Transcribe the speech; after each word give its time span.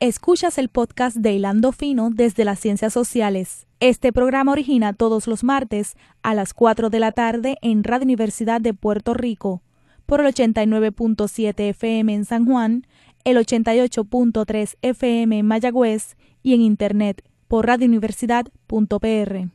Escuchas 0.00 0.58
el 0.58 0.68
podcast 0.68 1.16
de 1.16 1.34
Hilando 1.34 1.70
Fino 1.70 2.10
desde 2.10 2.44
las 2.44 2.58
Ciencias 2.58 2.92
Sociales. 2.92 3.66
Este 3.78 4.12
programa 4.12 4.52
origina 4.52 4.92
todos 4.92 5.28
los 5.28 5.44
martes 5.44 5.94
a 6.22 6.34
las 6.34 6.52
4 6.52 6.90
de 6.90 6.98
la 6.98 7.12
tarde 7.12 7.56
en 7.62 7.84
Radio 7.84 8.04
Universidad 8.04 8.60
de 8.60 8.74
Puerto 8.74 9.14
Rico 9.14 9.62
por 10.04 10.20
el 10.20 10.26
89.7 10.26 11.70
FM 11.70 12.12
en 12.12 12.24
San 12.24 12.44
Juan, 12.44 12.86
el 13.24 13.36
88.3 13.36 14.76
FM 14.82 15.38
en 15.38 15.46
Mayagüez 15.46 16.16
y 16.42 16.54
en 16.54 16.60
Internet 16.60 17.22
por 17.46 17.66
radiouniversidad.pr. 17.66 19.48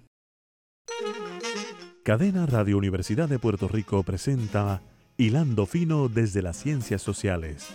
Cadena 2.03 2.45
Radio 2.45 2.77
Universidad 2.77 3.27
de 3.27 3.39
Puerto 3.39 3.67
Rico 3.67 4.03
presenta 4.03 4.81
Hilando 5.17 5.65
Fino 5.65 6.07
desde 6.07 6.41
las 6.41 6.57
Ciencias 6.57 7.01
Sociales 7.01 7.67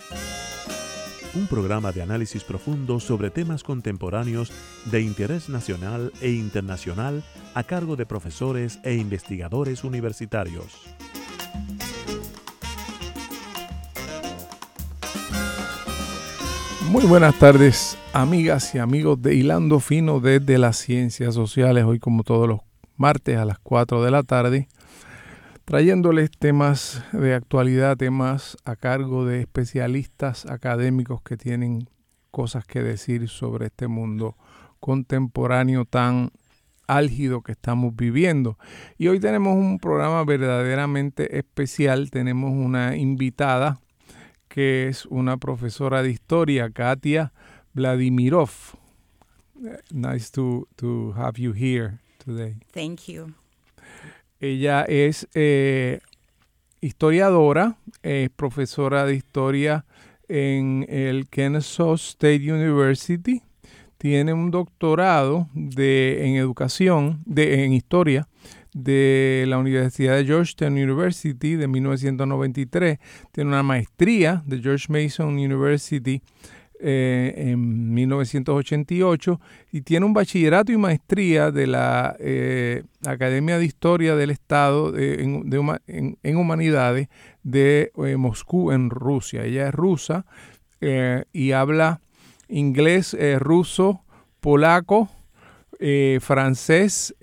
un 1.34 1.46
programa 1.46 1.92
de 1.92 2.02
análisis 2.02 2.44
profundo 2.44 3.00
sobre 3.00 3.30
temas 3.30 3.62
contemporáneos 3.62 4.52
de 4.86 5.00
interés 5.00 5.48
nacional 5.48 6.12
e 6.20 6.30
internacional 6.32 7.22
a 7.54 7.64
cargo 7.64 7.96
de 7.96 8.06
profesores 8.06 8.78
e 8.82 8.94
investigadores 8.94 9.84
universitarios. 9.84 10.94
Muy 16.90 17.04
buenas 17.06 17.36
tardes, 17.38 17.98
amigas 18.12 18.74
y 18.74 18.78
amigos 18.78 19.20
de 19.20 19.34
Hilando 19.34 19.80
Fino 19.80 20.20
desde 20.20 20.58
las 20.58 20.76
Ciencias 20.76 21.34
Sociales, 21.34 21.84
hoy 21.84 21.98
como 21.98 22.22
todos 22.22 22.46
los 22.46 22.60
martes 22.96 23.36
a 23.36 23.44
las 23.44 23.58
4 23.58 24.04
de 24.04 24.10
la 24.12 24.22
tarde 24.22 24.68
trayéndoles 25.64 26.30
temas 26.30 27.02
de 27.12 27.34
actualidad, 27.34 27.96
temas 27.96 28.56
a 28.64 28.76
cargo 28.76 29.24
de 29.24 29.40
especialistas 29.40 30.46
académicos 30.46 31.22
que 31.22 31.36
tienen 31.36 31.88
cosas 32.30 32.66
que 32.66 32.82
decir 32.82 33.28
sobre 33.28 33.66
este 33.66 33.88
mundo 33.88 34.36
contemporáneo 34.80 35.84
tan 35.84 36.30
álgido 36.86 37.42
que 37.42 37.52
estamos 37.52 37.96
viviendo. 37.96 38.58
Y 38.98 39.08
hoy 39.08 39.20
tenemos 39.20 39.56
un 39.56 39.78
programa 39.78 40.24
verdaderamente 40.24 41.38
especial, 41.38 42.10
tenemos 42.10 42.52
una 42.52 42.96
invitada 42.96 43.78
que 44.48 44.88
es 44.88 45.06
una 45.06 45.36
profesora 45.36 46.02
de 46.02 46.10
historia, 46.10 46.70
Katia 46.70 47.32
Vladimirov. 47.72 48.50
Nice 49.90 50.30
to, 50.32 50.68
to 50.76 51.12
have 51.16 51.40
you 51.40 51.52
here 51.52 51.98
today. 52.18 52.56
Thank 52.72 53.08
you. 53.08 53.34
Ella 54.40 54.82
es 54.82 55.28
eh, 55.34 56.00
historiadora, 56.80 57.78
es 58.02 58.30
profesora 58.30 59.06
de 59.06 59.14
historia 59.14 59.84
en 60.28 60.86
el 60.88 61.28
Kennesaw 61.28 61.94
State 61.94 62.52
University. 62.52 63.42
Tiene 63.98 64.32
un 64.32 64.50
doctorado 64.50 65.48
de, 65.54 66.26
en 66.26 66.36
educación, 66.36 67.22
de, 67.24 67.64
en 67.64 67.72
historia, 67.72 68.28
de 68.74 69.44
la 69.46 69.56
Universidad 69.56 70.16
de 70.16 70.26
Georgetown 70.26 70.74
University 70.74 71.54
de 71.54 71.68
1993. 71.68 72.98
Tiene 73.32 73.48
una 73.48 73.62
maestría 73.62 74.42
de 74.46 74.60
George 74.60 74.86
Mason 74.92 75.34
University 75.34 76.20
eh, 76.80 77.32
en 77.36 77.83
1988 77.94 79.40
y 79.72 79.80
tiene 79.82 80.06
un 80.06 80.12
bachillerato 80.12 80.72
y 80.72 80.76
maestría 80.76 81.50
de 81.50 81.66
la 81.66 82.16
eh, 82.18 82.82
Academia 83.06 83.58
de 83.58 83.64
Historia 83.64 84.16
del 84.16 84.30
Estado 84.30 84.92
en, 84.96 86.36
Humanidades 86.36 87.08
de 87.42 87.92
eh, 87.96 88.16
Moscú, 88.16 88.72
en 88.72 88.90
Rusia. 88.90 89.44
Ella 89.44 89.68
es 89.68 89.74
rusa 89.74 90.26
y 91.32 91.52
habla 91.52 92.02
inglés, 92.46 93.16
ruso, 93.38 94.04
polaco, 94.40 95.08
francés, 96.20 97.14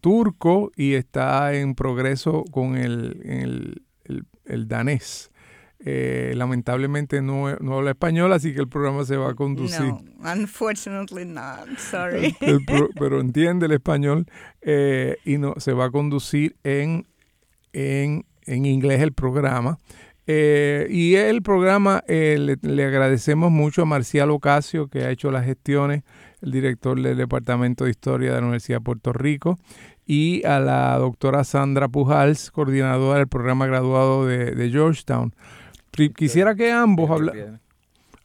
turco 0.00 0.70
y 0.76 0.94
está 0.94 1.52
en 1.54 1.74
progreso 1.74 2.44
con 2.52 2.76
el 2.76 3.82
danés. 4.68 5.32
Eh, 5.80 6.32
lamentablemente 6.34 7.22
no, 7.22 7.46
habla 7.46 7.90
español, 7.90 8.32
así 8.32 8.52
que 8.52 8.60
el 8.60 8.68
programa 8.68 9.04
se 9.04 9.16
va 9.16 9.30
a 9.30 9.34
conducir. 9.34 9.86
No, 9.86 10.32
unfortunately 10.32 11.24
not, 11.24 11.68
sorry. 11.78 12.34
pero 12.98 13.20
entiende 13.20 13.66
el 13.66 13.72
español 13.72 14.26
eh, 14.60 15.18
y 15.24 15.38
no 15.38 15.54
se 15.58 15.72
va 15.72 15.86
a 15.86 15.90
conducir 15.90 16.56
en, 16.64 17.06
en, 17.72 18.24
inglés 18.46 19.00
el 19.02 19.12
programa. 19.12 19.78
Eh, 20.26 20.88
y 20.90 21.14
el 21.14 21.42
programa 21.42 22.02
le, 22.08 22.56
le, 22.60 22.84
agradecemos 22.84 23.52
mucho 23.52 23.82
a 23.82 23.84
Marcial 23.84 24.30
Ocasio, 24.32 24.88
que 24.88 25.04
ha 25.04 25.10
hecho 25.10 25.30
las 25.30 25.44
gestiones, 25.44 26.02
el 26.42 26.50
director 26.50 27.00
del 27.00 27.16
Departamento 27.16 27.84
de 27.84 27.90
Historia 27.90 28.30
de 28.30 28.40
la 28.40 28.42
Universidad 28.42 28.78
de 28.78 28.84
Puerto 28.84 29.12
Rico, 29.12 29.58
y 30.04 30.44
a 30.44 30.58
la 30.58 30.98
doctora 30.98 31.44
Sandra 31.44 31.86
Pujals, 31.86 32.50
coordinadora 32.50 33.18
del 33.18 33.28
programa 33.28 33.66
graduado 33.66 34.26
de, 34.26 34.50
de 34.56 34.70
Georgetown. 34.70 35.32
Quisiera 36.16 36.54
que 36.54 36.70
ambos 36.70 37.10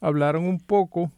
hablaran 0.00 0.42
un 0.42 0.60
poco. 0.60 1.10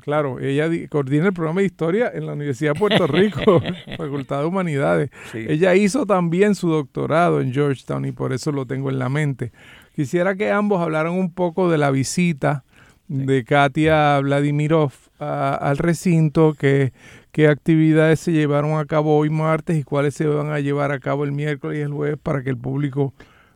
Claro, 0.00 0.40
ella 0.40 0.66
coordina 0.88 1.26
el 1.26 1.34
programa 1.34 1.60
de 1.60 1.66
historia 1.66 2.10
en 2.14 2.24
la 2.26 2.32
Universidad 2.32 2.72
de 2.72 2.78
Puerto 2.78 3.06
Rico, 3.06 3.60
Facultad 3.98 4.40
de 4.40 4.46
Humanidades. 4.46 5.10
Ella 5.34 5.74
hizo 5.74 6.06
también 6.06 6.54
su 6.54 6.70
doctorado 6.70 7.40
en 7.40 7.52
Georgetown 7.52 8.06
y 8.06 8.12
por 8.12 8.32
eso 8.32 8.50
lo 8.50 8.66
tengo 8.66 8.88
en 8.88 8.98
la 8.98 9.10
mente. 9.10 9.52
Quisiera 9.94 10.34
que 10.36 10.50
ambos 10.50 10.80
hablaran 10.80 11.12
un 11.12 11.32
poco 11.34 11.70
de 11.70 11.76
la 11.76 11.90
visita 11.90 12.64
de 13.08 13.44
Katia 13.44 14.18
Vladimirov 14.20 14.92
al 15.18 15.76
recinto, 15.76 16.54
que, 16.54 16.92
qué 17.32 17.48
actividades 17.48 18.20
se 18.20 18.32
llevaron 18.32 18.78
a 18.78 18.86
cabo 18.86 19.18
hoy 19.18 19.30
martes 19.30 19.78
y 19.78 19.82
cuáles 19.82 20.14
se 20.14 20.26
van 20.26 20.50
a 20.50 20.60
llevar 20.60 20.92
a 20.92 21.00
cabo 21.00 21.24
el 21.24 21.32
miércoles 21.32 21.78
y 21.78 21.82
el 21.82 21.92
jueves 21.92 22.18
para 22.22 22.42
que 22.42 22.50
el 22.50 22.56
público 22.56 23.12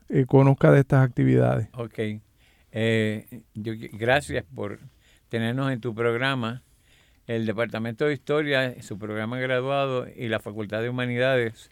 eh, 0.09 0.27
conozca 0.27 0.71
de 0.71 0.81
estas 0.81 1.05
actividades. 1.05 1.69
Ok. 1.75 1.99
Eh, 2.73 3.43
gracias 3.55 4.45
por 4.55 4.81
tenernos 5.29 5.73
en 5.73 5.81
tu 5.81 5.95
programa. 5.95 6.63
El 7.27 7.47
Departamento 7.47 8.05
de 8.05 8.13
Historia, 8.13 8.83
su 8.83 8.99
programa 8.99 9.39
graduado 9.39 10.07
y 10.15 10.29
la 10.29 10.41
Facultad 10.41 10.83
de 10.83 10.91
Humanidades 10.91 11.71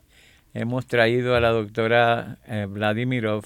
hemos 0.54 0.86
traído 0.86 1.36
a 1.36 1.40
la 1.40 1.50
doctora 1.50 2.38
eh, 2.46 2.66
Vladimirov 2.68 3.44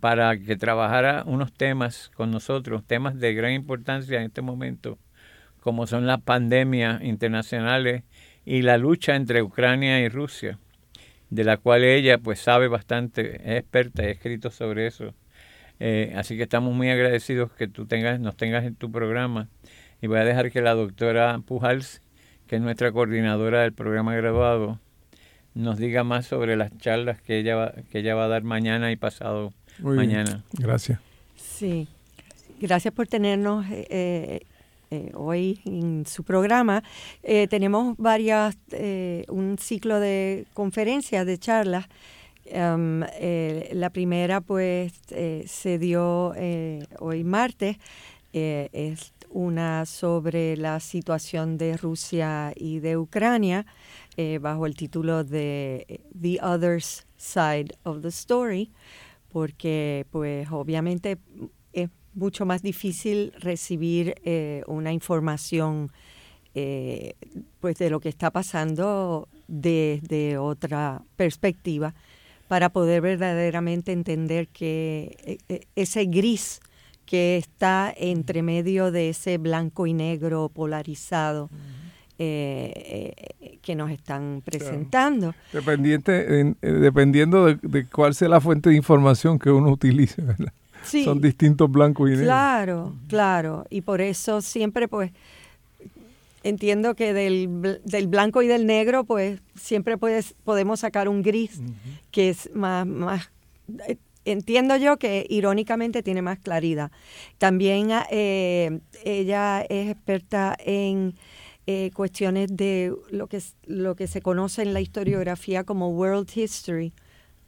para 0.00 0.38
que 0.38 0.56
trabajara 0.56 1.24
unos 1.26 1.52
temas 1.52 2.10
con 2.14 2.30
nosotros, 2.30 2.86
temas 2.86 3.18
de 3.18 3.34
gran 3.34 3.52
importancia 3.52 4.18
en 4.18 4.26
este 4.26 4.42
momento, 4.42 4.98
como 5.60 5.86
son 5.86 6.06
las 6.06 6.20
pandemias 6.20 7.02
internacionales 7.02 8.04
y 8.44 8.62
la 8.62 8.78
lucha 8.78 9.16
entre 9.16 9.42
Ucrania 9.42 10.00
y 10.00 10.08
Rusia 10.08 10.58
de 11.30 11.44
la 11.44 11.56
cual 11.56 11.84
ella 11.84 12.18
pues 12.18 12.40
sabe 12.40 12.68
bastante, 12.68 13.36
es 13.36 13.60
experta 13.60 14.02
y 14.02 14.06
ha 14.06 14.10
escrito 14.10 14.50
sobre 14.50 14.86
eso. 14.86 15.14
Eh, 15.80 16.12
así 16.16 16.36
que 16.36 16.42
estamos 16.42 16.74
muy 16.74 16.90
agradecidos 16.90 17.52
que 17.52 17.68
tú 17.68 17.86
tengas, 17.86 18.18
nos 18.20 18.36
tengas 18.36 18.64
en 18.64 18.74
tu 18.74 18.90
programa. 18.90 19.48
Y 20.00 20.06
voy 20.06 20.18
a 20.18 20.24
dejar 20.24 20.50
que 20.50 20.60
la 20.60 20.74
doctora 20.74 21.38
Pujals, 21.44 22.02
que 22.46 22.56
es 22.56 22.62
nuestra 22.62 22.92
coordinadora 22.92 23.62
del 23.62 23.72
programa 23.72 24.14
graduado, 24.14 24.80
nos 25.54 25.78
diga 25.78 26.04
más 26.04 26.26
sobre 26.26 26.56
las 26.56 26.76
charlas 26.78 27.20
que 27.20 27.38
ella 27.38 27.56
va, 27.56 27.74
que 27.90 27.98
ella 27.98 28.14
va 28.14 28.24
a 28.24 28.28
dar 28.28 28.42
mañana 28.42 28.92
y 28.92 28.96
pasado 28.96 29.52
mañana. 29.80 30.44
Gracias. 30.52 31.00
Sí, 31.36 31.88
gracias 32.60 32.94
por 32.94 33.06
tenernos 33.06 33.66
eh, 33.70 34.42
eh 34.90 35.10
hoy 35.14 35.60
en 35.64 36.06
su 36.06 36.24
programa. 36.24 36.82
Eh, 37.22 37.46
tenemos 37.48 37.96
varias, 37.98 38.56
eh, 38.72 39.24
un 39.28 39.58
ciclo 39.58 40.00
de 40.00 40.46
conferencias, 40.54 41.26
de 41.26 41.38
charlas. 41.38 41.86
Um, 42.50 43.00
la 43.00 43.90
primera 43.92 44.40
pues 44.40 44.94
se 45.44 45.78
dio 45.78 46.32
hoy 46.98 47.22
martes, 47.22 47.76
es 48.32 49.12
una 49.28 49.84
sobre 49.84 50.56
la 50.56 50.80
situación 50.80 51.58
de 51.58 51.76
Rusia 51.76 52.54
y 52.56 52.78
de 52.78 52.96
Ucrania 52.96 53.66
bajo 54.40 54.64
el 54.64 54.74
título 54.76 55.24
de 55.24 56.00
The 56.18 56.38
Other 56.42 56.80
Side 57.18 57.76
of 57.82 58.00
the 58.00 58.08
Story, 58.08 58.72
porque 59.30 60.06
pues 60.10 60.50
obviamente 60.50 61.18
mucho 62.18 62.44
más 62.44 62.62
difícil 62.62 63.32
recibir 63.38 64.16
eh, 64.24 64.62
una 64.66 64.92
información 64.92 65.90
eh, 66.54 67.14
pues 67.60 67.76
de 67.76 67.90
lo 67.90 68.00
que 68.00 68.08
está 68.08 68.30
pasando 68.30 69.28
desde 69.46 70.36
otra 70.36 71.02
perspectiva 71.16 71.94
para 72.48 72.70
poder 72.70 73.00
verdaderamente 73.02 73.92
entender 73.92 74.48
que 74.48 75.38
eh, 75.48 75.60
ese 75.76 76.06
gris 76.06 76.60
que 77.06 77.36
está 77.36 77.94
entre 77.96 78.42
medio 78.42 78.90
de 78.90 79.10
ese 79.10 79.38
blanco 79.38 79.86
y 79.86 79.94
negro 79.94 80.50
polarizado 80.52 81.48
que 82.18 83.74
nos 83.76 83.92
están 83.92 84.42
presentando. 84.44 85.36
Dependiente, 85.52 86.56
dependiendo 86.60 87.46
de, 87.46 87.58
de, 87.62 87.86
cuál 87.86 88.12
sea 88.12 88.28
la 88.28 88.40
fuente 88.40 88.70
de 88.70 88.76
información 88.76 89.38
que 89.38 89.52
uno 89.52 89.70
utilice, 89.70 90.22
¿verdad? 90.22 90.52
Son 90.82 91.20
distintos 91.20 91.70
blancos 91.70 92.08
y 92.08 92.12
negros. 92.12 92.26
Claro, 92.26 92.94
claro. 93.08 93.64
Y 93.70 93.82
por 93.82 94.00
eso 94.00 94.40
siempre, 94.40 94.88
pues, 94.88 95.12
entiendo 96.42 96.94
que 96.94 97.12
del, 97.12 97.80
del, 97.84 98.06
blanco 98.06 98.42
y 98.42 98.46
del 98.46 98.66
negro, 98.66 99.04
pues, 99.04 99.40
siempre 99.54 99.98
puedes, 99.98 100.34
podemos 100.44 100.80
sacar 100.80 101.08
un 101.08 101.22
gris 101.22 101.60
que 102.10 102.30
es 102.30 102.50
más, 102.54 102.86
más 102.86 103.30
eh, 103.86 103.96
entiendo 104.24 104.76
yo 104.76 104.98
que 104.98 105.26
irónicamente 105.28 106.02
tiene 106.02 106.22
más 106.22 106.38
claridad. 106.38 106.90
También 107.38 107.90
eh, 108.10 108.80
ella 109.04 109.62
es 109.68 109.90
experta 109.90 110.56
en 110.58 111.14
eh, 111.66 111.90
cuestiones 111.94 112.56
de 112.56 112.94
lo 113.10 113.26
que, 113.26 113.42
lo 113.66 113.94
que 113.94 114.06
se 114.06 114.22
conoce 114.22 114.62
en 114.62 114.72
la 114.72 114.80
historiografía 114.80 115.64
como 115.64 115.90
World 115.90 116.28
History, 116.34 116.92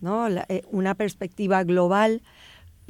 ¿no? 0.00 0.28
Eh, 0.28 0.62
una 0.70 0.94
perspectiva 0.94 1.64
global 1.64 2.22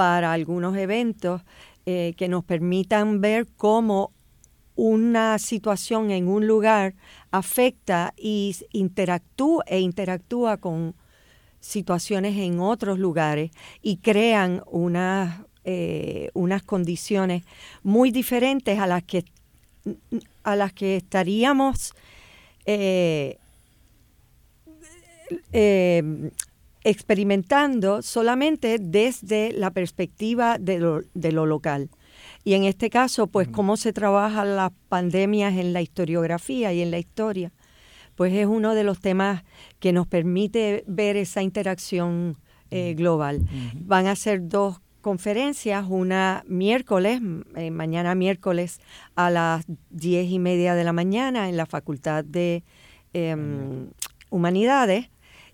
para 0.00 0.32
algunos 0.32 0.79
eventos 0.79 1.43
que 1.85 2.26
nos 2.26 2.43
permitan 2.43 3.20
ver 3.20 3.47
cómo 3.58 4.12
una 4.76 5.38
situación 5.38 6.11
en 6.11 6.26
un 6.26 6.47
lugar 6.47 6.94
afecta 7.31 8.14
y 8.17 8.56
interactúa 8.73 9.62
e 9.67 9.81
interactúa 9.81 10.56
con 10.56 10.94
situaciones 11.61 12.35
en 12.38 12.61
otros 12.61 12.99
lugares 12.99 13.50
y 13.82 13.99
crean 13.99 14.62
unas, 14.70 15.43
eh, 15.64 16.31
unas 16.32 16.62
condiciones 16.62 17.43
muy 17.82 18.11
diferentes 18.11 18.79
a 18.79 18.87
las 18.87 19.02
que, 19.02 19.26
a 20.44 20.56
las 20.56 20.73
que 20.73 20.97
estaríamos 20.97 21.93
eh, 22.64 23.37
eh, 25.52 26.31
experimentando 26.85 28.03
solamente 28.03 28.79
desde 28.81 29.53
la 29.53 29.71
perspectiva 29.71 30.59
de 30.59 30.79
lo, 30.79 31.00
de 31.15 31.32
lo, 31.32 31.47
local. 31.47 31.91
Y 32.44 32.55
en 32.55 32.65
este 32.65 32.91
caso, 32.91 33.27
pues 33.27 33.49
cómo 33.49 33.77
se 33.77 33.93
trabajan 33.93 34.56
las 34.56 34.73
pandemias 34.88 35.55
en 35.55 35.73
la 35.73 35.82
historiografía 35.82 36.73
y 36.73 36.81
en 36.81 36.91
la 36.91 36.99
historia 36.99 37.53
pues 38.21 38.35
es 38.35 38.47
uno 38.47 38.75
de 38.75 38.85
los 38.85 39.00
temas 39.00 39.44
que 39.79 39.94
nos 39.94 40.06
permite 40.06 40.85
ver 40.87 41.17
esa 41.17 41.41
interacción 41.41 42.37
eh, 42.71 42.93
global. 42.93 43.49
Van 43.75 44.06
a 44.09 44.15
ser 44.15 44.47
dos 44.47 44.83
conferencias, 45.00 45.87
una 45.88 46.44
miércoles, 46.47 47.23
eh, 47.56 47.71
mañana 47.71 48.15
miércoles 48.15 48.79
a 49.15 49.31
las 49.31 49.65
diez 49.88 50.31
y 50.31 50.38
media 50.38 50.75
de 50.75 50.85
la 50.85 50.93
mañana 50.93 51.49
en 51.49 51.56
la 51.56 51.65
Facultad 51.65 52.23
de 52.23 52.62
em, 53.15 53.88
Humanidades 54.29 55.09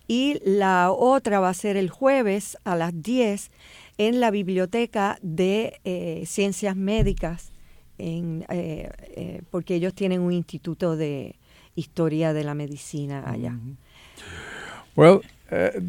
y 0.07 0.41
la 0.45 0.91
otra 0.91 1.41
va 1.41 1.49
a 1.49 1.55
ser 1.55 1.77
el 1.77 1.91
jueves 1.91 2.57
a 2.65 2.77
las 2.77 3.03
10 3.03 3.51
en 3.99 4.21
la 4.21 4.31
Biblioteca 4.31 5.19
de 5.23 5.81
eh, 5.85 6.25
Ciencias 6.27 6.77
Médicas, 6.77 7.53
en, 7.99 8.45
porque 9.51 9.75
ellos 9.75 9.95
tienen 9.95 10.21
un 10.21 10.33
instituto 10.33 10.97
de, 10.97 11.37
historia 11.77 12.33
de 12.33 12.43
la 12.43 12.55
medicina 12.55 13.23
allá. 13.25 13.51
Mm 13.51 13.61
-hmm. 13.61 13.77
Well, 14.97 15.21
uh, 15.53 15.81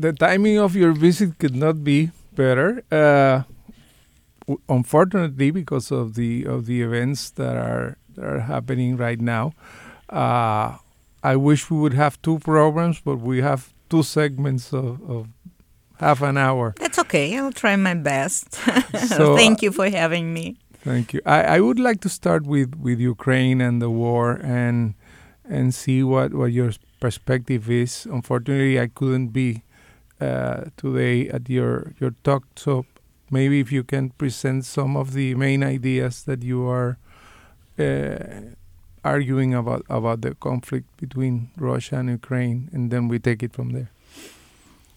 the 0.00 0.12
timing 0.12 0.60
of 0.60 0.74
your 0.74 0.92
visit 0.92 1.36
could 1.38 1.56
not 1.56 1.82
be 1.82 2.10
better. 2.36 2.84
Uh, 2.92 3.42
unfortunately, 4.68 5.50
because 5.50 5.90
of 5.90 6.14
the 6.14 6.46
of 6.46 6.66
the 6.66 6.82
events 6.82 7.32
that 7.32 7.56
are 7.56 7.96
that 8.14 8.24
are 8.24 8.40
happening 8.40 8.98
right 8.98 9.20
now, 9.20 9.52
uh, 10.12 10.76
I 11.32 11.34
wish 11.34 11.70
we 11.70 11.76
would 11.78 11.94
have 11.94 12.22
two 12.22 12.38
programs, 12.38 13.00
but 13.00 13.16
we 13.16 13.40
have 13.40 13.74
two 13.90 14.04
segments 14.04 14.72
of, 14.72 15.02
of 15.10 15.26
half 15.98 16.22
an 16.22 16.36
hour. 16.36 16.74
That's 16.78 17.00
okay. 17.00 17.36
I'll 17.36 17.50
try 17.50 17.74
my 17.74 17.94
best. 17.94 18.54
so, 19.08 19.36
Thank 19.36 19.60
you 19.60 19.72
for 19.72 19.90
having 19.90 20.32
me. 20.32 20.56
Thank 20.84 21.14
you. 21.14 21.20
I, 21.26 21.56
I 21.56 21.60
would 21.60 21.80
like 21.80 22.00
to 22.02 22.08
start 22.08 22.46
with, 22.46 22.76
with 22.76 23.00
Ukraine 23.00 23.60
and 23.60 23.82
the 23.82 23.90
war 23.90 24.38
and 24.42 24.94
and 25.48 25.74
see 25.74 26.02
what, 26.02 26.34
what 26.34 26.52
your 26.52 26.72
perspective 27.00 27.70
is. 27.70 28.06
Unfortunately, 28.06 28.80
I 28.80 28.88
couldn't 28.88 29.28
be 29.28 29.62
uh, 30.20 30.64
today 30.76 31.28
at 31.28 31.48
your, 31.48 31.94
your 32.00 32.12
talk, 32.24 32.44
so 32.56 32.84
maybe 33.30 33.60
if 33.60 33.70
you 33.70 33.84
can 33.84 34.10
present 34.10 34.64
some 34.64 34.96
of 34.96 35.12
the 35.12 35.36
main 35.36 35.62
ideas 35.62 36.24
that 36.24 36.42
you 36.42 36.66
are 36.66 36.98
uh, 37.78 38.56
arguing 39.06 39.54
about 39.54 39.86
about 39.88 40.20
the 40.22 40.34
conflict 40.34 40.86
between 40.96 41.50
Russia 41.56 41.96
and 41.96 42.08
Ukraine, 42.10 42.68
and 42.72 42.90
then 42.90 43.08
we 43.08 43.18
take 43.18 43.42
it 43.42 43.52
from 43.52 43.70
there. 43.70 43.90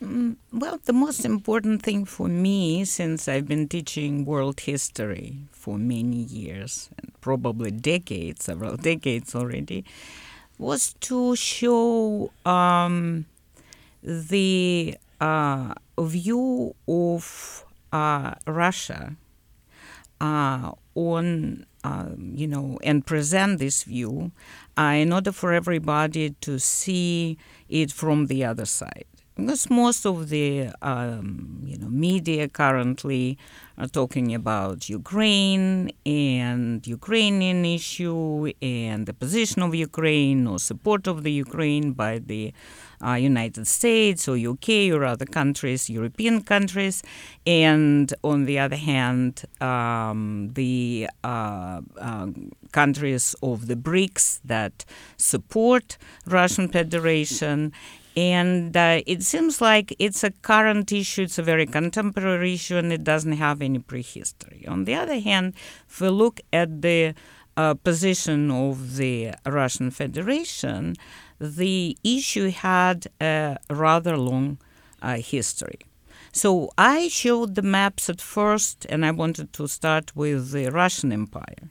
Mm, 0.01 0.37
well, 0.53 0.79
the 0.85 0.93
most 0.93 1.25
important 1.25 1.83
thing 1.83 2.05
for 2.05 2.27
me, 2.27 2.85
since 2.85 3.27
I've 3.27 3.47
been 3.47 3.67
teaching 3.67 4.25
world 4.25 4.61
history 4.61 5.37
for 5.51 5.77
many 5.77 6.23
years, 6.23 6.89
and 6.97 7.11
probably 7.21 7.71
decades, 7.71 8.45
several 8.45 8.77
decades 8.91 9.35
already, 9.35 9.83
was 10.57 10.93
to 11.01 11.35
show 11.35 12.31
um, 12.45 13.25
the 14.01 14.95
uh, 15.19 15.73
view 15.99 16.75
of 16.87 17.65
uh, 17.91 18.35
Russia 18.47 19.15
uh, 20.21 20.71
on, 20.95 21.65
um, 21.83 22.31
you 22.35 22.47
know, 22.47 22.77
and 22.83 23.05
present 23.05 23.59
this 23.59 23.83
view 23.83 24.31
uh, 24.77 24.93
in 24.97 25.13
order 25.13 25.31
for 25.31 25.53
everybody 25.53 26.31
to 26.41 26.59
see 26.59 27.37
it 27.69 27.91
from 27.91 28.27
the 28.27 28.43
other 28.43 28.65
side. 28.65 29.05
Because 29.35 29.69
most 29.69 30.05
of 30.05 30.29
the 30.29 30.69
um, 30.81 31.61
you 31.63 31.77
know 31.77 31.87
media 31.87 32.49
currently 32.49 33.37
are 33.79 33.87
talking 33.87 34.35
about 34.35 34.89
Ukraine 34.89 35.91
and 36.05 36.85
Ukrainian 36.85 37.63
issue 37.63 38.51
and 38.61 39.05
the 39.05 39.13
position 39.13 39.61
of 39.63 39.73
Ukraine 39.73 40.45
or 40.47 40.59
support 40.59 41.07
of 41.07 41.23
the 41.23 41.31
Ukraine 41.31 41.93
by 41.93 42.19
the 42.19 42.53
uh, 43.05 43.13
United 43.13 43.65
States 43.67 44.27
or 44.27 44.35
UK 44.37 44.91
or 44.91 45.05
other 45.05 45.25
countries, 45.25 45.89
European 45.89 46.41
countries, 46.41 47.01
and 47.47 48.13
on 48.23 48.45
the 48.45 48.59
other 48.59 48.75
hand, 48.75 49.45
um, 49.61 50.51
the 50.53 51.07
uh, 51.23 51.81
uh, 51.97 52.27
countries 52.73 53.35
of 53.41 53.67
the 53.67 53.75
BRICS 53.75 54.41
that 54.43 54.83
support 55.15 55.97
Russian 56.25 56.67
Federation 56.67 57.71
and 58.19 58.75
uh, 58.75 59.01
it 59.13 59.23
seems 59.23 59.61
like 59.61 59.95
it's 59.97 60.25
a 60.25 60.31
current 60.51 60.91
issue, 60.91 61.21
it's 61.21 61.37
a 61.37 61.43
very 61.53 61.65
contemporary 61.65 62.55
issue, 62.55 62.75
and 62.75 62.91
it 62.91 63.03
doesn't 63.05 63.37
have 63.47 63.61
any 63.61 63.79
prehistory. 63.79 64.65
On 64.67 64.83
the 64.83 64.95
other 64.95 65.19
hand, 65.19 65.53
if 65.87 66.01
we 66.01 66.09
look 66.09 66.41
at 66.51 66.81
the 66.81 67.13
uh, 67.55 67.75
position 67.75 68.51
of 68.51 68.97
the 68.97 69.33
Russian 69.45 69.89
Federation, 69.89 70.95
the 71.39 71.97
issue 72.03 72.49
had 72.49 73.07
a 73.21 73.57
rather 73.69 74.17
long 74.17 74.57
uh, 75.01 75.15
history. 75.35 75.79
So 76.33 76.71
I 76.77 77.07
showed 77.07 77.55
the 77.55 77.61
maps 77.61 78.09
at 78.09 78.19
first, 78.19 78.85
and 78.89 79.05
I 79.05 79.11
wanted 79.11 79.53
to 79.53 79.67
start 79.67 80.13
with 80.13 80.51
the 80.51 80.69
Russian 80.69 81.13
Empire 81.13 81.69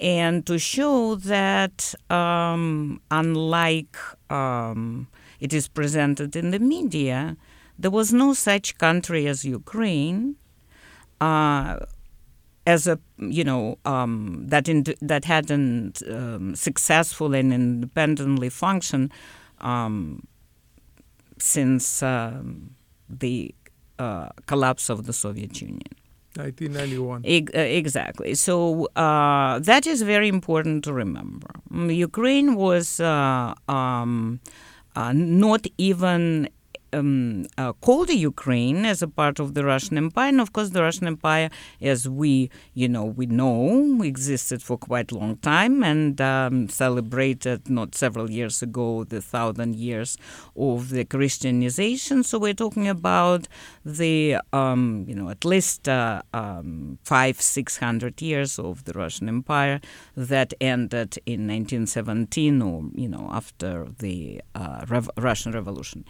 and 0.00 0.46
to 0.46 0.58
show 0.58 1.14
that 1.16 1.94
um, 2.08 3.00
unlike 3.10 3.96
um, 4.30 5.08
it 5.38 5.52
is 5.52 5.68
presented 5.68 6.34
in 6.34 6.50
the 6.50 6.58
media, 6.58 7.36
there 7.78 7.90
was 7.90 8.12
no 8.12 8.32
such 8.32 8.78
country 8.78 9.26
as 9.26 9.44
Ukraine. 9.44 10.36
Uh, 11.20 11.80
as 12.66 12.86
a 12.86 12.98
you 13.18 13.42
know 13.42 13.78
um, 13.84 14.44
that 14.46 14.68
in, 14.68 14.84
that 15.00 15.24
hadn't 15.24 16.02
um, 16.08 16.54
successful 16.54 17.34
and 17.34 17.52
independently 17.52 18.48
functioned 18.48 19.10
um, 19.60 20.26
since 21.38 22.02
um, 22.02 22.74
the 23.08 23.54
uh, 23.98 24.28
collapse 24.46 24.88
of 24.88 25.06
the 25.06 25.12
Soviet 25.12 25.60
Union. 25.60 25.92
1991. 26.36 27.22
E- 27.24 27.46
uh, 27.54 27.60
exactly. 27.60 28.34
So 28.34 28.86
uh, 28.96 29.58
that 29.60 29.86
is 29.86 30.02
very 30.02 30.28
important 30.28 30.84
to 30.84 30.92
remember. 30.92 31.48
Mm, 31.72 31.94
Ukraine 31.96 32.54
was 32.54 33.00
uh, 33.00 33.54
um, 33.68 34.40
uh, 34.96 35.12
not 35.12 35.66
even 35.78 36.48
um, 36.92 37.46
uh, 37.58 37.72
called 37.74 38.10
Ukraine 38.10 38.84
as 38.84 39.02
a 39.02 39.08
part 39.08 39.38
of 39.38 39.54
the 39.54 39.64
Russian 39.64 39.96
Empire. 39.98 40.28
And 40.28 40.40
of 40.40 40.52
course, 40.52 40.70
the 40.70 40.82
Russian 40.82 41.06
Empire, 41.06 41.50
as 41.80 42.08
we 42.08 42.50
you 42.74 42.88
know 42.88 43.04
we 43.04 43.26
know, 43.26 44.02
existed 44.02 44.62
for 44.62 44.76
quite 44.76 45.12
a 45.12 45.18
long 45.18 45.36
time 45.38 45.82
and 45.82 46.20
um, 46.20 46.68
celebrated 46.68 47.68
not 47.68 47.94
several 47.94 48.30
years 48.30 48.62
ago 48.62 49.04
the 49.04 49.20
thousand 49.20 49.76
years 49.76 50.16
of 50.56 50.90
the 50.90 51.04
Christianization. 51.04 52.22
So 52.22 52.38
we're 52.38 52.54
talking 52.54 52.88
about 52.88 53.48
the 53.84 54.38
um, 54.52 55.04
you 55.08 55.14
know 55.14 55.28
at 55.28 55.44
least 55.44 55.88
uh, 55.88 56.22
um, 56.32 56.98
five 57.04 57.40
six 57.40 57.78
hundred 57.78 58.20
years 58.22 58.58
of 58.58 58.84
the 58.84 58.92
Russian 58.92 59.28
Empire 59.28 59.80
that 60.16 60.52
ended 60.60 61.18
in 61.26 61.46
1917 61.46 62.62
or 62.62 62.84
you 62.94 63.08
know 63.08 63.28
after 63.32 63.88
the 63.98 64.40
uh, 64.54 64.84
Rev- 64.88 65.10
Russian 65.16 65.52
Revolution. 65.52 66.04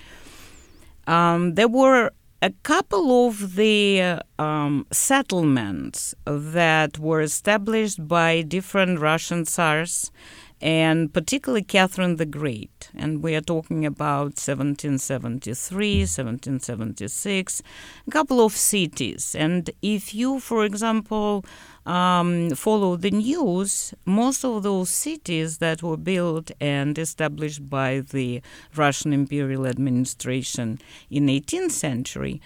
Um, 1.11 1.55
there 1.55 1.67
were 1.67 2.13
a 2.41 2.53
couple 2.63 3.27
of 3.27 3.57
the 3.57 4.21
um, 4.39 4.87
settlements 4.93 6.15
that 6.25 7.01
were 7.01 7.21
established 7.21 8.07
by 8.07 8.43
different 8.43 9.01
Russian 9.01 9.45
tsars 9.45 10.13
and 10.61 11.13
particularly 11.13 11.63
Catherine 11.63 12.17
the 12.17 12.27
Great. 12.27 12.91
And 12.95 13.23
we 13.23 13.35
are 13.35 13.41
talking 13.41 13.87
about 13.87 14.37
1773, 14.37 16.01
1776, 16.01 17.63
a 18.07 18.11
couple 18.11 18.45
of 18.45 18.53
cities. 18.53 19.35
And 19.35 19.71
if 19.81 20.15
you, 20.15 20.39
for 20.39 20.65
example, 20.65 21.45
um, 21.87 22.51
follow 22.51 22.97
the 22.97 23.11
news, 23.11 23.95
most 24.05 24.45
of 24.45 24.63
those 24.63 24.91
cities 24.91 25.59
that 25.59 25.83
were 25.83 25.97
built 25.97 26.51
and 26.61 26.99
established 26.99 27.71
by 27.71 28.01
the 28.01 28.43
Russian 28.77 29.13
imperial 29.13 29.67
administration 29.67 30.79
in 31.11 31.27
18th 31.27 31.73
century 31.73 32.41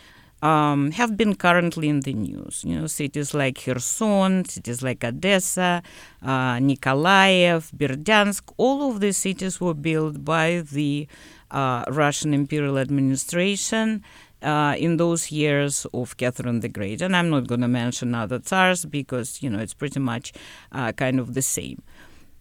um, 0.45 0.91
have 0.91 1.17
been 1.17 1.35
currently 1.35 1.89
in 1.89 2.01
the 2.01 2.13
news. 2.13 2.63
You 2.67 2.81
know, 2.81 2.87
cities 2.87 3.33
like 3.33 3.65
Kherson, 3.65 4.45
cities 4.45 4.83
like 4.83 5.03
Odessa, 5.03 5.83
uh, 6.23 6.57
Nikolaev, 6.59 7.73
Berdyansk, 7.73 8.53
all 8.59 8.91
of 8.91 9.01
these 9.01 9.17
cities 9.17 9.59
were 9.59 9.75
built 9.75 10.23
by 10.23 10.63
the 10.71 11.09
uh, 11.51 11.85
Russian 11.89 12.35
imperial 12.35 12.79
administration 12.79 14.05
uh, 14.43 14.75
in 14.79 14.99
those 14.99 15.33
years 15.33 15.87
of 15.95 16.19
Catherine 16.19 16.61
the 16.61 16.69
Great. 16.69 17.01
And 17.01 17.17
I'm 17.17 17.31
not 17.31 17.47
going 17.47 17.63
to 17.63 17.69
mention 17.69 18.15
other 18.15 18.39
tsars 18.39 18.85
because, 18.85 19.43
you 19.43 19.49
know, 19.49 19.61
it's 19.61 19.73
pretty 19.73 20.01
much 20.01 20.35
uh, 20.73 20.93
kind 20.93 21.19
of 21.19 21.33
the 21.33 21.43
same. 21.43 21.83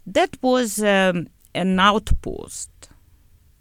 That 0.05 0.35
was 0.41 0.83
um, 0.83 1.27
an 1.55 1.79
outpost 1.79 2.69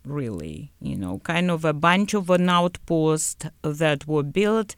really, 0.05 0.73
you 0.81 0.97
know, 0.97 1.19
kind 1.21 1.51
of 1.51 1.65
a 1.65 1.73
bunch 1.73 2.15
of 2.15 2.31
an 2.31 2.49
outpost 2.49 3.47
that 3.63 4.07
were 4.07 4.23
built 4.23 4.75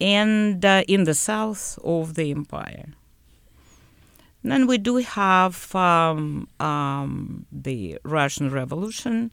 and 0.00 0.64
uh, 0.64 0.82
in 0.88 1.04
the 1.04 1.14
south 1.14 1.78
of 1.84 2.14
the 2.14 2.30
empire. 2.30 2.90
Then 4.42 4.66
we 4.66 4.78
do 4.78 4.96
have 4.96 5.72
um, 5.74 6.48
um, 6.58 7.46
the 7.52 7.98
Russian 8.02 8.50
Revolution, 8.50 9.30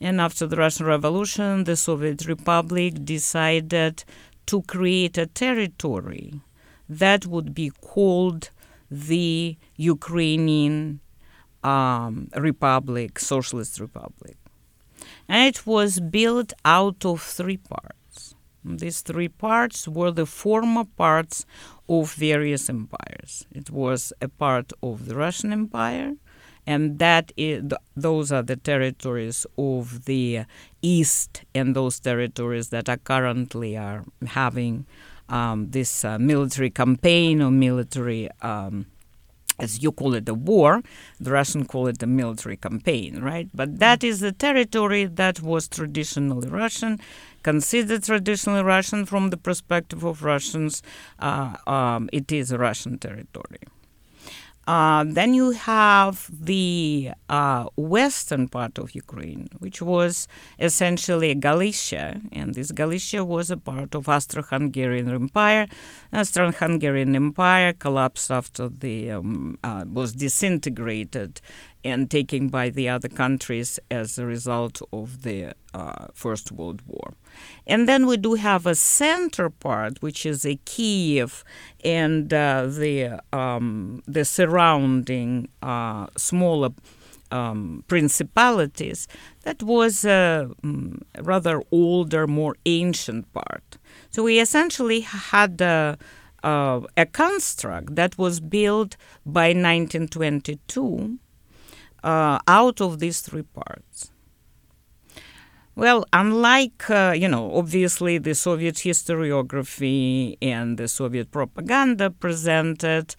and 0.00 0.20
after 0.20 0.46
the 0.46 0.56
Russian 0.56 0.84
Revolution, 0.84 1.64
the 1.64 1.76
Soviet 1.76 2.26
Republic 2.26 3.04
decided 3.04 4.04
to 4.46 4.62
create 4.62 5.16
a 5.16 5.26
territory 5.26 6.40
that 6.88 7.24
would 7.24 7.54
be 7.54 7.70
called 7.80 8.50
the 8.90 9.56
Ukrainian 9.76 11.00
um, 11.64 12.28
Republic, 12.36 13.18
Socialist 13.18 13.80
Republic 13.80 14.36
and 15.28 15.48
it 15.48 15.66
was 15.66 16.00
built 16.00 16.52
out 16.64 17.04
of 17.04 17.20
three 17.22 17.56
parts. 17.56 18.34
These 18.64 19.00
three 19.00 19.28
parts 19.28 19.88
were 19.88 20.12
the 20.12 20.26
former 20.26 20.84
parts 20.84 21.44
of 21.88 22.14
various 22.14 22.68
empires. 22.68 23.46
It 23.50 23.70
was 23.70 24.12
a 24.20 24.28
part 24.28 24.72
of 24.82 25.06
the 25.06 25.16
Russian 25.16 25.52
Empire, 25.52 26.14
and 26.64 26.98
that 27.00 27.32
is, 27.36 27.64
those 27.96 28.30
are 28.30 28.42
the 28.42 28.56
territories 28.56 29.46
of 29.58 30.04
the 30.04 30.44
East, 30.80 31.42
and 31.54 31.74
those 31.74 31.98
territories 31.98 32.68
that 32.68 32.88
are 32.88 32.98
currently 32.98 33.76
are 33.76 34.04
having 34.28 34.86
um, 35.28 35.70
this 35.70 36.04
uh, 36.04 36.18
military 36.18 36.70
campaign 36.70 37.42
or 37.42 37.50
military 37.50 38.28
um, 38.42 38.86
as 39.62 39.82
you 39.82 39.92
call 39.92 40.14
it, 40.14 40.28
a 40.28 40.34
war. 40.34 40.82
The 41.20 41.30
Russians 41.30 41.68
call 41.68 41.86
it 41.86 42.02
a 42.02 42.06
military 42.06 42.56
campaign, 42.56 43.20
right? 43.22 43.48
But 43.54 43.78
that 43.78 44.02
is 44.04 44.22
a 44.22 44.32
territory 44.32 45.04
that 45.06 45.40
was 45.40 45.68
traditionally 45.68 46.48
Russian, 46.48 47.00
considered 47.42 48.02
traditionally 48.02 48.62
Russian 48.62 49.06
from 49.06 49.30
the 49.30 49.36
perspective 49.36 50.02
of 50.04 50.22
Russians. 50.22 50.82
Uh, 51.18 51.56
um, 51.66 52.10
it 52.12 52.30
is 52.32 52.52
Russian 52.52 52.98
territory. 52.98 53.60
Uh, 54.66 55.04
then 55.04 55.34
you 55.34 55.50
have 55.50 56.30
the 56.30 57.10
uh, 57.28 57.64
western 57.76 58.46
part 58.46 58.78
of 58.78 58.94
Ukraine, 58.94 59.48
which 59.58 59.82
was 59.82 60.28
essentially 60.60 61.34
Galicia, 61.34 62.20
and 62.30 62.54
this 62.54 62.70
Galicia 62.70 63.24
was 63.24 63.50
a 63.50 63.56
part 63.56 63.94
of 63.96 64.08
Austro-Hungarian 64.08 65.08
Empire. 65.08 65.66
Austro-Hungarian 66.12 67.16
Empire 67.16 67.72
collapsed 67.72 68.30
after 68.30 68.68
the 68.68 69.10
um, 69.10 69.58
uh, 69.64 69.84
was 69.88 70.12
disintegrated 70.12 71.40
and 71.84 72.08
taken 72.08 72.48
by 72.48 72.70
the 72.70 72.88
other 72.88 73.08
countries 73.08 73.80
as 73.90 74.16
a 74.16 74.24
result 74.24 74.80
of 74.92 75.22
the 75.22 75.52
uh, 75.74 76.06
First 76.14 76.52
World 76.52 76.82
War. 76.86 77.14
And 77.66 77.88
then 77.88 78.06
we 78.06 78.16
do 78.16 78.34
have 78.34 78.66
a 78.66 78.74
center 78.74 79.50
part, 79.50 80.02
which 80.02 80.26
is 80.26 80.44
a 80.44 80.56
Kiev 80.64 81.44
and 81.84 82.32
uh, 82.32 82.66
the 82.66 83.20
um, 83.32 84.02
the 84.06 84.24
surrounding 84.24 85.48
uh, 85.62 86.06
smaller 86.16 86.70
um, 87.30 87.84
principalities. 87.88 89.08
That 89.42 89.62
was 89.62 90.04
a 90.04 90.50
um, 90.62 91.02
rather 91.20 91.62
older, 91.72 92.26
more 92.26 92.56
ancient 92.66 93.32
part. 93.32 93.78
So 94.10 94.22
we 94.22 94.38
essentially 94.38 95.00
had 95.00 95.60
a, 95.60 95.98
a 96.42 97.06
construct 97.12 97.96
that 97.96 98.18
was 98.18 98.40
built 98.40 98.96
by 99.24 99.48
1922 99.48 101.18
uh, 102.02 102.38
out 102.46 102.80
of 102.80 102.98
these 102.98 103.20
three 103.20 103.42
parts. 103.42 104.11
Well, 105.74 106.04
unlike, 106.12 106.90
uh, 106.90 107.14
you 107.16 107.28
know, 107.28 107.54
obviously 107.56 108.18
the 108.18 108.34
Soviet 108.34 108.74
historiography 108.76 110.36
and 110.42 110.76
the 110.76 110.86
Soviet 110.86 111.30
propaganda 111.30 112.10
presented 112.10 113.14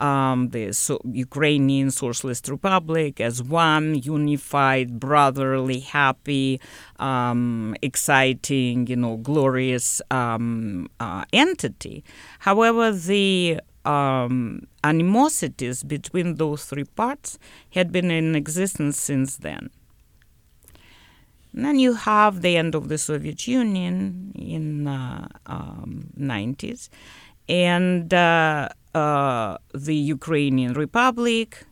um, 0.00 0.48
the 0.48 0.72
so- 0.72 1.00
Ukrainian 1.04 1.92
Socialist 1.92 2.48
Republic 2.48 3.20
as 3.20 3.40
one 3.40 3.94
unified, 3.94 4.98
brotherly, 4.98 5.78
happy, 5.78 6.60
um, 6.98 7.76
exciting, 7.82 8.88
you 8.88 8.96
know, 8.96 9.18
glorious 9.18 10.02
um, 10.10 10.88
uh, 10.98 11.24
entity. 11.32 12.02
However, 12.40 12.90
the 12.90 13.60
um, 13.84 14.66
animosities 14.82 15.84
between 15.84 16.34
those 16.34 16.64
three 16.64 16.84
parts 16.84 17.38
had 17.70 17.92
been 17.92 18.10
in 18.10 18.34
existence 18.34 18.98
since 18.98 19.36
then. 19.36 19.70
And 21.52 21.64
then 21.64 21.78
you 21.78 21.94
have 21.94 22.40
the 22.40 22.56
end 22.56 22.74
of 22.74 22.88
the 22.88 22.98
Soviet 22.98 23.46
Union 23.46 24.32
in 24.34 24.86
uh, 24.86 25.28
um, 25.46 26.08
90s, 26.18 26.88
and 27.48 28.12
uh, 28.14 28.68
uh, 28.94 29.58
the 29.74 29.94
Ukrainian 29.94 30.72
Republic 30.72 31.64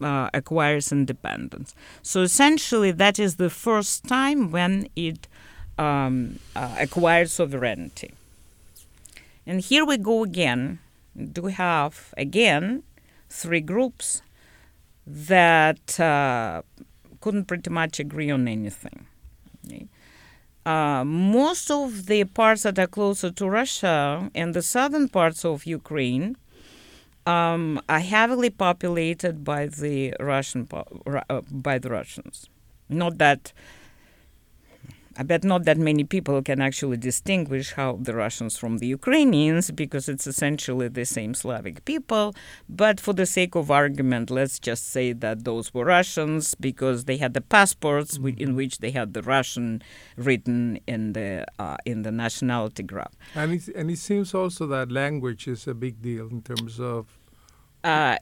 uh, 0.00 0.30
acquires 0.32 0.92
independence. 0.92 1.74
So 2.02 2.22
essentially, 2.22 2.90
that 2.92 3.18
is 3.18 3.36
the 3.36 3.50
first 3.50 4.04
time 4.04 4.50
when 4.50 4.88
it 4.96 5.28
um, 5.76 6.38
uh, 6.56 6.76
acquired 6.78 7.30
sovereignty. 7.30 8.12
And 9.46 9.60
here 9.60 9.84
we 9.84 9.96
go 9.96 10.24
again. 10.24 10.78
Do 11.16 11.42
we 11.42 11.52
have 11.52 12.14
again 12.16 12.82
three 13.28 13.60
groups 13.60 14.22
that 15.06 15.98
uh, 15.98 16.62
couldn't 17.20 17.46
pretty 17.46 17.70
much 17.70 17.98
agree 17.98 18.30
on 18.30 18.46
anything? 18.46 19.06
Uh, 20.66 21.02
most 21.04 21.70
of 21.70 22.06
the 22.06 22.24
parts 22.24 22.62
that 22.64 22.78
are 22.78 22.86
closer 22.86 23.30
to 23.30 23.48
Russia 23.48 24.30
and 24.34 24.52
the 24.54 24.62
southern 24.62 25.08
parts 25.08 25.44
of 25.44 25.64
Ukraine 25.64 26.36
um, 27.26 27.80
are 27.88 28.00
heavily 28.00 28.50
populated 28.50 29.44
by 29.44 29.66
the 29.66 30.14
Russian 30.20 30.68
uh, 30.72 31.40
by 31.50 31.78
the 31.78 31.90
Russians. 31.90 32.48
Not 32.88 33.18
that 33.18 33.52
I 35.20 35.24
bet 35.24 35.42
not 35.42 35.64
that 35.64 35.78
many 35.78 36.04
people 36.04 36.40
can 36.42 36.60
actually 36.60 36.96
distinguish 36.96 37.72
how 37.72 37.98
the 38.00 38.14
Russians 38.14 38.56
from 38.56 38.78
the 38.78 38.86
Ukrainians 38.86 39.72
because 39.72 40.08
it's 40.08 40.28
essentially 40.28 40.86
the 40.86 41.04
same 41.04 41.34
Slavic 41.34 41.84
people. 41.84 42.36
But 42.68 43.00
for 43.00 43.12
the 43.12 43.26
sake 43.26 43.56
of 43.56 43.68
argument, 43.68 44.30
let's 44.30 44.60
just 44.60 44.88
say 44.88 45.12
that 45.14 45.42
those 45.42 45.74
were 45.74 45.86
Russians 45.86 46.54
because 46.54 47.06
they 47.06 47.16
had 47.16 47.34
the 47.34 47.40
passports 47.40 48.16
mm-hmm. 48.16 48.40
in 48.40 48.54
which 48.54 48.78
they 48.78 48.92
had 48.92 49.12
the 49.12 49.22
Russian 49.22 49.82
written 50.16 50.78
in 50.86 51.14
the 51.14 51.44
uh, 51.58 51.78
in 51.84 52.02
the 52.02 52.12
nationality 52.12 52.84
graph. 52.84 53.16
And 53.34 53.54
it, 53.54 53.66
and 53.74 53.90
it 53.90 53.98
seems 53.98 54.34
also 54.34 54.68
that 54.68 54.92
language 54.92 55.48
is 55.48 55.66
a 55.66 55.74
big 55.74 56.00
deal 56.00 56.28
in 56.28 56.42
terms 56.42 56.78
of 56.78 57.17
uh, 57.84 58.16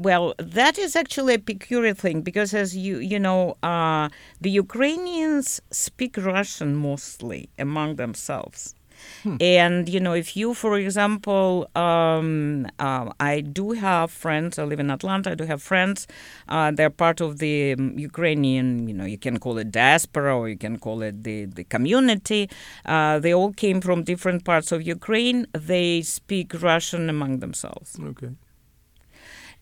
well, 0.00 0.34
that 0.38 0.78
is 0.78 0.96
actually 0.96 1.34
a 1.34 1.38
peculiar 1.38 1.94
thing 1.94 2.22
because, 2.22 2.54
as 2.54 2.76
you 2.76 2.98
you 2.98 3.18
know, 3.18 3.56
uh, 3.62 4.08
the 4.40 4.50
Ukrainians 4.50 5.60
speak 5.70 6.16
Russian 6.16 6.76
mostly 6.76 7.48
among 7.58 7.96
themselves, 7.96 8.74
Hmm. 9.22 9.36
And 9.40 9.88
you 9.88 10.00
know, 10.00 10.12
if 10.12 10.36
you, 10.36 10.54
for 10.54 10.78
example, 10.78 11.68
um, 11.74 12.66
uh, 12.78 13.10
I 13.20 13.40
do 13.40 13.72
have 13.72 14.10
friends. 14.10 14.58
I 14.58 14.64
live 14.64 14.80
in 14.80 14.90
Atlanta. 14.90 15.30
I 15.30 15.34
do 15.34 15.44
have 15.44 15.62
friends. 15.62 16.06
Uh, 16.48 16.70
they're 16.70 16.90
part 16.90 17.20
of 17.20 17.38
the 17.38 17.72
um, 17.72 17.98
Ukrainian. 17.98 18.88
You 18.88 18.94
know, 18.94 19.04
you 19.04 19.18
can 19.18 19.38
call 19.38 19.58
it 19.58 19.70
diaspora 19.70 20.36
or 20.36 20.48
you 20.48 20.56
can 20.56 20.78
call 20.78 21.02
it 21.02 21.24
the 21.24 21.46
the 21.46 21.64
community. 21.64 22.50
Uh, 22.84 23.18
they 23.18 23.34
all 23.34 23.52
came 23.52 23.80
from 23.80 24.04
different 24.04 24.44
parts 24.44 24.72
of 24.72 24.82
Ukraine. 24.82 25.46
They 25.52 26.02
speak 26.02 26.62
Russian 26.62 27.08
among 27.08 27.38
themselves. 27.38 27.96
Okay. 28.00 28.30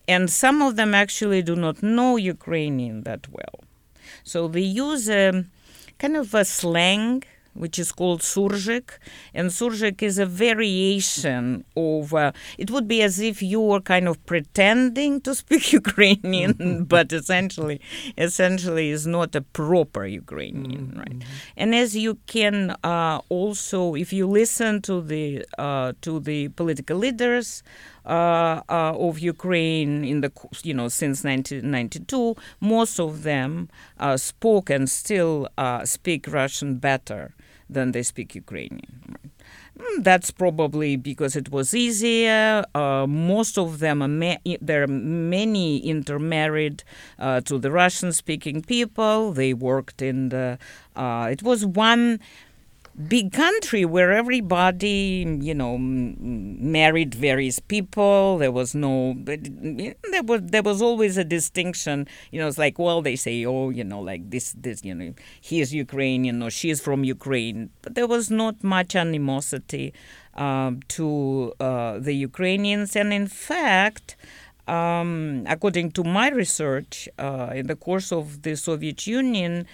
And 0.09 0.31
some 0.31 0.63
of 0.63 0.77
them 0.77 0.95
actually 0.95 1.43
do 1.43 1.57
not 1.57 1.83
know 1.83 2.17
Ukrainian 2.17 3.03
that 3.05 3.29
well. 3.31 3.61
So 4.25 4.49
they 4.49 4.61
use 4.61 5.09
a 5.09 5.45
kind 5.99 6.17
of 6.17 6.35
a 6.35 6.45
slang 6.45 7.23
which 7.55 7.79
is 7.79 7.93
called 7.93 8.21
surzhyk. 8.21 8.99
And 9.35 9.51
surzhyk 9.51 10.03
is 10.03 10.19
a 10.19 10.27
variation 10.27 11.65
of, 11.77 12.15
uh, 12.15 12.33
it 12.59 12.71
would 12.71 12.89
be 12.89 13.03
as 13.03 13.21
if 13.21 13.43
you 13.43 13.61
were 13.61 13.81
kind 13.81 14.09
of 14.09 14.25
pretending 14.27 15.21
to 15.23 15.35
speak 15.35 15.73
Ukrainian, 15.83 16.85
but 16.89 17.13
essentially, 17.13 17.81
essentially 18.17 18.91
is 18.91 19.07
not 19.07 19.35
a 19.35 19.43
proper 19.43 20.07
Ukrainian, 20.07 20.87
mm-hmm. 20.89 20.99
right? 20.99 21.23
And 21.57 21.75
as 21.75 21.97
you 21.97 22.19
can 22.27 22.75
uh, 22.83 23.21
also, 23.29 23.95
if 23.95 24.13
you 24.13 24.27
listen 24.27 24.83
to 24.83 25.01
the, 25.01 25.45
uh, 25.59 25.93
to 26.03 26.21
the 26.21 26.49
political 26.49 26.99
leaders, 26.99 27.63
of 28.05 29.19
Ukraine 29.19 30.05
in 30.05 30.21
the 30.21 30.33
you 30.63 30.75
know 30.75 30.89
since 30.89 31.25
1992, 31.25 32.37
most 32.61 32.99
of 33.01 33.23
them 33.23 33.69
uh, 33.99 34.17
spoke 34.17 34.71
and 34.71 34.89
still 34.91 35.49
uh, 35.59 35.85
speak 35.85 36.27
Russian 36.29 36.77
better 36.77 37.35
than 37.69 37.93
they 37.93 38.03
speak 38.03 38.35
Ukrainian. 38.35 39.17
Mm, 39.79 40.05
that's 40.05 40.31
probably 40.31 40.97
because 40.97 41.35
it 41.35 41.51
was 41.51 41.75
easier. 41.75 42.65
Uh, 42.75 43.07
most 43.07 43.59
of 43.59 43.79
them, 43.79 44.03
are 44.03 44.09
ma- 44.09 44.37
there 44.61 44.83
are 44.83 44.87
many 44.89 45.79
intermarried 45.79 46.85
uh, 47.19 47.41
to 47.43 47.59
the 47.59 47.71
Russian-speaking 47.71 48.63
people. 48.63 49.33
They 49.33 49.55
worked 49.55 50.03
in 50.03 50.29
the. 50.29 50.59
Uh, 50.95 51.29
it 51.31 51.43
was 51.43 51.65
one 51.65 52.21
big 53.09 53.33
country 53.33 53.85
where 53.85 54.13
everybody, 54.13 55.39
you 55.41 55.55
know, 55.55 55.79
married 55.79 57.15
various 57.15 57.59
people. 57.59 58.39
There 58.39 58.53
was 58.53 58.75
no, 58.75 59.15
there 59.25 60.23
was 60.23 60.43
there 60.45 60.63
was 60.63 60.83
always 60.83 61.17
a 61.17 61.25
distinction. 61.25 62.07
You 62.31 62.41
know, 62.41 62.49
it's 62.49 62.59
like, 62.59 62.79
well, 62.79 63.03
they 63.03 63.17
say, 63.17 63.45
oh, 63.47 63.71
you 63.71 63.85
know, 63.85 64.01
like 64.01 64.31
this, 64.31 64.55
this, 64.59 64.85
you 64.85 64.95
know, 64.95 65.15
he 65.41 65.61
is 65.61 65.75
Ukrainian 65.75 66.43
or 66.43 66.51
she 66.51 66.71
is 66.71 66.81
from 66.81 67.05
Ukraine, 67.05 67.71
but 67.83 67.95
there 67.95 68.07
was 68.07 68.31
not 68.31 68.63
much 68.63 68.95
animosity 68.95 69.93
um, 70.35 70.81
to 70.89 71.53
uh, 71.61 71.99
the 71.99 72.15
Ukrainians, 72.15 72.97
and 72.97 73.13
in 73.13 73.27
fact. 73.27 74.17
Um, 74.69 75.43
according 75.49 75.91
to 75.91 76.05
my 76.05 76.29
research, 76.31 77.09
uh, 77.19 77.51
in 77.53 77.67
the 77.67 77.75
course 77.75 78.13
of 78.13 78.43
the 78.43 78.55
Soviet 78.55 79.09
Union, 79.09 79.67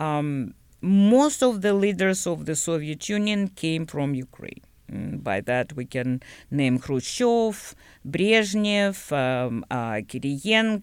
um, 0.00 0.54
most 0.82 1.42
of 1.42 1.62
the 1.62 1.72
leaders 1.72 2.26
of 2.26 2.44
the 2.44 2.56
Soviet 2.56 3.08
Union 3.08 3.48
came 3.48 3.86
from 3.86 4.14
Ukraine. 4.14 4.60
By 4.92 5.40
that, 5.42 5.74
we 5.74 5.84
can 5.84 6.22
name 6.50 6.78
Khrushchev, 6.78 7.74
Brezhnev, 8.06 9.12
um, 9.12 9.64
uh, 9.70 10.00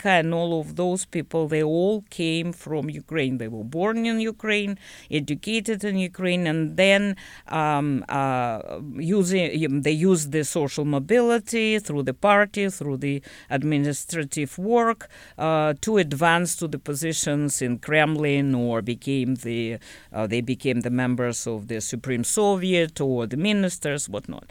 and 0.06 0.34
all 0.34 0.60
of 0.62 0.76
those 0.78 1.06
people, 1.06 1.48
they 1.48 1.62
all 1.62 2.04
came 2.10 2.54
from 2.54 2.90
Ukraine. 2.90 3.38
They 3.38 3.50
were 3.50 3.64
born 3.64 4.06
in 4.06 4.20
Ukraine, 4.22 4.78
educated 5.12 5.84
in 5.84 5.98
Ukraine, 5.98 6.48
and 6.48 6.78
then 6.78 7.18
um, 7.48 8.06
uh, 8.08 8.80
using 8.96 9.66
um, 9.66 9.82
they 9.82 9.92
used 9.92 10.32
the 10.32 10.44
social 10.44 10.86
mobility 10.86 11.80
through 11.80 12.04
the 12.04 12.14
party, 12.14 12.70
through 12.70 12.98
the 12.98 13.22
administrative 13.50 14.58
work, 14.58 15.10
uh, 15.38 15.74
to 15.82 15.98
advance 15.98 16.56
to 16.56 16.68
the 16.68 16.80
positions 16.80 17.62
in 17.62 17.80
Kremlin, 17.80 18.56
or 18.56 18.82
became 18.82 19.36
the 19.36 19.78
uh, 20.14 20.26
they 20.26 20.42
became 20.42 20.82
the 20.82 20.90
members 20.90 21.46
of 21.46 21.68
the 21.68 21.82
Supreme 21.82 22.24
Soviet 22.24 23.02
or 23.02 23.28
the 23.28 23.38
ministers, 23.38 23.99
whatnot 24.08 24.50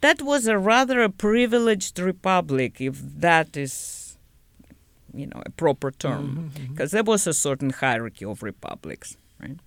that 0.00 0.22
was 0.22 0.46
a 0.46 0.58
rather 0.58 1.02
a 1.02 1.10
privileged 1.10 1.98
republic, 1.98 2.80
if 2.80 2.98
that 3.00 3.56
is, 3.56 4.16
you 5.12 5.26
know, 5.26 5.42
a 5.44 5.50
proper 5.50 5.90
term, 5.90 6.52
because 6.52 6.58
mm-hmm, 6.60 6.74
mm-hmm. 6.74 6.86
there 6.96 7.02
was 7.02 7.26
a 7.26 7.32
certain 7.32 7.70
hierarchy 7.70 8.24
of 8.24 8.42
republics, 8.42 9.16
right, 9.40 9.58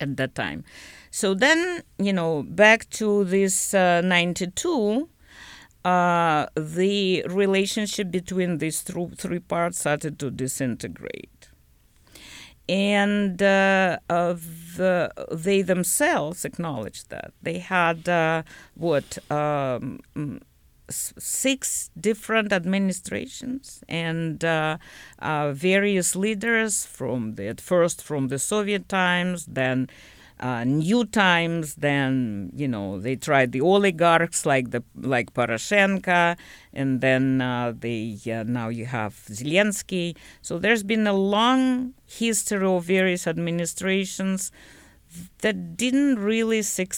at 0.00 0.16
that 0.16 0.34
time. 0.34 0.64
So 1.10 1.34
then, 1.34 1.82
you 1.98 2.12
know, 2.12 2.44
back 2.44 2.88
to 2.90 3.24
this 3.24 3.74
uh, 3.74 4.00
92, 4.02 5.08
uh, 5.84 6.46
the 6.54 7.24
relationship 7.28 8.10
between 8.10 8.58
these 8.58 8.84
th- 8.84 9.14
three 9.16 9.40
parts 9.40 9.80
started 9.80 10.18
to 10.20 10.30
disintegrate 10.30 11.41
and 12.68 13.42
uh, 13.42 13.98
the, 14.08 15.12
they 15.30 15.62
themselves 15.62 16.44
acknowledged 16.44 17.10
that. 17.10 17.32
They 17.42 17.58
had 17.58 18.08
uh, 18.08 18.42
what 18.74 19.18
um, 19.30 20.00
six 20.88 21.90
different 21.98 22.52
administrations 22.52 23.82
and 23.88 24.44
uh, 24.44 24.78
uh, 25.18 25.52
various 25.52 26.14
leaders 26.14 26.84
from 26.84 27.34
the, 27.34 27.48
at 27.48 27.60
first 27.60 28.02
from 28.02 28.28
the 28.28 28.38
Soviet 28.38 28.88
times, 28.88 29.46
then 29.46 29.88
uh, 30.42 30.64
new 30.64 31.04
times. 31.06 31.76
Then 31.76 32.50
you 32.54 32.68
know 32.68 32.98
they 33.00 33.16
tried 33.16 33.52
the 33.52 33.60
oligarchs 33.62 34.44
like 34.44 34.70
the 34.72 34.82
like 34.96 35.32
Poroshenko, 35.32 36.36
and 36.72 37.00
then 37.00 37.40
uh, 37.40 37.72
they 37.78 38.18
uh, 38.26 38.42
now 38.44 38.68
you 38.68 38.86
have 38.86 39.14
Zelensky. 39.30 40.16
So 40.42 40.58
there's 40.58 40.82
been 40.82 41.06
a 41.06 41.14
long 41.14 41.94
history 42.06 42.66
of 42.66 42.84
various 42.84 43.26
administrations 43.26 44.52
that 45.40 45.76
didn't 45.76 46.18
really 46.18 46.62
suc- 46.62 46.94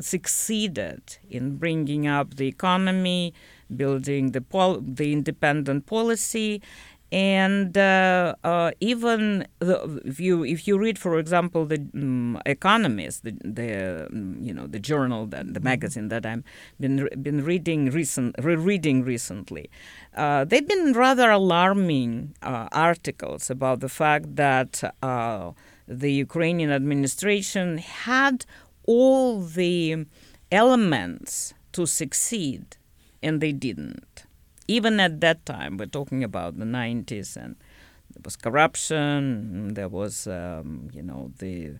succeeded 0.00 1.18
in 1.28 1.56
bringing 1.56 2.06
up 2.06 2.36
the 2.36 2.46
economy, 2.46 3.34
building 3.74 4.32
the 4.32 4.40
pol- 4.40 4.80
the 4.80 5.12
independent 5.12 5.86
policy, 5.86 6.62
and 7.10 7.76
uh, 7.76 8.34
uh, 8.44 8.70
even 8.80 9.46
the, 9.60 10.02
if 10.04 10.20
you 10.20 10.44
if 10.44 10.68
you 10.68 10.78
read, 10.78 10.98
for 10.98 11.18
example, 11.18 11.64
the 11.64 11.80
um, 11.94 12.40
Economist, 12.44 13.24
the, 13.24 13.32
the 13.42 14.06
um, 14.10 14.36
you 14.40 14.52
know 14.52 14.66
the 14.66 14.78
journal 14.78 15.26
that 15.26 15.54
the 15.54 15.60
magazine 15.60 16.08
that 16.08 16.26
I've 16.26 16.44
been 16.78 17.08
been 17.22 17.44
reading 17.44 17.90
recent 17.90 18.36
rereading 18.38 19.04
recently, 19.04 19.70
uh, 20.16 20.44
they've 20.44 20.68
been 20.68 20.92
rather 20.92 21.30
alarming 21.30 22.34
uh, 22.42 22.68
articles 22.72 23.48
about 23.48 23.80
the 23.80 23.88
fact 23.88 24.36
that 24.36 24.84
uh, 25.02 25.52
the 25.86 26.12
Ukrainian 26.12 26.70
administration 26.70 27.78
had 27.78 28.44
all 28.84 29.40
the 29.40 30.04
elements 30.52 31.54
to 31.72 31.86
succeed, 31.86 32.76
and 33.22 33.40
they 33.40 33.52
didn't 33.52 34.27
even 34.68 35.00
at 35.00 35.20
that 35.20 35.44
time, 35.46 35.76
we're 35.78 35.86
talking 35.86 36.22
about 36.22 36.58
the 36.58 36.64
90s, 36.64 37.36
and 37.36 37.56
there 38.10 38.22
was 38.24 38.36
corruption, 38.36 39.74
there 39.74 39.88
was, 39.88 40.26
um, 40.26 40.88
you 40.92 41.02
know, 41.02 41.32
the 41.38 41.78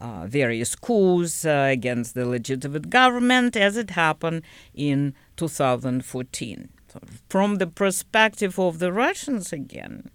uh, 0.00 0.26
various 0.26 0.74
coups 0.74 1.44
uh, 1.44 1.68
against 1.70 2.14
the 2.14 2.26
legitimate 2.26 2.88
government 2.88 3.56
as 3.56 3.76
it 3.76 3.90
happened 3.90 4.42
in 4.74 5.14
2014. 5.36 6.68
So 6.88 7.00
from 7.28 7.56
the 7.56 7.66
perspective 7.66 8.58
of 8.58 8.78
the 8.78 8.92
Russians 8.92 9.52
again, 9.52 10.10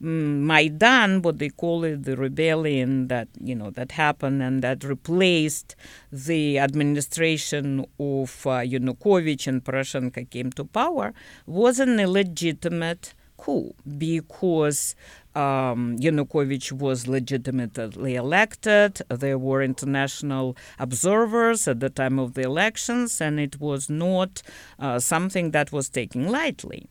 Maidan, 0.00 1.20
what 1.20 1.38
they 1.38 1.50
call 1.50 1.84
it, 1.84 2.04
the 2.04 2.16
rebellion 2.16 3.08
that 3.08 3.28
you 3.38 3.54
know 3.54 3.70
that 3.70 3.92
happened 3.92 4.42
and 4.42 4.62
that 4.62 4.82
replaced 4.82 5.76
the 6.10 6.58
administration 6.58 7.80
of 7.98 8.46
uh, 8.46 8.60
Yanukovych 8.60 9.46
and 9.46 9.62
Poroshenko 9.62 10.28
came 10.30 10.50
to 10.52 10.64
power, 10.64 11.12
was 11.46 11.78
an 11.78 12.00
illegitimate 12.00 13.14
coup 13.36 13.74
because 13.98 14.94
um, 15.34 15.96
Yanukovych 15.98 16.72
was 16.72 17.06
legitimately 17.06 18.14
elected. 18.14 19.02
There 19.08 19.38
were 19.38 19.62
international 19.62 20.56
observers 20.78 21.68
at 21.68 21.80
the 21.80 21.90
time 21.90 22.18
of 22.18 22.34
the 22.34 22.42
elections, 22.42 23.20
and 23.20 23.38
it 23.38 23.60
was 23.60 23.90
not 23.90 24.42
uh, 24.78 24.98
something 24.98 25.50
that 25.50 25.72
was 25.72 25.88
taken 25.88 26.28
lightly. 26.28 26.88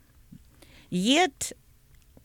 Yet 0.90 1.52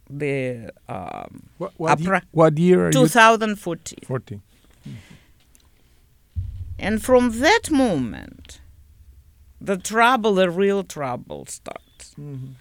the 0.08 0.70
um, 0.88 1.48
what, 1.58 1.72
what, 1.76 2.00
year, 2.00 2.22
what 2.32 2.58
year 2.58 2.90
2014 2.90 3.98
14 4.06 4.42
and 6.78 7.02
from 7.02 7.40
that 7.40 7.70
moment 7.70 8.60
the 9.60 9.76
trouble 9.76 10.34
the 10.34 10.50
real 10.50 10.84
trouble 10.84 11.46
starts. 11.46 12.14
Mm-hmm. 12.20 12.52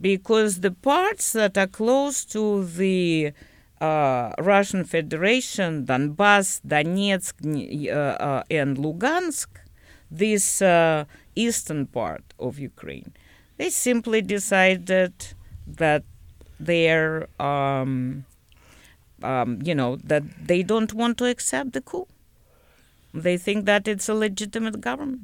because 0.00 0.60
the 0.60 0.70
parts 0.70 1.32
that 1.32 1.58
are 1.58 1.66
close 1.66 2.24
to 2.24 2.64
the 2.64 3.32
uh, 3.80 4.32
Russian 4.38 4.84
Federation, 4.84 5.84
Donbass, 5.86 6.60
Donetsk, 6.66 7.34
uh, 7.44 7.92
uh, 7.92 8.42
and 8.50 8.76
Lugansk, 8.78 9.48
this 10.10 10.62
uh, 10.62 11.04
eastern 11.34 11.86
part 11.86 12.24
of 12.38 12.58
Ukraine, 12.58 13.12
they 13.56 13.70
simply 13.70 14.22
decided 14.22 15.12
that 15.66 16.04
they're, 16.58 17.28
um, 17.40 18.24
um, 19.22 19.60
you 19.62 19.74
know, 19.74 19.96
that 19.96 20.22
they 20.46 20.62
don't 20.62 20.92
want 20.92 21.18
to 21.18 21.26
accept 21.26 21.72
the 21.72 21.80
coup. 21.80 22.06
They 23.12 23.36
think 23.36 23.64
that 23.66 23.86
it's 23.86 24.08
a 24.08 24.14
legitimate 24.14 24.80
government. 24.80 25.22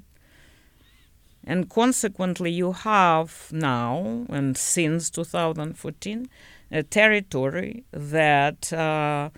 And 1.45 1.69
consequently, 1.71 2.51
you 2.51 2.73
have 2.73 3.49
now, 3.51 4.27
and 4.29 4.57
since 4.57 5.11
2014, 5.11 6.29
a 6.71 6.83
territory 6.83 7.85
that 7.91 8.73
uh, 8.73 9.31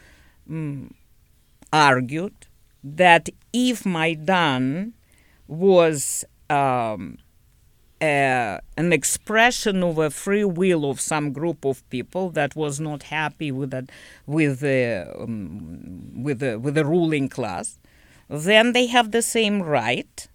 mm, 0.50 0.90
argued 1.72 2.34
that 2.84 3.28
if 3.52 3.86
Maidan 3.86 4.92
was 5.46 6.24
um, 6.50 7.18
uh, 8.02 8.58
an 8.76 8.92
expression 8.92 9.82
of 9.84 9.96
a 9.96 10.10
free 10.10 10.44
will 10.44 10.84
of 10.90 11.00
some 11.00 11.32
group 11.32 11.64
of 11.64 11.88
people 11.88 12.30
that 12.30 12.56
was 12.56 12.80
not 12.80 13.04
happy 13.04 13.52
with 13.52 13.70
that 13.70 13.90
with 14.26 14.58
the 14.58 15.06
um, 15.18 16.24
with 16.24 16.40
the 16.40 16.58
with 16.58 16.74
the 16.74 16.84
ruling 16.84 17.28
class, 17.28 17.78
then 18.28 18.72
they 18.72 18.86
have 18.86 19.12
the 19.12 19.22
same 19.22 19.62
right 19.62 20.26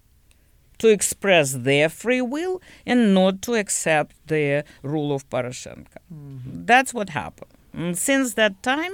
to 0.78 0.88
express 0.88 1.52
their 1.54 1.90
free 1.90 2.22
will 2.22 2.62
and 2.86 3.14
not 3.14 3.42
to 3.42 3.56
accept 3.56 4.16
the 4.28 4.64
rule 4.82 5.14
of 5.14 5.30
Poroshenko. 5.30 5.98
Mm-hmm. 6.14 6.66
That's 6.66 6.94
what 6.94 7.10
happened. 7.10 7.52
And 7.74 7.98
since 7.98 8.36
that 8.36 8.62
time, 8.64 8.94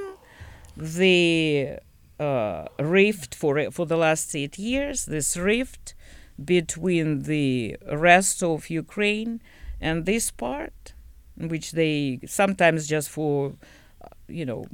the 0.75 1.77
uh, 2.19 2.65
rift 2.79 3.35
for 3.35 3.69
for 3.69 3.85
the 3.85 3.97
last 3.97 4.35
eight 4.35 4.57
years, 4.57 5.05
this 5.05 5.37
rift 5.37 5.93
between 6.43 7.23
the 7.23 7.77
rest 7.91 8.41
of 8.43 8.69
Ukraine 8.69 9.41
and 9.79 10.05
this 10.05 10.31
part, 10.31 10.93
which 11.37 11.71
they 11.71 12.19
sometimes 12.25 12.87
just 12.87 13.09
for, 13.09 13.53
you 14.27 14.45
know, 14.45 14.65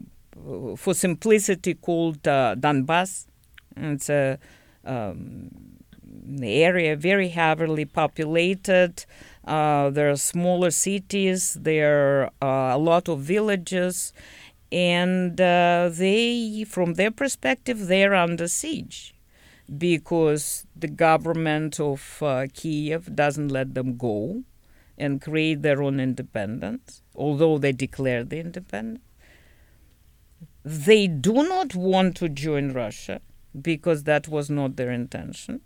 for 0.77 0.93
simplicity 0.93 1.73
called 1.73 2.27
uh, 2.27 2.55
Donbass. 2.57 3.27
It's 3.75 4.09
a 4.09 4.39
um, 4.85 5.49
area 6.41 6.95
very 6.95 7.29
heavily 7.29 7.85
populated. 7.85 9.05
Uh, 9.45 9.89
there 9.89 10.09
are 10.09 10.15
smaller 10.15 10.71
cities. 10.71 11.57
There 11.59 12.29
are 12.41 12.71
a 12.71 12.77
lot 12.77 13.09
of 13.09 13.19
villages, 13.19 14.13
and 14.71 15.39
uh, 15.41 15.89
they, 15.91 16.65
from 16.67 16.93
their 16.93 17.11
perspective, 17.11 17.87
they're 17.87 18.15
under 18.15 18.47
siege 18.47 19.13
because 19.77 20.65
the 20.75 20.87
government 20.87 21.79
of 21.79 22.21
uh, 22.21 22.47
Kiev 22.53 23.15
doesn't 23.15 23.49
let 23.49 23.73
them 23.75 23.97
go 23.97 24.43
and 24.97 25.21
create 25.21 25.61
their 25.61 25.81
own 25.81 25.99
independence, 25.99 27.01
although 27.15 27.57
they 27.57 27.71
declare 27.71 28.23
the 28.23 28.39
independence. 28.39 29.03
They 30.63 31.07
do 31.07 31.33
not 31.33 31.73
want 31.75 32.17
to 32.17 32.29
join 32.29 32.73
Russia 32.73 33.21
because 33.59 34.03
that 34.03 34.27
was 34.27 34.49
not 34.49 34.75
their 34.75 34.91
intention. 34.91 35.61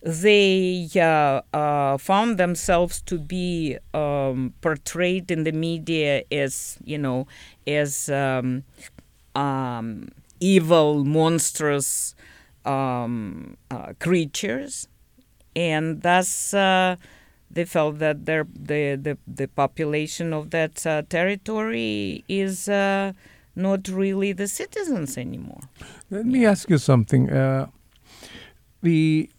They 0.00 0.88
uh, 0.96 1.42
uh, 1.56 1.98
found 1.98 2.38
themselves 2.38 3.02
to 3.02 3.18
be 3.18 3.78
um, 3.92 4.54
portrayed 4.60 5.30
in 5.30 5.42
the 5.42 5.52
media 5.52 6.22
as, 6.30 6.78
you 6.84 6.98
know, 6.98 7.26
as 7.66 8.08
um, 8.08 8.62
um, 9.34 10.08
evil, 10.40 11.04
monstrous, 11.04 12.14
um, 12.68 13.56
uh, 13.70 13.92
creatures, 13.98 14.88
and 15.56 16.02
thus 16.02 16.52
uh, 16.54 16.96
they 17.50 17.64
felt 17.64 17.98
that 17.98 18.26
their 18.26 18.46
the, 18.54 18.96
the 18.96 19.18
the 19.26 19.48
population 19.48 20.32
of 20.32 20.50
that 20.50 20.86
uh, 20.86 21.02
territory 21.08 22.24
is 22.28 22.68
uh, 22.68 23.12
not 23.56 23.88
really 23.88 24.32
the 24.32 24.48
citizens 24.48 25.16
anymore. 25.16 25.60
Let 26.10 26.26
me 26.26 26.44
ask 26.44 26.68
you 26.70 26.78
something. 26.78 27.30
Uh, 27.30 27.66
the 28.82 29.30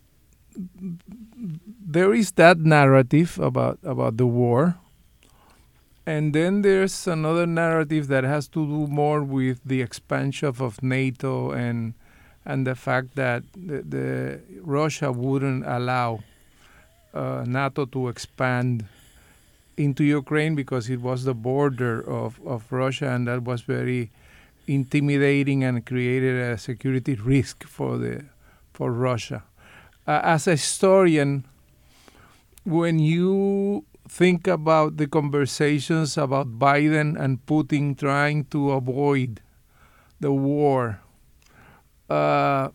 there 1.86 2.14
is 2.14 2.32
that 2.32 2.58
narrative 2.60 3.40
about 3.40 3.80
about 3.84 4.18
the 4.18 4.28
war 4.28 4.76
and 6.06 6.34
then 6.34 6.64
there's 6.64 7.08
another 7.08 7.46
narrative 7.46 8.08
that 8.08 8.24
has 8.24 8.48
to 8.48 8.66
do 8.66 8.88
more 8.88 9.24
with 9.24 9.62
the 9.64 9.82
expansion 9.82 10.56
of 10.60 10.82
NATO 10.82 11.52
and 11.52 11.94
and 12.46 12.66
the 12.66 12.76
fact 12.76 13.16
that 13.16 13.44
the, 13.56 13.82
the 13.82 14.42
Russia 14.62 15.12
wouldn't 15.12 15.66
allow 15.66 16.24
uh, 17.14 17.44
NATO 17.46 17.86
to 17.86 18.08
expand 18.08 18.86
into 19.78 20.04
Ukraine 20.04 20.56
because 20.56 20.90
it 20.90 21.02
was 21.02 21.24
the 21.24 21.34
border 21.34 22.02
of, 22.02 22.40
of 22.46 22.72
Russia, 22.72 23.10
and 23.10 23.28
that 23.28 23.44
was 23.44 23.62
very 23.62 24.12
intimidating 24.68 25.64
and 25.64 25.86
created 25.86 26.36
a 26.36 26.58
security 26.58 27.16
risk 27.34 27.64
for 27.64 27.98
the 27.98 28.26
for 28.74 28.92
Russia. 28.92 29.44
Uh, 30.08 30.22
as 30.24 30.48
a 30.48 30.52
historian, 30.52 31.46
when 32.64 33.00
you 33.00 33.84
think 34.08 34.48
about 34.48 34.98
the 34.98 35.08
conversations 35.08 36.18
about 36.18 36.60
Biden 36.60 37.20
and 37.20 37.46
Putin 37.46 37.98
trying 37.98 38.46
to 38.46 38.72
avoid 38.72 39.42
the 40.20 40.32
war 40.32 41.02
uh, 42.10 42.70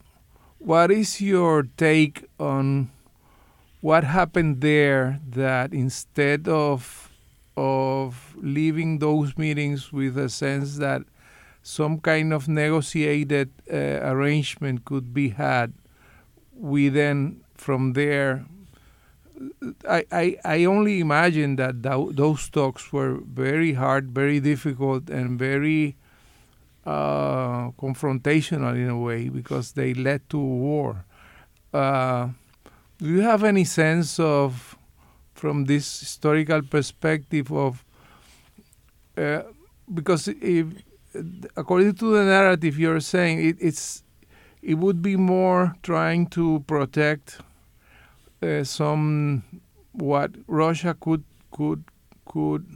what 0.58 0.90
is 0.90 1.20
your 1.20 1.64
take 1.76 2.24
on 2.38 2.90
what 3.80 4.04
happened 4.04 4.60
there 4.60 5.20
that 5.30 5.72
instead 5.72 6.48
of 6.48 7.10
of 7.56 8.34
leaving 8.36 8.98
those 8.98 9.36
meetings 9.38 9.92
with 9.92 10.18
a 10.18 10.28
sense 10.28 10.78
that 10.78 11.02
some 11.62 11.98
kind 12.00 12.32
of 12.32 12.48
negotiated 12.48 13.50
uh, 13.72 13.76
arrangement 14.02 14.84
could 14.84 15.14
be 15.14 15.30
had, 15.30 15.72
we 16.56 16.88
then 16.88 17.40
from 17.56 17.92
there 17.94 18.44
I, 19.88 20.04
I, 20.12 20.36
I 20.44 20.64
only 20.64 21.00
imagine 21.00 21.56
that 21.56 21.82
th- 21.82 22.16
those 22.16 22.48
talks 22.48 22.92
were 22.92 23.18
very 23.20 23.74
hard, 23.74 24.10
very 24.10 24.40
difficult, 24.40 25.10
and 25.10 25.38
very 25.38 25.96
uh, 26.86 27.70
confrontational 27.72 28.74
in 28.76 28.88
a 28.88 28.98
way 28.98 29.28
because 29.28 29.72
they 29.72 29.94
led 29.94 30.28
to 30.30 30.38
war. 30.38 31.04
Uh, 31.72 32.28
do 32.98 33.06
you 33.06 33.20
have 33.20 33.42
any 33.42 33.64
sense 33.64 34.20
of, 34.20 34.76
from 35.34 35.64
this 35.64 36.00
historical 36.00 36.62
perspective, 36.62 37.50
of 37.52 37.84
uh, 39.16 39.42
because 39.92 40.28
if, 40.28 40.66
according 41.56 41.94
to 41.94 42.12
the 42.16 42.24
narrative 42.24 42.78
you're 42.78 43.00
saying, 43.00 43.44
it, 43.44 43.56
it's 43.60 44.02
it 44.62 44.74
would 44.74 45.02
be 45.02 45.16
more 45.16 45.76
trying 45.82 46.26
to 46.26 46.64
protect 46.66 47.38
uh, 48.42 48.64
some 48.64 49.42
what 49.92 50.30
Russia 50.46 50.96
could 50.98 51.24
could 51.50 51.84
could 52.24 52.66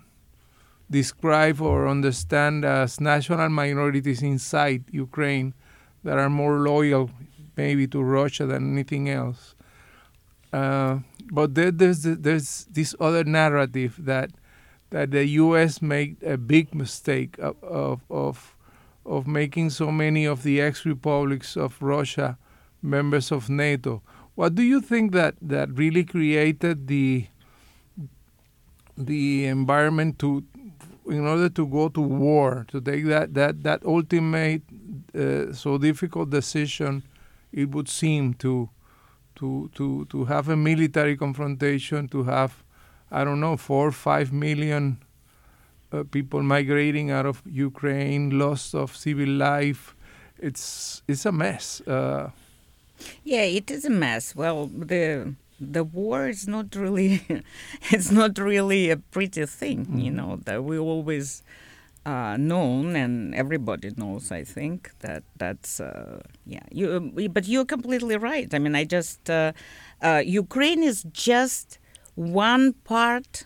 describe 0.91 1.61
or 1.61 1.87
understand 1.87 2.65
as 2.65 3.01
national 3.01 3.49
minorities 3.49 4.23
inside 4.23 4.85
Ukraine 4.91 5.55
that 6.05 6.19
are 6.19 6.31
more 6.31 6.59
loyal 6.59 7.11
maybe 7.57 7.87
to 7.89 8.03
Russia 8.03 8.47
than 8.47 8.73
anything 8.73 9.11
else. 9.11 9.55
Uh, 10.53 11.01
but 11.31 11.55
there, 11.55 11.71
there's 11.71 12.03
there's 12.03 12.67
this 12.71 12.95
other 12.99 13.25
narrative 13.25 13.97
that 13.99 14.31
that 14.91 15.11
the 15.11 15.27
U.S. 15.45 15.83
made 15.83 16.23
a 16.23 16.39
big 16.39 16.75
mistake 16.75 17.37
of 17.39 17.63
of 17.63 18.01
of, 18.09 18.57
of 19.05 19.27
making 19.27 19.71
so 19.71 19.93
many 19.93 20.25
of 20.25 20.43
the 20.43 20.61
ex-republics 20.61 21.57
of 21.57 21.83
Russia 21.83 22.39
members 22.81 23.31
of 23.31 23.51
NATO. 23.51 24.03
What 24.37 24.55
do 24.55 24.63
you 24.63 24.81
think 24.81 25.13
that 25.13 25.35
that 25.43 25.69
really 25.77 26.05
created 26.05 26.87
the 26.87 27.27
the 28.97 29.47
environment 29.47 30.19
to 30.19 30.45
in 31.11 31.27
order 31.27 31.49
to 31.49 31.67
go 31.67 31.89
to 31.89 32.01
war, 32.01 32.67
to 32.69 32.81
take 32.81 33.07
that 33.07 33.35
that 33.35 33.63
that 33.63 33.85
ultimate 33.85 34.63
uh, 35.15 35.53
so 35.53 35.79
difficult 35.79 36.31
decision, 36.31 37.03
it 37.53 37.71
would 37.71 37.89
seem 37.89 38.35
to 38.35 38.69
to 39.37 39.71
to 39.75 40.05
to 40.07 40.25
have 40.25 40.49
a 40.49 40.57
military 40.57 41.17
confrontation, 41.17 42.09
to 42.09 42.25
have 42.25 42.63
I 43.11 43.25
don't 43.25 43.41
know 43.41 43.57
four 43.57 43.91
five 43.93 44.33
million 44.33 44.99
uh, 45.93 46.05
people 46.11 46.43
migrating 46.43 47.11
out 47.11 47.27
of 47.27 47.43
Ukraine, 47.47 48.39
loss 48.39 48.75
of 48.75 48.97
civil 48.97 49.29
life. 49.29 49.95
It's 50.39 51.03
it's 51.09 51.27
a 51.27 51.33
mess. 51.33 51.81
Uh, 51.81 52.31
yeah, 53.25 53.43
it 53.43 53.71
is 53.71 53.85
a 53.85 53.91
mess. 53.91 54.35
Well, 54.35 54.67
the 54.67 55.35
the 55.61 55.85
war 55.85 56.29
is 56.29 56.47
not 56.47 56.75
really 56.75 57.23
it's 57.91 58.11
not 58.11 58.39
really 58.39 58.91
a 58.91 58.97
pretty 58.97 59.45
thing 59.47 59.87
mm-hmm. 59.87 59.99
you 59.99 60.11
know 60.11 60.39
that 60.45 60.63
we 60.65 60.79
always 60.79 61.43
uh, 62.09 62.37
known, 62.39 62.97
and 62.97 63.35
everybody 63.35 63.91
knows. 63.97 64.33
I 64.33 64.43
think 64.43 64.91
that 65.01 65.25
that's 65.37 65.79
uh, 65.79 66.21
yeah. 66.47 66.67
You, 66.71 67.29
but 67.31 67.47
you're 67.47 67.67
completely 67.67 68.17
right. 68.17 68.53
I 68.55 68.59
mean, 68.59 68.75
I 68.75 68.85
just 68.85 69.29
uh, 69.29 69.53
uh, 70.01 70.23
Ukraine 70.25 70.83
is 70.83 71.05
just 71.13 71.79
one 72.15 72.73
part 72.93 73.45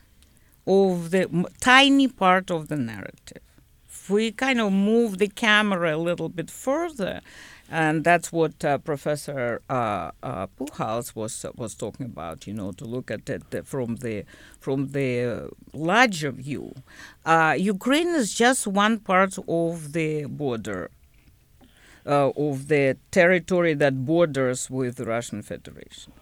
of 0.67 1.11
the 1.11 1.23
tiny 1.61 2.09
part 2.09 2.51
of 2.51 2.69
the 2.69 2.77
narrative. 2.77 3.43
If 3.89 4.11
we 4.11 4.31
kind 4.33 4.61
of 4.61 4.73
move 4.73 5.19
the 5.19 5.29
camera 5.29 5.97
a 5.97 6.03
little 6.09 6.29
bit 6.29 6.51
further, 6.51 7.21
and 7.73 8.05
that's 8.05 8.31
what 8.31 8.63
uh, 8.67 8.77
Professor 8.77 9.63
uh, 9.71 10.11
uh, 10.23 10.47
Pujals 10.59 11.17
was 11.17 11.47
was 11.57 11.75
talking 11.75 12.05
about. 12.05 12.47
You 12.47 12.53
know, 12.53 12.71
to 12.73 12.85
look 12.85 13.11
at 13.11 13.29
it 13.31 13.45
from 13.67 13.97
the 13.97 14.25
from 14.61 14.89
the 14.89 15.49
larger 15.73 16.33
view. 16.33 16.75
Uh, 17.25 17.55
Ukraine 17.59 18.09
is 18.09 18.35
just 18.35 18.67
one 18.67 18.99
part 18.99 19.39
of 19.49 19.93
the 19.95 20.27
border. 20.27 20.91
Uh, 22.05 22.31
of 22.37 22.67
the 22.67 22.97
territory 23.13 23.75
that 23.75 24.05
borders 24.05 24.69
with 24.69 24.97
the 24.97 25.05
Russian 25.05 25.41
Federation. 25.41 26.13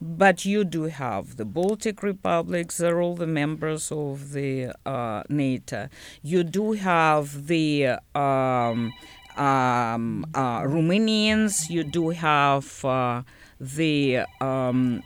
But 0.00 0.46
you 0.46 0.64
do 0.64 0.84
have 0.84 1.36
the 1.36 1.44
Baltic 1.44 2.02
republics, 2.02 2.78
they're 2.78 3.02
all 3.02 3.14
the 3.14 3.26
members 3.26 3.92
of 3.92 4.32
the 4.32 4.72
uh, 4.86 5.24
NATO. 5.28 5.88
You 6.22 6.44
do 6.44 6.72
have 6.72 7.46
the 7.46 7.98
um, 8.14 8.94
um, 9.38 10.26
uh, 10.34 10.62
Romanians, 10.62 11.70
you 11.70 11.84
do 11.84 12.10
have 12.10 12.84
uh, 12.84 13.22
the 13.60 14.24
um, 14.40 15.02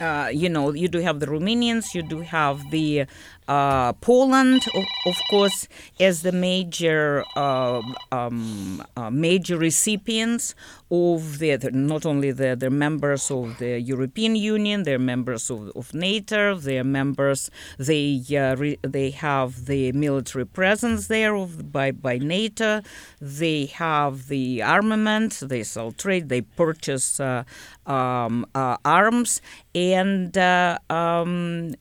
uh, 0.00 0.30
you 0.32 0.48
know, 0.48 0.72
you 0.72 0.88
do 0.88 0.98
have 1.00 1.20
the 1.20 1.26
Romanians, 1.26 1.94
you 1.94 2.02
do 2.02 2.20
have 2.20 2.70
the 2.70 3.06
uh, 3.48 3.94
Poland, 3.94 4.62
of, 4.74 4.84
of, 5.06 5.16
course, 5.30 5.68
as 5.98 6.22
the 6.22 6.32
major 6.32 7.24
uh, 7.34 7.80
um, 8.12 8.84
uh, 8.94 9.10
major 9.10 9.56
recipients 9.56 10.54
of 10.90 11.38
the, 11.38 11.56
not 11.72 12.04
only 12.04 12.30
the, 12.30 12.54
the 12.56 12.68
members 12.68 13.30
of 13.30 13.58
the 13.58 13.80
European 13.80 14.36
Union, 14.36 14.82
they're 14.82 14.98
members 14.98 15.50
of, 15.50 15.70
of 15.74 15.94
NATO, 15.94 16.56
they're 16.56 16.84
members, 16.84 17.50
they 17.78 18.22
uh, 18.32 18.54
re, 18.56 18.78
they 18.82 19.10
have 19.10 19.64
the 19.64 19.92
military 19.92 20.46
presence 20.46 21.06
there 21.08 21.34
of, 21.34 21.72
by 21.72 21.90
by 21.90 22.18
NATO, 22.18 22.82
they 23.20 23.66
have 23.66 24.28
the 24.28 24.62
armament, 24.62 25.40
they 25.42 25.62
sell 25.62 25.92
trade, 25.92 26.28
they 26.28 26.42
purchase 26.42 27.18
uh, 27.18 27.44
um, 27.86 28.46
uh, 28.54 28.76
arms, 28.84 29.40
and 29.74 30.36
um, 30.36 31.74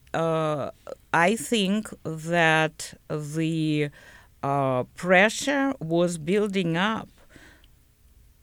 I 1.13 1.35
think 1.35 1.89
that 2.03 2.93
the 3.09 3.89
uh, 4.43 4.83
pressure 4.95 5.73
was 5.79 6.17
building 6.17 6.77
up 6.77 7.09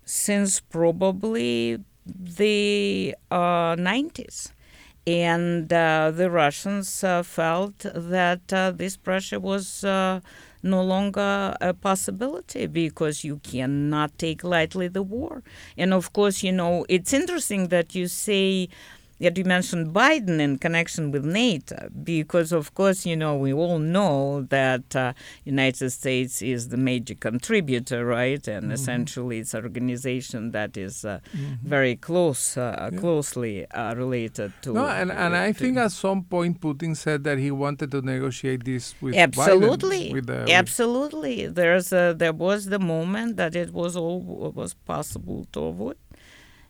since 0.04 0.60
probably 0.60 1.78
the 2.06 3.14
uh, 3.30 3.76
90s. 3.78 4.52
And 5.06 5.70
uh, 5.70 6.12
the 6.14 6.30
Russians 6.30 7.04
uh, 7.04 7.22
felt 7.22 7.80
that 7.94 8.50
uh, 8.52 8.70
this 8.70 8.96
pressure 8.96 9.38
was 9.38 9.84
uh, 9.84 10.20
no 10.62 10.82
longer 10.82 11.54
a 11.60 11.74
possibility 11.74 12.66
because 12.66 13.22
you 13.22 13.36
cannot 13.42 14.16
take 14.16 14.42
lightly 14.42 14.88
the 14.88 15.02
war. 15.02 15.42
And 15.76 15.92
of 15.92 16.14
course, 16.14 16.42
you 16.42 16.52
know, 16.52 16.86
it's 16.88 17.12
interesting 17.12 17.68
that 17.68 17.94
you 17.94 18.06
say 18.06 18.70
Yet 19.18 19.38
you 19.38 19.44
mentioned 19.44 19.94
Biden 19.94 20.40
in 20.40 20.58
connection 20.58 21.10
with 21.10 21.24
NATO, 21.24 21.88
because 22.02 22.52
of 22.52 22.74
course, 22.74 23.06
you 23.06 23.16
know, 23.16 23.36
we 23.36 23.52
all 23.52 23.78
know 23.78 24.42
that 24.50 24.96
uh, 24.96 25.12
United 25.44 25.90
States 25.90 26.42
is 26.42 26.68
the 26.68 26.76
major 26.76 27.14
contributor, 27.14 28.04
right? 28.04 28.46
And 28.48 28.64
mm-hmm. 28.64 28.72
essentially, 28.72 29.38
it's 29.38 29.54
an 29.54 29.62
organization 29.64 30.50
that 30.50 30.76
is 30.76 31.04
uh, 31.04 31.20
mm-hmm. 31.34 31.66
very 31.66 31.96
close, 31.96 32.56
uh, 32.56 32.90
yeah. 32.92 32.98
closely 32.98 33.70
uh, 33.70 33.94
related 33.94 34.52
to. 34.62 34.72
No, 34.72 34.86
and, 34.86 35.12
and 35.12 35.36
I 35.36 35.52
think 35.52 35.78
at 35.78 35.92
some 35.92 36.24
point 36.24 36.60
Putin 36.60 36.96
said 36.96 37.24
that 37.24 37.38
he 37.38 37.50
wanted 37.50 37.90
to 37.92 38.02
negotiate 38.02 38.64
this 38.64 38.94
with 39.00 39.14
absolutely, 39.14 40.10
Biden, 40.10 40.12
with, 40.12 40.30
uh, 40.30 40.46
absolutely. 40.50 41.46
There's 41.46 41.92
a, 41.92 42.14
there 42.16 42.32
was 42.32 42.66
the 42.66 42.78
moment 42.78 43.36
that 43.36 43.54
it 43.54 43.72
was 43.72 43.96
all 43.96 44.20
was 44.54 44.74
possible 44.74 45.46
to 45.52 45.60
avoid. 45.64 45.96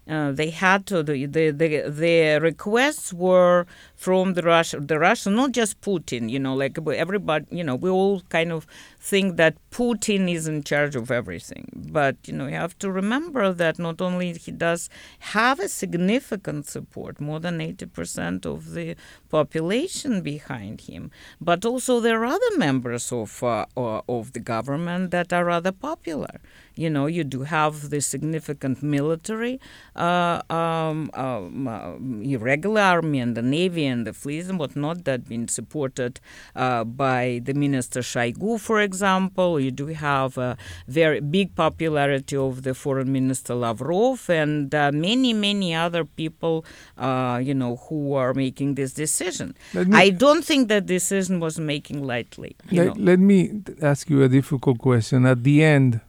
Uh, 0.08 0.32
they 0.32 0.50
had 0.50 0.84
to 0.86 1.02
the, 1.02 1.24
the 1.24 1.50
the 1.50 1.88
the 1.88 2.38
requests 2.40 3.12
were 3.12 3.66
from 4.04 4.34
the 4.34 4.42
Russia 4.42 4.78
the 4.92 4.98
Russia 4.98 5.30
not 5.30 5.52
just 5.52 5.80
Putin 5.80 6.28
you 6.34 6.40
know 6.44 6.54
like 6.62 6.76
everybody 7.04 7.44
you 7.58 7.64
know 7.64 7.76
we 7.84 7.88
all 7.88 8.20
kind 8.36 8.52
of 8.52 8.66
think 9.00 9.36
that 9.36 9.54
Putin 9.70 10.22
is 10.32 10.46
in 10.46 10.62
charge 10.62 10.94
of 10.96 11.10
everything. 11.10 11.66
But 11.98 12.16
you 12.26 12.34
know 12.38 12.46
you 12.46 12.58
have 12.64 12.76
to 12.84 12.90
remember 12.90 13.52
that 13.62 13.78
not 13.78 14.00
only 14.06 14.28
he 14.34 14.52
does 14.66 14.90
have 15.36 15.58
a 15.58 15.68
significant 15.68 16.66
support 16.66 17.20
more 17.20 17.40
than 17.40 17.58
80% 17.58 18.44
of 18.44 18.72
the 18.74 18.96
population 19.30 20.20
behind 20.22 20.82
him 20.82 21.10
but 21.40 21.64
also 21.64 22.00
there 22.00 22.20
are 22.22 22.34
other 22.38 22.52
members 22.56 23.12
of 23.12 23.42
uh, 23.42 23.66
of 24.08 24.32
the 24.32 24.40
government 24.40 25.10
that 25.10 25.32
are 25.32 25.44
rather 25.44 25.72
popular. 25.72 26.40
You 26.76 26.90
know, 26.90 27.06
you 27.06 27.22
do 27.22 27.42
have 27.42 27.90
the 27.90 28.00
significant 28.00 28.82
military, 28.82 29.60
uh, 29.94 30.42
um, 30.50 31.10
um, 31.14 31.68
uh, 31.68 31.94
irregular 32.22 32.80
army 32.80 33.20
and 33.20 33.36
the 33.36 33.42
navy 33.42 33.86
and 33.94 34.06
the 34.06 34.12
fleet 34.12 34.44
and 34.50 34.58
whatnot 34.58 35.04
that 35.08 35.20
been 35.32 35.46
supported 35.58 36.12
uh, 36.56 36.82
by 36.84 37.40
the 37.46 37.54
minister 37.54 38.00
Shoigu, 38.00 38.60
for 38.68 38.78
example. 38.88 39.50
You 39.64 39.70
do 39.82 39.86
have 40.10 40.36
a 40.36 40.56
very 40.88 41.20
big 41.20 41.54
popularity 41.54 42.36
of 42.36 42.62
the 42.66 42.74
foreign 42.74 43.10
minister 43.18 43.54
Lavrov 43.54 44.28
and 44.28 44.74
uh, 44.74 44.90
many, 44.92 45.32
many 45.32 45.74
other 45.84 46.04
people, 46.04 46.64
uh, 46.98 47.40
you 47.48 47.54
know, 47.54 47.76
who 47.86 48.14
are 48.14 48.34
making 48.34 48.74
this 48.74 48.92
decision. 48.92 49.54
Me, 49.72 49.84
I 50.04 50.10
don't 50.10 50.44
think 50.44 50.68
that 50.68 50.86
decision 50.86 51.40
was 51.40 51.58
making 51.58 51.98
lightly. 52.12 52.56
Let, 52.70 52.98
let 53.10 53.20
me 53.30 53.62
ask 53.80 54.10
you 54.10 54.22
a 54.22 54.28
difficult 54.28 54.78
question. 54.78 55.24
At 55.24 55.44
the 55.44 55.62
end, 55.62 56.00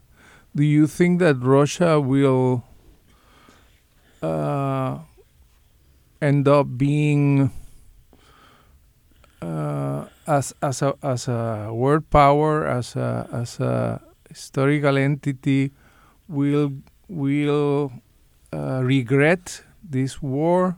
do 0.55 0.63
you 0.63 0.87
think 0.87 1.19
that 1.19 1.35
Russia 1.41 1.99
will 1.99 2.63
uh, 4.21 4.99
end 6.21 6.47
up 6.47 6.77
being 6.77 7.51
uh, 9.45 10.07
as 10.27 10.53
as 10.61 10.81
a 10.81 10.95
as 11.03 11.27
a 11.27 11.69
world 11.71 12.09
power 12.09 12.65
as 12.65 12.95
a 12.95 13.29
as 13.31 13.59
a 13.59 14.01
historical 14.29 14.97
entity 14.97 15.71
will 16.27 16.71
will 17.07 17.91
uh, 18.53 18.81
regret 18.83 19.63
this 19.83 20.21
war 20.21 20.77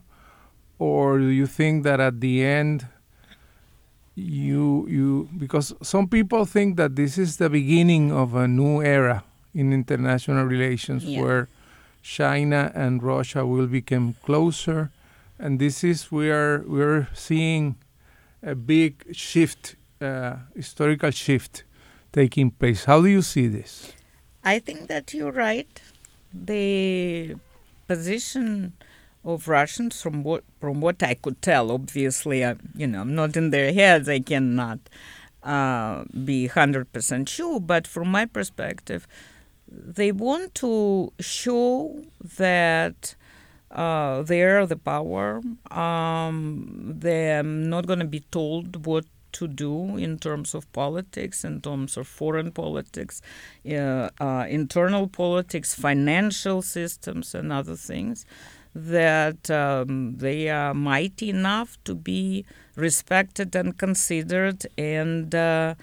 or 0.80 1.18
do 1.18 1.28
you 1.28 1.48
think 1.48 1.84
that 1.84 2.00
at 2.00 2.20
the 2.20 2.44
end 2.44 2.86
you 4.16 4.86
you 4.90 5.30
because 5.38 5.74
some 5.82 6.08
people 6.08 6.44
think 6.44 6.76
that 6.76 6.96
this 6.96 7.18
is 7.18 7.38
the 7.38 7.50
beginning 7.50 8.12
of 8.12 8.34
a 8.34 8.48
new 8.48 8.82
era 8.82 9.24
in 9.54 9.72
international 9.72 10.46
relations 10.46 11.06
yeah. 11.06 11.22
where 11.22 11.50
China 12.02 12.72
and 12.74 13.04
Russia 13.04 13.46
will 13.46 13.68
become 13.68 14.16
closer, 14.24 14.92
and 15.38 15.60
this 15.60 15.84
is 15.84 16.12
where 16.12 16.64
we're 16.66 17.08
seeing 17.14 17.76
a 18.44 18.56
big 18.56 19.06
shift, 19.16 19.76
uh, 20.02 20.38
historical 20.56 21.12
shift 21.12 21.64
taking 22.12 22.52
place. 22.52 22.86
How 22.86 23.02
do 23.02 23.08
you 23.08 23.22
see 23.22 23.48
this? 23.48 23.94
I 24.44 24.60
think 24.60 24.88
that 24.88 25.14
you're 25.14 25.32
right. 25.32 25.82
The 26.34 27.36
position 27.88 28.74
of 29.24 29.48
Russians, 29.48 30.02
from 30.02 30.24
what 30.24 30.44
from 30.62 30.80
what 30.82 31.04
I 31.04 31.16
could 31.16 31.42
tell, 31.42 31.72
obviously, 31.72 32.46
I, 32.46 32.56
you 32.76 32.88
know, 32.88 33.02
I'm 33.02 33.16
not 33.16 33.36
in 33.36 33.50
their 33.50 33.74
heads. 33.74 34.08
I 34.08 34.20
cannot 34.20 34.80
uh, 35.44 36.06
be 36.24 36.48
hundred 36.48 36.92
percent 36.94 37.28
sure, 37.28 37.60
but 37.60 37.88
from 37.88 38.10
my 38.10 38.26
perspective, 38.26 39.08
they 39.68 40.12
want 40.12 40.56
to 40.56 41.12
show 41.20 42.06
that 42.38 43.16
uh, 43.78 44.24
they're 44.24 44.66
the 44.66 44.76
power. 44.76 45.42
Um, 45.72 46.94
they're 46.98 47.44
not 47.44 47.86
going 47.86 48.00
to 48.00 48.06
be 48.06 48.22
told 48.32 48.86
what 48.86 49.06
to 49.34 49.48
do 49.48 49.98
in 49.98 50.18
terms 50.18 50.56
of 50.56 50.72
politics, 50.74 51.44
in 51.44 51.62
terms 51.62 51.96
of 51.96 52.08
foreign 52.08 52.52
politics, 52.52 53.22
uh, 53.70 54.10
uh, 54.20 54.46
internal 54.50 55.08
politics, 55.08 55.76
financial 55.76 56.62
systems, 56.62 57.36
and 57.36 57.54
other 57.54 57.76
things. 57.76 58.26
That 58.74 59.50
um, 59.50 60.18
they 60.18 60.50
are 60.50 60.74
mighty 60.74 61.30
enough 61.30 61.78
to 61.86 61.96
be 61.96 62.46
respected 62.76 63.56
and 63.56 63.76
considered 63.78 64.68
and 64.78 65.34
uh, 65.34 65.74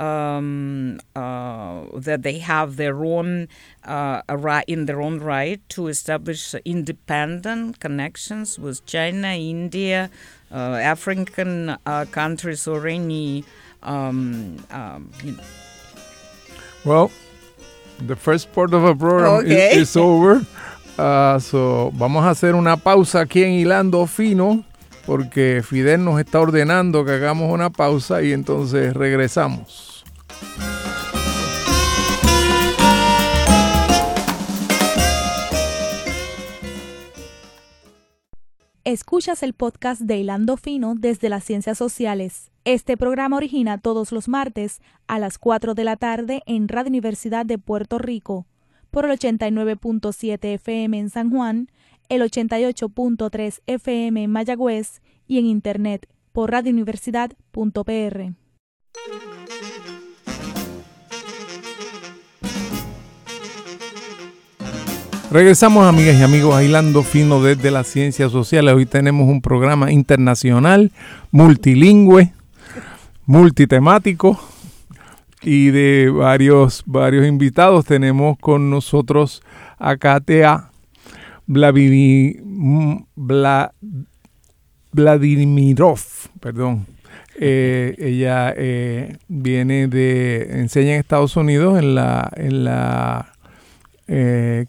um, 0.00 0.98
uh, 1.14 1.84
that 1.94 2.22
they 2.22 2.38
have 2.38 2.76
their 2.76 3.04
own 3.04 3.48
uh, 3.84 4.22
right 4.28 4.64
in 4.66 4.86
their 4.86 5.00
own 5.00 5.20
right 5.20 5.60
to 5.68 5.88
establish 5.88 6.54
independent 6.64 7.78
connections 7.80 8.58
with 8.58 8.84
China, 8.86 9.28
India, 9.28 10.10
uh, 10.50 10.80
African 10.80 11.76
uh, 11.84 12.06
countries, 12.10 12.66
or 12.66 12.86
any 12.86 13.44
um, 13.82 14.64
um, 14.70 15.10
you 15.22 15.32
know. 15.32 15.42
Well, 16.84 17.10
the 18.06 18.16
first 18.16 18.52
part 18.52 18.72
of 18.72 18.84
our 18.84 18.94
program 18.94 19.44
Okay. 19.44 19.72
is, 19.72 19.90
is 19.90 19.96
over. 19.96 20.44
Uh, 20.98 21.38
so 21.38 21.90
vamos 21.94 22.24
a 22.24 22.30
hacer 22.30 22.54
una 22.54 22.76
pausa 22.76 23.20
aquí 23.20 23.42
en 23.42 23.52
Hilando 23.52 24.06
Fino 24.06 24.64
porque 25.06 25.62
Fidel 25.64 26.04
nos 26.04 26.20
está 26.20 26.40
ordenando 26.40 27.04
que 27.04 27.12
hagamos 27.12 27.50
una 27.50 27.70
pausa 27.70 28.22
y 28.22 28.32
entonces 28.32 28.94
regresamos. 28.94 29.89
Escuchas 38.84 39.44
el 39.44 39.52
podcast 39.52 40.00
de 40.00 40.18
Hilando 40.18 40.56
Fino 40.56 40.94
desde 40.96 41.28
las 41.28 41.44
Ciencias 41.44 41.78
Sociales. 41.78 42.50
Este 42.64 42.96
programa 42.96 43.36
origina 43.36 43.78
todos 43.78 44.10
los 44.10 44.26
martes 44.26 44.80
a 45.06 45.20
las 45.20 45.38
4 45.38 45.74
de 45.74 45.84
la 45.84 45.96
tarde 45.96 46.42
en 46.46 46.66
Radio 46.66 46.88
Universidad 46.88 47.46
de 47.46 47.56
Puerto 47.56 47.98
Rico 47.98 48.46
por 48.90 49.04
el 49.04 49.12
89.7 49.12 50.54
FM 50.54 50.98
en 50.98 51.08
San 51.10 51.30
Juan, 51.30 51.70
el 52.08 52.22
88.3 52.22 53.60
FM 53.66 54.24
en 54.24 54.30
Mayagüez 54.32 55.02
y 55.28 55.38
en 55.38 55.46
Internet 55.46 56.08
por 56.32 56.50
radiouniversidad.pr. 56.50 58.34
Regresamos 65.30 65.86
amigas 65.86 66.16
y 66.18 66.22
amigos 66.22 66.56
a 66.56 66.64
Fino 67.04 67.40
desde 67.40 67.70
las 67.70 67.86
Ciencias 67.86 68.32
Sociales. 68.32 68.74
Hoy 68.74 68.84
tenemos 68.84 69.28
un 69.28 69.40
programa 69.40 69.92
internacional, 69.92 70.90
multilingüe, 71.30 72.32
multitemático 73.26 74.40
y 75.40 75.70
de 75.70 76.10
varios, 76.10 76.82
varios 76.84 77.26
invitados. 77.28 77.84
Tenemos 77.84 78.38
con 78.38 78.70
nosotros 78.70 79.40
a 79.78 79.96
Katia 79.96 80.70
Vla- 81.46 81.72
Vladimirov, 84.92 86.00
perdón. 86.40 86.86
Eh, 87.38 87.94
ella 87.98 88.52
eh, 88.56 89.16
viene 89.28 89.86
de, 89.86 90.58
enseña 90.60 90.94
en 90.94 91.00
Estados 91.00 91.36
Unidos 91.36 91.78
en 91.78 91.94
la, 91.94 92.28
en 92.36 92.64
la 92.64 93.29
eh, 94.12 94.66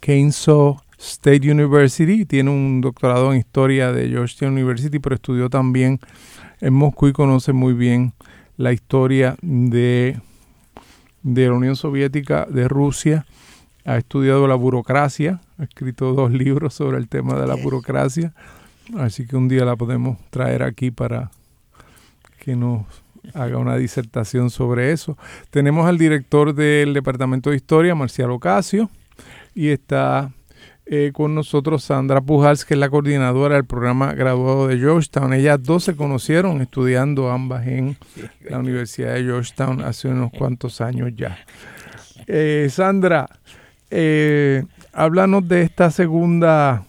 State 1.00 1.52
University, 1.52 2.26
tiene 2.26 2.52
un 2.52 2.80
doctorado 2.80 3.34
en 3.34 3.40
historia 3.40 3.92
de 3.92 4.08
Georgetown 4.08 4.54
University, 4.54 5.00
pero 5.00 5.16
estudió 5.16 5.50
también 5.50 6.00
en 6.60 6.74
Moscú 6.76 7.08
y 7.08 7.14
conoce 7.14 7.52
muy 7.52 7.74
bien 7.74 8.14
la 8.58 8.72
historia 8.72 9.36
de, 9.42 10.20
de 11.24 11.48
la 11.48 11.54
Unión 11.54 11.76
Soviética, 11.76 12.46
de 12.46 12.68
Rusia. 12.68 13.26
Ha 13.84 13.98
estudiado 13.98 14.48
la 14.48 14.54
burocracia, 14.54 15.42
ha 15.58 15.64
escrito 15.64 16.14
dos 16.14 16.32
libros 16.32 16.76
sobre 16.76 17.00
el 17.00 17.08
tema 17.08 17.34
de 17.40 17.48
la 17.48 17.56
burocracia, 17.56 18.34
así 19.00 19.26
que 19.26 19.36
un 19.36 19.48
día 19.48 19.66
la 19.66 19.76
podemos 19.76 20.20
traer 20.30 20.62
aquí 20.62 20.92
para 20.92 21.32
que 22.40 22.56
nos 22.56 22.86
haga 23.34 23.58
una 23.58 23.76
disertación 23.76 24.52
sobre 24.52 24.92
eso. 24.92 25.18
Tenemos 25.50 25.88
al 25.88 25.98
director 25.98 26.54
del 26.54 26.94
Departamento 26.94 27.50
de 27.50 27.56
Historia, 27.56 27.96
Marcial 27.96 28.30
Ocasio, 28.30 28.92
y 29.54 29.70
está 29.70 30.32
eh, 30.86 31.12
con 31.14 31.34
nosotros 31.34 31.84
Sandra 31.84 32.22
Pujals, 32.22 32.66
que 32.66 32.74
es 32.74 32.80
la 32.80 32.90
coordinadora 32.90 33.56
del 33.56 33.66
programa 33.66 34.14
graduado 34.14 34.68
de 34.68 34.78
Georgetown. 34.78 35.34
Ellas 35.34 35.62
dos 35.62 35.86
se 35.86 35.96
conocieron 35.96 36.62
estudiando 36.62 37.32
ambas 37.32 37.66
en 37.68 37.98
la 38.50 38.60
Universidad 38.60 39.14
de 39.14 39.24
Georgetown 39.24 39.82
hace 39.82 40.10
unos 40.10 40.32
cuantos 40.32 40.82
años 40.82 41.12
ya. 41.16 41.38
Eh, 42.28 42.68
Sandra, 42.70 43.28
eh, 43.90 44.64
háblanos 44.92 45.48
de 45.48 45.62
esta 45.62 45.92
segunda 45.92 46.84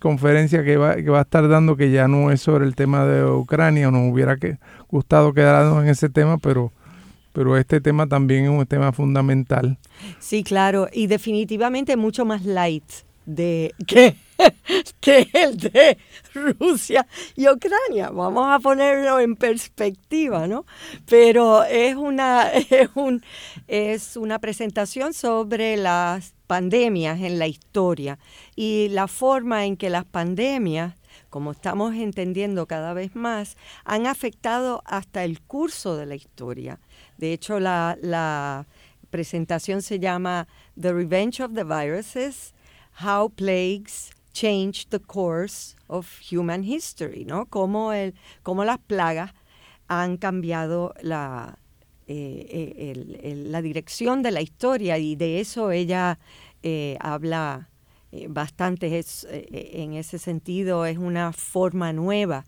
conferencia 0.00 0.62
que 0.62 0.76
va, 0.76 0.96
que 0.96 1.10
va 1.10 1.18
a 1.18 1.22
estar 1.22 1.48
dando, 1.48 1.76
que 1.76 1.90
ya 1.90 2.08
no 2.08 2.30
es 2.30 2.40
sobre 2.40 2.66
el 2.66 2.74
tema 2.74 3.04
de 3.04 3.24
Ucrania, 3.24 3.90
nos 3.90 4.12
hubiera 4.12 4.36
que, 4.36 4.58
gustado 4.88 5.32
quedarnos 5.32 5.82
en 5.82 5.90
ese 5.90 6.08
tema, 6.08 6.38
pero, 6.38 6.72
pero 7.38 7.56
este 7.56 7.80
tema 7.80 8.08
también 8.08 8.46
es 8.46 8.50
un 8.50 8.66
tema 8.66 8.90
fundamental. 8.90 9.78
Sí, 10.18 10.42
claro, 10.42 10.88
y 10.92 11.06
definitivamente 11.06 11.96
mucho 11.96 12.24
más 12.24 12.44
light 12.44 12.82
de 13.26 13.72
que, 13.86 14.16
que 14.98 15.28
el 15.32 15.56
de 15.56 15.98
Rusia 16.34 17.06
y 17.36 17.48
Ucrania. 17.48 18.10
Vamos 18.10 18.44
a 18.48 18.58
ponerlo 18.58 19.20
en 19.20 19.36
perspectiva, 19.36 20.48
¿no? 20.48 20.66
Pero 21.08 21.62
es 21.62 21.94
una, 21.94 22.50
es 22.70 22.90
un, 22.96 23.22
es 23.68 24.16
una 24.16 24.40
presentación 24.40 25.14
sobre 25.14 25.76
las 25.76 26.34
pandemias 26.48 27.20
en 27.20 27.38
la 27.38 27.46
historia 27.46 28.18
y 28.56 28.88
la 28.88 29.06
forma 29.06 29.64
en 29.64 29.76
que 29.76 29.90
las 29.90 30.04
pandemias 30.04 30.96
como 31.30 31.52
estamos 31.52 31.94
entendiendo 31.94 32.66
cada 32.66 32.94
vez 32.94 33.14
más, 33.14 33.56
han 33.84 34.06
afectado 34.06 34.82
hasta 34.86 35.24
el 35.24 35.40
curso 35.40 35.96
de 35.96 36.06
la 36.06 36.14
historia. 36.14 36.80
De 37.18 37.32
hecho, 37.32 37.60
la, 37.60 37.98
la 38.00 38.66
presentación 39.10 39.82
se 39.82 39.98
llama 39.98 40.48
The 40.80 40.92
Revenge 40.92 41.40
of 41.40 41.54
the 41.54 41.64
Viruses, 41.64 42.54
How 43.04 43.28
Plagues 43.28 44.10
Change 44.32 44.88
the 44.88 45.00
Course 45.00 45.76
of 45.88 46.20
Human 46.32 46.64
History, 46.64 47.24
¿no? 47.24 47.46
Cómo, 47.46 47.92
el, 47.92 48.14
cómo 48.42 48.64
las 48.64 48.78
plagas 48.78 49.32
han 49.88 50.16
cambiado 50.16 50.94
la, 51.02 51.58
eh, 52.06 52.92
el, 53.22 53.52
la 53.52 53.62
dirección 53.62 54.22
de 54.22 54.30
la 54.30 54.40
historia 54.40 54.98
y 54.98 55.16
de 55.16 55.40
eso 55.40 55.70
ella 55.70 56.18
eh, 56.62 56.96
habla 57.00 57.68
eh, 58.10 58.26
bastante 58.28 58.98
es, 58.98 59.24
eh, 59.30 59.70
en 59.74 59.92
ese 59.92 60.18
sentido, 60.18 60.86
es 60.86 60.96
una 60.96 61.32
forma 61.32 61.92
nueva 61.92 62.46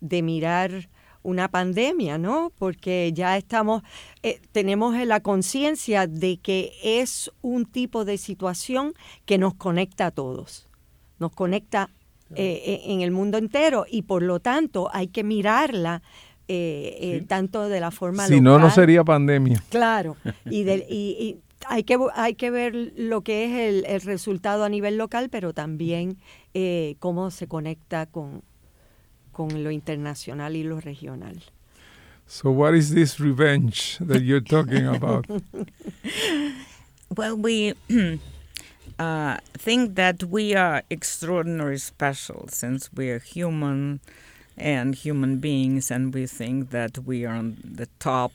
de 0.00 0.22
mirar 0.22 0.88
una 1.26 1.48
pandemia, 1.48 2.18
¿no? 2.18 2.52
Porque 2.58 3.10
ya 3.14 3.36
estamos, 3.36 3.82
eh, 4.22 4.40
tenemos 4.52 4.94
la 5.06 5.20
conciencia 5.20 6.06
de 6.06 6.38
que 6.38 6.72
es 6.82 7.30
un 7.42 7.66
tipo 7.66 8.04
de 8.04 8.16
situación 8.16 8.94
que 9.24 9.36
nos 9.38 9.54
conecta 9.54 10.06
a 10.06 10.10
todos, 10.12 10.66
nos 11.18 11.32
conecta 11.32 11.90
eh, 12.34 12.82
en 12.86 13.02
el 13.02 13.10
mundo 13.10 13.38
entero 13.38 13.86
y 13.90 14.02
por 14.02 14.22
lo 14.22 14.40
tanto 14.40 14.88
hay 14.92 15.06
que 15.08 15.22
mirarla 15.24 16.02
eh, 16.48 16.96
eh, 17.00 17.18
Sí. 17.20 17.26
tanto 17.26 17.68
de 17.68 17.80
la 17.80 17.90
forma 17.90 18.26
Si 18.26 18.40
no, 18.40 18.52
no 18.58 18.66
local- 18.66 18.74
sería 18.74 19.02
pandemia. 19.04 19.62
Claro, 19.68 20.16
y, 20.48 20.62
del- 20.62 20.84
y- 20.88 21.16
y 21.18 21.36
hay, 21.66 21.82
que, 21.84 21.98
hay 22.14 22.34
que 22.34 22.50
ver 22.50 22.92
lo 22.96 23.22
que 23.22 23.44
es 23.46 23.52
el, 23.52 23.84
el 23.86 24.00
resultado 24.02 24.62
a 24.64 24.68
nivel 24.68 24.96
local, 24.96 25.28
pero 25.28 25.52
también 25.52 26.18
eh, 26.54 26.94
cómo 27.00 27.30
se 27.32 27.46
conecta 27.48 28.06
con, 28.06 28.42
con 29.36 29.62
lo 29.62 29.70
internacional 29.70 30.56
y 30.56 30.62
lo 30.62 30.80
regional. 30.80 31.42
So 32.26 32.50
what 32.50 32.74
is 32.74 32.94
this 32.94 33.20
revenge 33.20 33.98
that 34.00 34.22
you're 34.22 34.40
talking 34.56 34.86
about? 34.86 35.26
Well, 37.14 37.36
we 37.36 37.74
uh, 38.98 39.36
think 39.52 39.94
that 39.96 40.24
we 40.24 40.54
are 40.54 40.82
extraordinary 40.88 41.78
special 41.78 42.48
since 42.48 42.90
we 42.94 43.10
are 43.10 43.18
human 43.18 44.00
and 44.56 44.94
human 44.94 45.36
beings, 45.38 45.90
and 45.90 46.14
we 46.14 46.26
think 46.26 46.70
that 46.70 46.98
we 47.04 47.26
are 47.26 47.34
on 47.34 47.58
the 47.62 47.88
top 47.98 48.32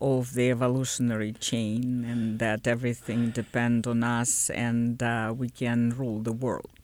of 0.00 0.32
the 0.32 0.50
evolutionary 0.50 1.32
chain 1.32 2.04
and 2.08 2.38
that 2.38 2.66
everything 2.66 3.30
depends 3.30 3.86
on 3.86 4.02
us 4.02 4.48
and 4.48 5.02
uh, 5.02 5.32
we 5.36 5.50
can 5.50 5.90
rule 5.90 6.20
the 6.20 6.32
world. 6.32 6.79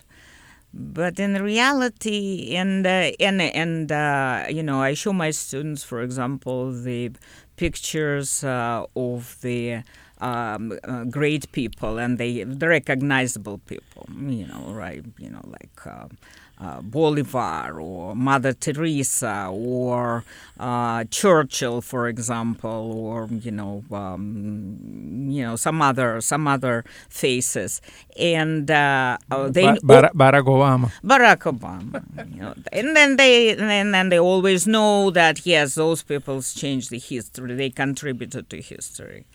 But 0.78 1.18
in 1.18 1.42
reality, 1.42 2.54
and 2.54 2.86
and 2.86 3.40
and 3.40 3.90
uh, 3.90 4.44
you 4.50 4.62
know, 4.62 4.82
I 4.82 4.92
show 4.92 5.12
my 5.12 5.30
students, 5.30 5.82
for 5.82 6.02
example, 6.02 6.70
the 6.70 7.12
pictures 7.56 8.44
uh, 8.44 8.84
of 8.94 9.40
the 9.40 9.82
um, 10.20 10.78
uh, 10.84 11.04
great 11.04 11.50
people 11.52 11.96
and 11.98 12.18
the 12.18 12.44
recognizable 12.44 13.58
people. 13.66 14.06
You 14.10 14.46
know, 14.46 14.72
right? 14.72 15.04
You 15.18 15.30
know, 15.30 15.44
like. 15.44 15.80
Uh, 16.58 16.80
Bolivar 16.80 17.78
or 17.78 18.14
Mother 18.16 18.54
Teresa 18.54 19.48
or 19.52 20.24
uh, 20.58 21.04
Churchill, 21.10 21.82
for 21.82 22.08
example, 22.08 22.92
or 22.96 23.28
you 23.30 23.50
know, 23.50 23.84
um, 23.92 25.28
you 25.28 25.42
know, 25.42 25.56
some 25.56 25.82
other 25.82 26.20
some 26.22 26.48
other 26.48 26.82
faces, 27.10 27.82
and 28.18 28.70
uh, 28.70 29.18
uh, 29.30 29.48
they 29.48 29.64
Ba- 29.66 29.78
Bara- 29.82 30.10
Barack 30.14 30.44
Obama. 30.46 30.90
Barack 31.04 31.42
Obama. 31.52 32.02
you 32.34 32.40
know, 32.40 32.54
and 32.72 32.96
then 32.96 33.16
they 33.16 33.50
and 33.50 33.92
then 33.92 34.08
they 34.08 34.18
always 34.18 34.66
know 34.66 35.10
that 35.10 35.44
yes, 35.44 35.74
those 35.74 36.02
people 36.02 36.40
changed 36.40 36.88
the 36.90 36.98
history. 36.98 37.54
They 37.54 37.68
contributed 37.68 38.48
to 38.48 38.60
history, 38.62 39.26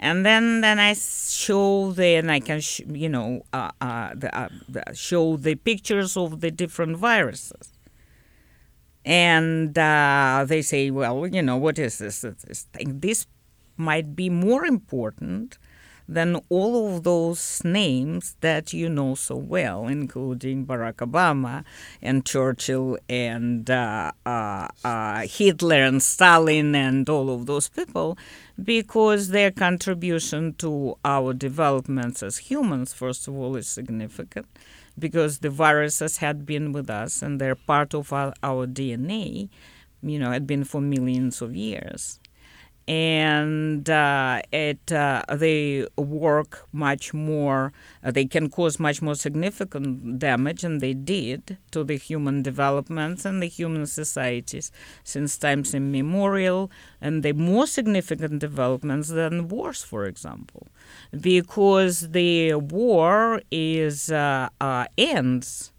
and 0.00 0.24
then 0.24 0.60
then 0.60 0.78
I 0.78 0.94
show 0.94 1.92
the 1.92 2.16
and 2.16 2.30
I 2.30 2.40
can 2.40 2.60
sh- 2.60 2.82
you 2.88 3.08
know 3.08 3.42
uh, 3.52 3.70
uh, 3.80 4.10
the, 4.14 4.36
uh, 4.36 4.48
the, 4.68 4.84
show 4.94 5.36
the 5.36 5.54
pictures 5.54 6.16
of 6.16 6.40
the 6.40 6.50
different 6.50 6.96
viruses. 6.96 7.72
And 9.04 9.78
uh, 9.78 10.44
they 10.46 10.60
say, 10.60 10.90
well, 10.90 11.26
you 11.26 11.40
know, 11.40 11.56
what 11.56 11.78
is 11.78 11.98
this? 11.98 12.20
This 12.20 12.66
thing? 12.74 13.00
This 13.00 13.26
might 13.76 14.14
be 14.14 14.28
more 14.28 14.66
important 14.66 15.56
than 16.08 16.40
all 16.48 16.88
of 16.88 17.04
those 17.04 17.62
names 17.64 18.36
that 18.40 18.72
you 18.72 18.88
know 18.88 19.14
so 19.14 19.36
well, 19.36 19.86
including 19.86 20.64
Barack 20.64 20.94
Obama 21.06 21.64
and 22.00 22.24
Churchill 22.24 22.96
and 23.08 23.68
uh, 23.70 24.12
uh, 24.24 24.68
uh, 24.82 25.26
Hitler 25.26 25.84
and 25.84 26.02
Stalin 26.02 26.74
and 26.74 27.08
all 27.08 27.28
of 27.30 27.44
those 27.44 27.68
people, 27.68 28.16
because 28.62 29.28
their 29.28 29.50
contribution 29.50 30.54
to 30.54 30.96
our 31.04 31.32
developments 31.32 32.22
as 32.22 32.38
humans, 32.38 32.92
first 32.92 33.28
of 33.28 33.36
all, 33.36 33.56
is 33.56 33.68
significant. 33.68 34.46
Because 34.98 35.38
the 35.38 35.50
viruses 35.50 36.18
had 36.18 36.44
been 36.44 36.72
with 36.72 36.90
us 36.90 37.22
and 37.22 37.40
they're 37.40 37.54
part 37.54 37.94
of 37.94 38.12
our, 38.12 38.34
our 38.42 38.66
DNA, 38.66 39.48
you 40.02 40.18
know, 40.18 40.32
had 40.32 40.46
been 40.46 40.64
for 40.64 40.80
millions 40.80 41.40
of 41.40 41.54
years 41.54 42.18
and 42.88 43.88
uh, 43.90 44.40
it 44.50 44.90
uh, 44.90 45.22
they 45.30 45.86
work 45.96 46.66
much 46.72 47.12
more. 47.12 47.70
Uh, 48.02 48.10
they 48.10 48.24
can 48.24 48.48
cause 48.48 48.80
much 48.80 49.02
more 49.02 49.14
significant 49.14 50.18
damage, 50.18 50.64
and 50.64 50.80
they 50.80 50.94
did 50.94 51.58
to 51.70 51.84
the 51.84 51.96
human 51.96 52.42
developments 52.42 53.26
and 53.26 53.42
the 53.42 53.46
human 53.46 53.84
societies 53.86 54.72
since 55.04 55.36
times 55.36 55.74
immemorial, 55.74 56.70
and 56.98 57.22
the 57.22 57.32
more 57.32 57.66
significant 57.66 58.38
developments 58.38 59.08
than 59.10 59.48
wars, 59.48 59.82
for 59.82 60.06
example, 60.06 60.66
because 61.20 62.08
the 62.12 62.54
war 62.54 63.42
is 63.50 64.10
uh, 64.10 64.48
uh, 64.62 64.86
ends 64.96 65.72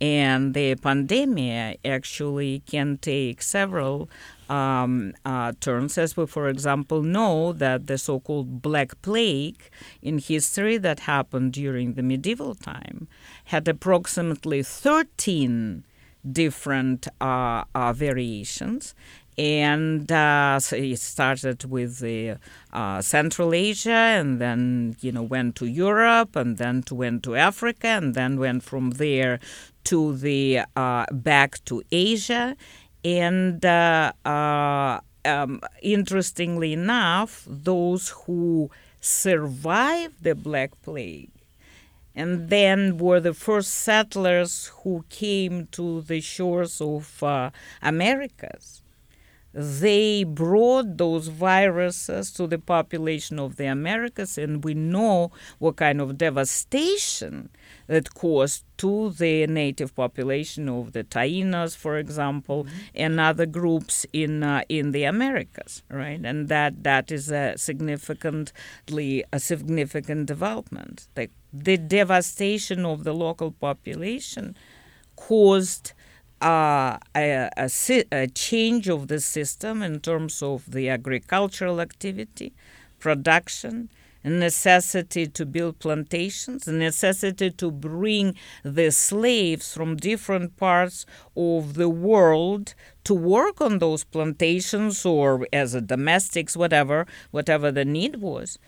and 0.00 0.52
the 0.54 0.74
pandemic 0.76 1.80
actually 1.84 2.62
can 2.66 2.98
take 2.98 3.40
several 3.40 4.10
um, 4.48 5.14
uh, 5.24 5.52
turns, 5.60 5.98
as 5.98 6.16
we, 6.16 6.26
for 6.26 6.48
example, 6.48 7.02
know 7.02 7.52
that 7.52 7.86
the 7.86 7.98
so-called 7.98 8.62
Black 8.62 9.00
Plague 9.02 9.70
in 10.02 10.18
history 10.18 10.76
that 10.78 11.00
happened 11.00 11.52
during 11.52 11.94
the 11.94 12.02
medieval 12.02 12.54
time 12.54 13.08
had 13.46 13.66
approximately 13.66 14.62
13 14.62 15.84
different 16.30 17.08
uh, 17.20 17.64
uh, 17.74 17.92
variations. 17.92 18.94
And 19.38 20.10
uh, 20.10 20.58
so 20.60 20.76
it 20.76 20.98
started 20.98 21.64
with 21.64 21.98
the 21.98 22.38
uh, 22.72 23.02
Central 23.02 23.52
Asia, 23.52 23.90
and 23.90 24.40
then 24.40 24.96
you 25.00 25.12
know 25.12 25.22
went 25.22 25.56
to 25.56 25.66
Europe, 25.66 26.36
and 26.36 26.56
then 26.56 26.82
to, 26.84 26.94
went 26.94 27.22
to 27.24 27.36
Africa, 27.36 27.88
and 27.88 28.14
then 28.14 28.40
went 28.40 28.62
from 28.62 28.92
there 28.92 29.38
to 29.86 30.16
the 30.16 30.60
uh, 30.76 31.06
back 31.12 31.64
to 31.64 31.82
Asia 31.90 32.56
and 33.04 33.64
uh, 33.64 34.12
uh, 34.24 35.00
um, 35.24 35.60
interestingly 35.82 36.72
enough, 36.72 37.44
those 37.46 38.08
who 38.24 38.70
survived 39.00 40.22
the 40.22 40.34
Black 40.34 40.70
Plague 40.82 41.30
and 42.14 42.48
then 42.48 42.96
were 42.98 43.20
the 43.20 43.34
first 43.34 43.72
settlers 43.74 44.72
who 44.82 45.04
came 45.10 45.66
to 45.72 46.00
the 46.00 46.20
shores 46.20 46.80
of 46.80 47.22
uh, 47.22 47.50
Americas. 47.82 48.82
They 49.58 50.22
brought 50.22 50.98
those 50.98 51.28
viruses 51.28 52.30
to 52.32 52.46
the 52.46 52.58
population 52.58 53.38
of 53.38 53.56
the 53.56 53.64
Americas, 53.64 54.36
and 54.36 54.62
we 54.62 54.74
know 54.74 55.30
what 55.58 55.76
kind 55.76 55.98
of 55.98 56.18
devastation 56.18 57.48
that 57.86 58.12
caused 58.12 58.64
to 58.76 59.08
the 59.12 59.46
native 59.46 59.94
population 59.94 60.68
of 60.68 60.92
the 60.92 61.04
Tainos, 61.04 61.74
for 61.74 61.96
example, 61.96 62.64
mm-hmm. 62.64 62.76
and 62.96 63.18
other 63.18 63.46
groups 63.46 64.04
in 64.12 64.42
uh, 64.42 64.62
in 64.68 64.92
the 64.92 65.04
Americas, 65.04 65.82
right? 65.90 66.20
And 66.22 66.48
that 66.48 66.82
that 66.82 67.10
is 67.10 67.30
a 67.30 67.54
significantly 67.56 69.24
a 69.32 69.40
significant 69.40 70.26
development. 70.26 71.08
The, 71.14 71.30
the 71.50 71.78
devastation 71.78 72.84
of 72.84 73.04
the 73.04 73.14
local 73.14 73.52
population 73.52 74.54
caused 75.16 75.94
uh, 76.40 76.98
a, 77.14 77.48
a, 77.56 77.70
a, 78.12 78.26
change 78.28 78.88
of 78.88 79.08
the 79.08 79.20
system 79.20 79.82
in 79.82 80.00
terms 80.00 80.42
of 80.42 80.70
the 80.70 80.88
agricultural 80.88 81.80
activity, 81.80 82.52
production, 82.98 83.88
necessity 84.22 85.26
to 85.26 85.46
build 85.46 85.78
plantations, 85.78 86.66
necessity 86.66 87.50
to 87.50 87.70
bring 87.70 88.34
the 88.64 88.90
slaves 88.90 89.72
from 89.72 89.96
different 89.96 90.56
parts 90.56 91.06
of 91.36 91.74
the 91.74 91.88
world 91.88 92.74
to 93.04 93.14
work 93.14 93.60
on 93.60 93.78
those 93.78 94.02
plantations 94.04 95.06
or 95.06 95.46
as 95.52 95.72
domestics, 95.82 96.56
whatever, 96.56 97.06
whatever 97.30 97.70
the 97.70 97.84
need 97.84 98.16
was. 98.16 98.58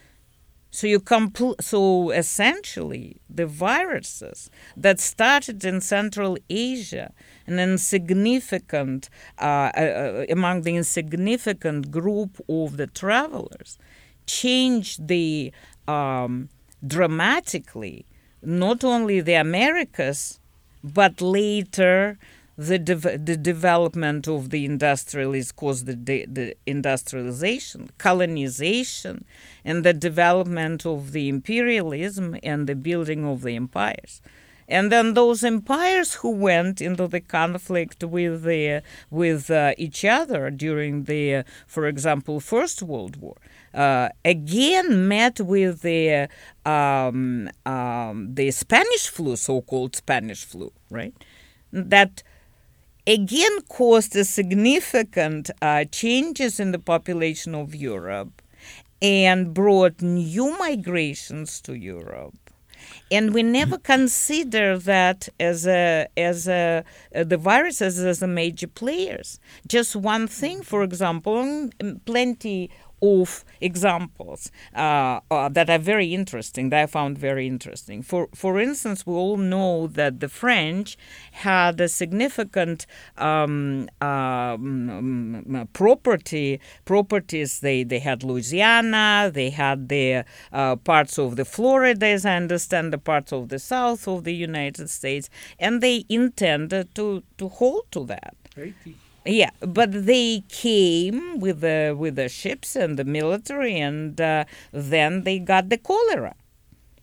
So 0.71 0.87
you 0.87 1.01
compl- 1.01 1.61
so 1.63 2.11
essentially 2.11 3.17
the 3.31 3.47
viruses 3.47 4.51
that 4.77 5.01
started 5.01 5.65
in 5.65 5.81
Central 5.81 6.37
Asia, 6.51 7.13
an 7.47 7.59
insignificant 7.59 9.09
uh, 9.41 9.71
uh, 9.77 9.81
uh 9.81 10.25
among 10.31 10.63
the 10.63 10.77
insignificant 10.77 11.91
group 11.91 12.39
of 12.49 12.77
the 12.77 12.87
travelers, 12.87 13.79
changed 14.27 15.09
the 15.09 15.53
um, 15.87 16.51
dramatically 16.87 18.05
not 18.43 18.85
only 18.85 19.21
the 19.21 19.35
Americas 19.35 20.39
but 20.85 21.21
later 21.21 22.19
the 22.59 22.79
de- 22.79 23.17
the 23.17 23.37
development 23.37 24.27
of 24.27 24.51
the 24.51 24.65
industrialists 24.65 25.53
caused 25.53 25.87
the, 25.87 25.95
de- 25.95 26.27
the 26.27 26.57
industrialization, 26.67 27.89
colonization, 27.99 29.25
and 29.65 29.85
the 29.85 29.93
development 29.95 30.85
of 30.85 31.13
the 31.13 31.29
imperialism 31.29 32.37
and 32.43 32.67
the 32.67 32.75
building 32.75 33.25
of 33.25 33.43
the 33.43 33.55
empires. 33.55 34.21
And 34.69 34.93
then 34.93 35.15
those 35.15 35.45
empires 35.45 36.15
who 36.15 36.31
went 36.31 36.83
into 36.83 37.07
the 37.07 37.21
conflict 37.21 38.03
with 38.05 38.43
the, 38.43 38.83
with 39.09 39.51
uh, 39.51 39.73
each 39.79 40.05
other 40.05 40.51
during 40.51 41.05
the, 41.05 41.45
for 41.67 41.87
example, 41.87 42.41
First 42.41 42.83
World 42.83 43.17
War, 43.17 43.37
uh, 43.73 44.09
again 44.25 45.07
met 45.07 45.41
with 45.41 45.83
the 45.83 46.29
um, 46.67 47.49
um, 47.65 48.35
the 48.35 48.51
Spanish 48.51 49.07
flu, 49.07 49.37
so-called 49.37 49.95
Spanish 49.95 50.45
flu, 50.45 50.73
right? 50.91 51.15
That 51.73 52.23
again 53.09 53.63
caused 53.69 54.15
a 54.15 54.25
significant 54.25 55.51
uh, 55.63 55.85
changes 55.87 56.61
in 56.61 56.73
the 56.73 56.79
population 56.79 57.55
of 57.55 57.75
Europe 57.75 58.43
and 59.01 59.55
brought 59.55 60.03
new 60.03 60.57
migrations 60.59 61.61
to 61.63 61.73
Europe. 61.73 62.35
And 63.11 63.33
we 63.33 63.43
never 63.43 63.79
consider 63.79 64.79
that 64.79 65.29
as 65.41 65.67
a 65.67 66.07
as 66.17 66.47
a 66.47 66.85
uh, 67.15 67.25
the 67.25 67.37
viruses 67.37 67.99
as 67.99 68.23
a 68.23 68.27
major 68.27 68.67
players. 68.67 69.41
Just 69.67 69.97
one 69.97 70.27
thing, 70.27 70.63
for 70.63 70.83
example, 70.83 71.71
plenty 72.05 72.71
of 73.03 73.45
examples 73.61 74.51
uh, 74.75 75.21
uh, 75.31 75.49
that 75.49 75.71
are 75.71 75.79
very 75.79 76.15
interesting, 76.15 76.71
that 76.71 76.83
I 76.83 76.87
found 76.87 77.19
very 77.19 77.47
interesting. 77.47 78.03
For, 78.03 78.29
for 78.35 78.61
instance, 78.61 79.07
we 79.07 79.15
all 79.15 79.37
know 79.37 79.87
that 79.87 80.21
the 80.21 80.29
French 80.29 80.97
had 81.33 81.81
a 81.81 81.89
significant 81.89 82.87
um, 83.17 83.89
um, 84.01 85.69
property 85.73 86.61
properties. 86.85 87.61
They, 87.61 87.85
they 87.85 87.99
had 87.99 88.23
Louisiana, 88.23 89.31
they 89.33 89.51
had 89.51 89.89
the 89.89 90.25
uh, 90.53 90.77
parts 90.77 91.19
of 91.19 91.37
the 91.37 91.45
Florida, 91.45 92.07
as 92.07 92.25
I 92.27 92.37
understand, 92.37 92.93
the 92.93 92.99
parts 92.99 93.33
of 93.33 93.49
the 93.49 93.59
south 93.59 94.09
of 94.09 94.25
the 94.25 94.35
United 94.35 94.91
States, 94.91 95.29
and 95.59 95.81
they 95.81 96.05
intended 96.09 96.95
to, 96.95 97.23
to 97.39 97.49
hold 97.49 97.87
to 97.93 98.05
that. 98.07 98.37
Yeah, 99.25 99.51
but 99.61 100.07
they 100.07 100.43
came 100.49 101.39
with 101.39 101.61
the 101.61 101.95
with 101.99 102.17
the 102.17 102.29
ships 102.29 102.75
and 102.77 102.99
the 102.99 103.05
military, 103.05 103.79
and 103.79 104.19
uh, 104.21 104.45
then 104.73 105.25
they 105.25 105.39
got 105.39 105.69
the 105.69 105.77
cholera. 105.77 106.35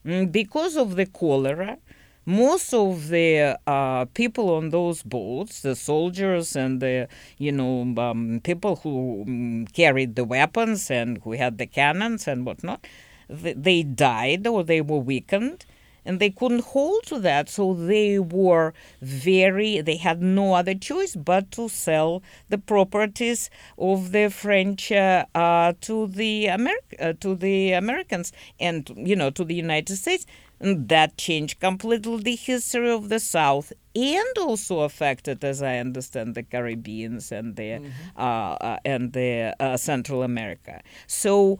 Mm, 0.05 0.31
because 0.31 0.75
of 0.77 0.95
the 0.95 1.05
cholera, 1.05 1.77
most 2.25 2.73
of 2.73 3.09
the 3.09 3.59
uh, 3.67 4.05
people 4.13 4.49
on 4.55 4.69
those 4.69 5.03
boats, 5.03 5.61
the 5.61 5.75
soldiers 5.75 6.55
and 6.55 6.81
the 6.81 7.07
you 7.37 7.51
know 7.51 7.81
um, 8.01 8.41
people 8.43 8.77
who 8.77 9.23
um, 9.27 9.67
carried 9.73 10.15
the 10.15 10.25
weapons 10.25 10.91
and 10.91 11.19
who 11.23 11.33
had 11.33 11.57
the 11.59 11.67
cannons 11.67 12.27
and 12.27 12.45
whatnot, 12.45 12.85
they 13.29 13.83
died 13.83 14.47
or 14.47 14.63
they 14.63 14.81
were 14.81 14.99
weakened 14.99 15.65
and 16.05 16.19
they 16.19 16.29
couldn't 16.29 16.63
hold 16.63 17.03
to 17.03 17.19
that 17.19 17.49
so 17.49 17.73
they 17.73 18.19
were 18.19 18.73
very 19.01 19.81
they 19.81 19.97
had 19.97 20.21
no 20.21 20.53
other 20.53 20.75
choice 20.75 21.15
but 21.15 21.51
to 21.51 21.67
sell 21.67 22.21
the 22.49 22.57
properties 22.57 23.49
of 23.77 24.11
the 24.11 24.29
french 24.29 24.91
uh, 24.91 25.25
uh, 25.35 25.73
to 25.81 26.07
the 26.07 26.45
Ameri- 26.45 26.99
uh, 26.99 27.13
to 27.19 27.35
the 27.35 27.71
americans 27.73 28.31
and 28.59 28.89
you 28.95 29.15
know 29.15 29.29
to 29.29 29.43
the 29.43 29.55
united 29.55 29.95
states 29.95 30.25
And 30.59 30.87
that 30.89 31.17
changed 31.17 31.59
completely 31.59 32.17
the 32.23 32.35
history 32.35 32.89
of 32.89 33.09
the 33.09 33.19
South 33.19 33.73
and 33.93 34.37
also 34.37 34.81
affected, 34.81 35.43
as 35.43 35.61
I 35.61 35.77
understand, 35.77 36.35
the 36.35 36.43
Caribbeans 36.43 37.31
and 37.31 37.55
the 37.55 37.63
mm-hmm. 37.63 37.89
uh, 38.15 38.53
uh, 38.53 38.79
and 38.85 39.13
the 39.13 39.55
uh, 39.59 39.77
Central 39.77 40.23
America. 40.23 40.81
So, 41.07 41.59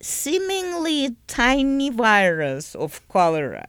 seemingly 0.00 1.16
tiny 1.26 1.90
virus 1.90 2.74
of 2.74 3.06
cholera, 3.08 3.66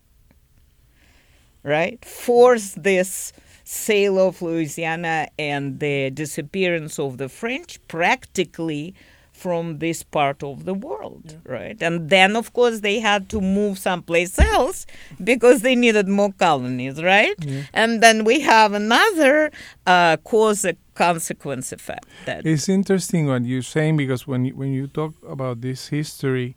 right, 1.65 2.03
forced 2.05 2.83
this 2.83 3.33
sale 3.65 4.19
of 4.19 4.41
Louisiana 4.41 5.27
and 5.39 5.79
the 5.79 6.11
disappearance 6.11 6.99
of 6.99 7.17
the 7.17 7.27
French 7.27 7.79
practically 7.87 8.93
from 9.35 9.79
this 9.79 10.01
part 10.01 10.41
of 10.43 10.63
the 10.63 10.73
world, 10.73 11.23
yeah. 11.25 11.51
right? 11.51 11.77
And 11.81 12.09
then, 12.09 12.37
of 12.37 12.53
course, 12.53 12.79
they 12.79 12.99
had 12.99 13.27
to 13.29 13.41
move 13.41 13.77
someplace 13.77 14.39
else 14.39 14.85
because 15.21 15.61
they 15.61 15.75
needed 15.75 16.07
more 16.07 16.31
colonies, 16.31 17.03
right? 17.03 17.35
Yeah. 17.39 17.63
And 17.73 18.01
then 18.01 18.23
we 18.23 18.39
have 18.41 18.71
another 18.71 19.51
uh, 19.85 20.17
cause 20.17 20.63
a 20.63 20.77
consequence 20.93 21.73
effect. 21.73 22.05
That 22.25 22.45
it's 22.45 22.69
interesting 22.69 23.27
what 23.27 23.43
you're 23.43 23.61
saying 23.61 23.97
because 23.97 24.25
when 24.25 24.45
you, 24.45 24.55
when 24.55 24.71
you 24.71 24.87
talk 24.87 25.13
about 25.27 25.59
this 25.59 25.89
history, 25.89 26.55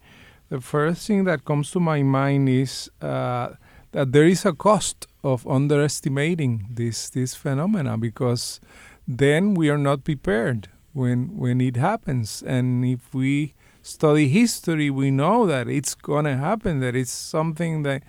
the 0.48 0.60
first 0.60 1.06
thing 1.06 1.24
that 1.24 1.44
comes 1.44 1.72
to 1.72 1.80
my 1.80 2.02
mind 2.04 2.48
is 2.48 2.90
uh, 3.02 3.48
that 3.92 4.12
there 4.12 4.26
is 4.26 4.44
a 4.44 4.52
cost 4.52 5.06
of 5.24 5.46
underestimating 5.46 6.66
this 6.70 7.10
this 7.10 7.34
phenomena 7.34 7.96
because 7.96 8.60
then 9.06 9.54
we 9.54 9.70
are 9.70 9.78
not 9.78 10.04
prepared 10.04 10.68
when 10.92 11.36
when 11.36 11.60
it 11.60 11.76
happens. 11.76 12.42
And 12.42 12.84
if 12.84 13.14
we 13.14 13.54
study 13.82 14.28
history 14.28 14.90
we 14.90 15.10
know 15.10 15.46
that 15.46 15.68
it's 15.68 15.94
going 15.94 16.26
to 16.26 16.36
happen 16.36 16.80
that 16.80 16.94
it's 16.94 17.12
something 17.12 17.82
that 17.84 18.02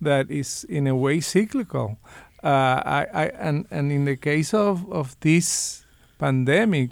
that 0.00 0.30
is 0.30 0.64
in 0.64 0.86
a 0.86 0.96
way 0.96 1.20
cyclical. 1.20 1.98
Uh, 2.42 2.82
I, 2.84 3.06
I 3.12 3.24
and 3.38 3.66
and 3.70 3.92
in 3.92 4.06
the 4.06 4.16
case 4.16 4.54
of 4.54 4.90
of 4.90 5.14
this 5.20 5.84
pandemic 6.18 6.90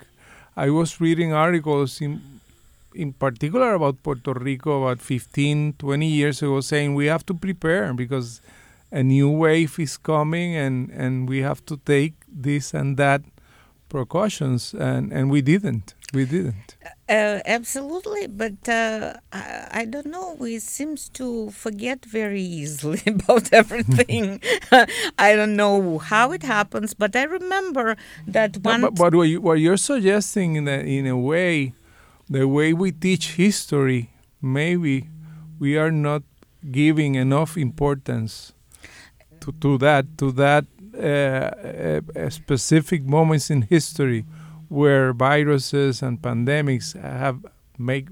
I 0.57 0.71
was 0.71 1.01
reading 1.01 1.33
articles 1.33 2.01
in 2.01 2.38
in 2.95 3.13
particular 3.13 3.75
about 3.75 4.03
Puerto 4.03 4.33
Rico 4.33 4.83
about 4.83 5.01
15 5.01 5.75
20 5.79 6.07
years 6.07 6.43
ago 6.43 6.61
saying 6.61 6.95
we 6.95 7.07
have 7.07 7.25
to 7.27 7.35
prepare 7.35 7.93
because 7.93 8.41
a 8.91 9.03
new 9.03 9.29
wave 9.29 9.79
is 9.79 9.97
coming 9.97 10.57
and 10.57 10.91
and 10.91 11.29
we 11.29 11.43
have 11.43 11.65
to 11.67 11.77
take 11.85 12.15
this 12.29 12.75
and 12.75 12.97
that 12.97 13.23
precautions, 13.89 14.75
and, 14.75 15.13
and 15.13 15.31
we 15.31 15.41
didn't. 15.41 15.95
We 16.13 16.25
didn't. 16.25 16.77
Uh, 17.09 17.41
absolutely, 17.45 18.27
but 18.27 18.69
uh, 18.69 19.15
I, 19.33 19.69
I, 19.73 19.85
don't 19.85 20.07
know. 20.07 20.37
We 20.39 20.59
seems 20.59 21.09
to 21.11 21.51
forget 21.51 22.05
very 22.05 22.41
easily 22.41 23.03
about 23.07 23.53
everything. 23.53 24.41
I 25.19 25.37
don't 25.37 25.57
know 25.57 25.99
how 25.99 26.33
it 26.33 26.43
happens, 26.43 26.95
but 26.95 27.15
I 27.15 27.25
remember 27.25 27.97
that 28.27 28.57
one. 28.59 28.81
But, 28.83 28.95
but, 28.95 29.15
what, 29.15 29.25
you, 29.25 29.41
what 29.41 29.55
you're 29.55 29.77
suggesting, 29.77 30.57
in 30.57 30.69
a, 30.69 30.79
in 30.79 31.07
a 31.07 31.17
way, 31.17 31.75
the 32.29 32.47
way 32.47 32.73
we 32.73 32.93
teach 32.93 33.35
history, 33.35 34.11
maybe 34.43 35.09
we 35.59 35.77
are 35.77 35.91
not 35.91 36.23
giving 36.71 37.15
enough 37.15 37.57
importance 37.57 38.53
to, 39.41 39.53
to 39.61 39.79
that 39.79 40.19
to 40.19 40.33
that 40.33 40.65
uh, 40.95 41.01
uh, 42.19 42.31
specific 42.31 43.05
moments 43.05 43.51
in 43.51 43.63
history 43.63 44.25
where 44.69 45.13
viruses 45.13 46.03
and 46.03 46.21
pandemics 46.21 47.01
have 47.01 47.45
made 47.79 48.09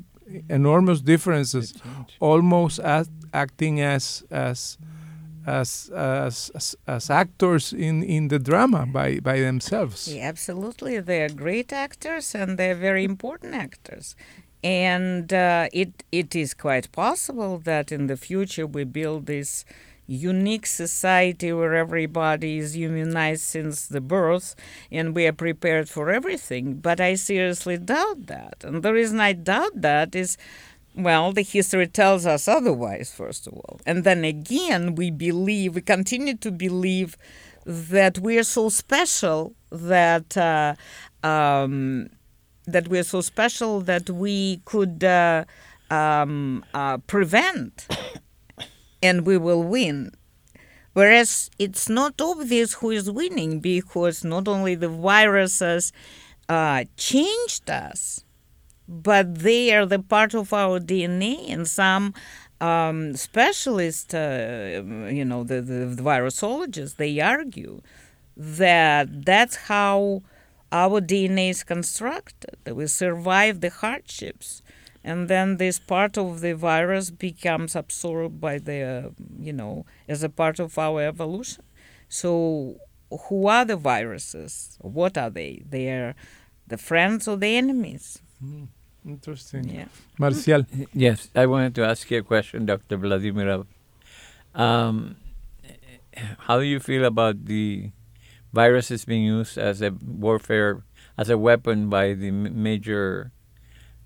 enormous 0.49 1.01
differences, 1.01 1.75
almost 2.21 2.79
as 2.79 3.11
acting 3.33 3.81
as 3.81 4.25
as 4.31 4.79
as, 5.47 5.90
as 5.94 6.76
as 6.86 7.09
actors 7.09 7.72
in, 7.72 8.03
in 8.03 8.28
the 8.28 8.38
drama 8.38 8.84
by, 8.86 9.20
by 9.20 9.40
themselves. 9.40 10.09
Yeah, 10.12 10.28
absolutely, 10.28 10.99
they 11.01 11.22
are 11.22 11.28
great 11.28 11.72
actors 11.72 12.34
and 12.34 12.59
they're 12.59 12.74
very 12.74 13.05
important 13.05 13.55
actors. 13.55 14.16
And 14.64 15.32
uh, 15.32 15.68
it 15.72 16.03
it 16.11 16.34
is 16.34 16.53
quite 16.53 16.90
possible 16.90 17.59
that 17.59 17.92
in 17.92 18.09
the 18.09 18.16
future 18.16 18.66
we 18.66 18.84
build 18.84 19.26
this 19.26 19.64
unique 20.07 20.66
society 20.66 21.53
where 21.53 21.74
everybody 21.74 22.59
is 22.59 22.76
unionized 22.76 23.42
since 23.42 23.86
the 23.86 24.01
birth 24.01 24.55
and 24.90 25.14
we 25.14 25.26
are 25.26 25.32
prepared 25.32 25.88
for 25.88 26.11
everything. 26.11 26.74
But 26.74 27.01
I 27.01 27.14
seriously 27.14 27.76
doubt 27.76 28.26
that. 28.26 28.64
And 28.64 28.82
the 28.82 28.92
reason 28.92 29.20
I 29.20 29.32
doubt 29.32 29.80
that 29.80 30.14
is 30.14 30.36
well, 30.97 31.32
the 31.32 31.42
history 31.42 31.86
tells 31.86 32.26
us 32.26 32.49
otherwise, 32.49 33.12
first 33.14 33.47
of 33.47 33.55
all. 33.55 33.80
And 33.86 34.05
then 34.05 34.24
again, 34.24 34.94
we 34.94 35.11
believe, 35.11 35.74
we 35.74 35.82
continue 35.82 36.36
to 36.38 36.51
believe 36.51 37.16
that 37.64 38.18
we 38.18 38.38
are 38.38 38.44
so 38.44 38.68
special 38.68 39.55
that. 39.70 40.36
Uh, 40.36 40.74
um, 41.22 42.09
that 42.66 42.88
we're 42.88 43.05
so 43.05 43.20
special 43.20 43.80
that 43.80 44.11
we 44.11 44.61
could 44.64 45.03
uh, 45.05 45.44
um, 45.90 46.64
uh, 46.74 46.99
prevent 46.99 47.86
and 49.03 49.26
we 49.26 49.38
will 49.38 49.62
win. 49.62 50.11
Whereas 50.92 51.51
it's 51.59 51.88
not 51.88 52.20
obvious 52.20 52.74
who 52.74 52.90
is 52.90 53.11
winning 53.11 53.61
because 53.61 54.24
not 54.24 54.49
only 54.49 54.74
the 54.74 54.88
viruses 54.88 55.92
uh, 56.49 56.84
changed 56.97 57.70
us, 57.70 58.24
but 58.89 59.41
they 59.41 59.74
are 59.74 59.87
the 59.87 59.99
part 59.99 60.34
of 60.34 60.53
our 60.53 60.80
DNA, 60.80 61.51
and 61.51 61.68
some 61.68 62.14
um, 62.61 63.14
specialists, 63.16 64.14
uh, 64.14 64.82
you 65.11 65.24
know, 65.24 65.45
the, 65.45 65.61
the, 65.61 65.87
the 65.87 66.03
virusologists, 66.03 66.97
they 66.97 67.20
argue 67.20 67.80
that 68.37 69.24
that's 69.24 69.57
how 69.57 70.22
our 70.72 71.01
DNA 71.01 71.51
is 71.51 71.62
constructed, 71.64 72.57
that 72.64 72.74
we 72.74 72.87
survive 72.87 73.61
the 73.61 73.70
hardships 73.70 74.62
and 75.07 75.28
then 75.28 75.57
this 75.57 75.78
part 75.78 76.18
of 76.18 76.41
the 76.41 76.53
virus 76.53 77.11
becomes 77.11 77.76
absorbed 77.76 78.41
by 78.41 78.59
the 78.59 79.14
you 79.39 79.53
know 79.53 79.87
as 80.09 80.24
a 80.24 80.28
part 80.28 80.59
of 80.59 80.76
our 80.78 81.01
evolution. 81.01 81.62
So 82.09 82.76
who 83.28 83.47
are 83.47 83.64
the 83.64 83.76
viruses? 83.76 84.76
What 84.80 85.16
are 85.16 85.30
they? 85.30 85.62
They 85.64 85.89
are 85.91 86.16
the 86.66 86.76
friends 86.76 87.28
or 87.28 87.37
the 87.37 87.57
enemies. 87.57 88.20
Mm, 88.45 88.66
interesting. 89.07 89.68
Yeah. 89.68 89.88
Marcial. 90.18 90.64
Yes 90.92 91.30
i 91.34 91.46
wanted 91.46 91.74
to 91.76 91.84
ask 91.84 92.11
you 92.11 92.18
a 92.18 92.22
question 92.22 92.66
dr 92.66 92.96
vladimir. 92.96 93.64
Um, 94.54 95.16
how 96.48 96.59
do 96.59 96.64
you 96.64 96.80
feel 96.80 97.04
about 97.04 97.44
the 97.44 97.90
viruses 98.52 99.04
being 99.04 99.24
used 99.24 99.59
as 99.59 99.82
a 99.82 99.90
warfare 99.90 100.82
as 101.18 101.28
a 101.28 101.36
weapon 101.38 101.88
by 101.88 102.14
the 102.14 102.30
major 102.30 103.32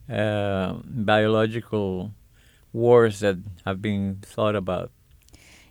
uh, 0.09 0.74
biological 0.84 2.12
wars 2.72 3.20
that 3.20 3.38
have 3.64 3.80
been 3.80 4.18
thought 4.22 4.57
about? 4.57 4.90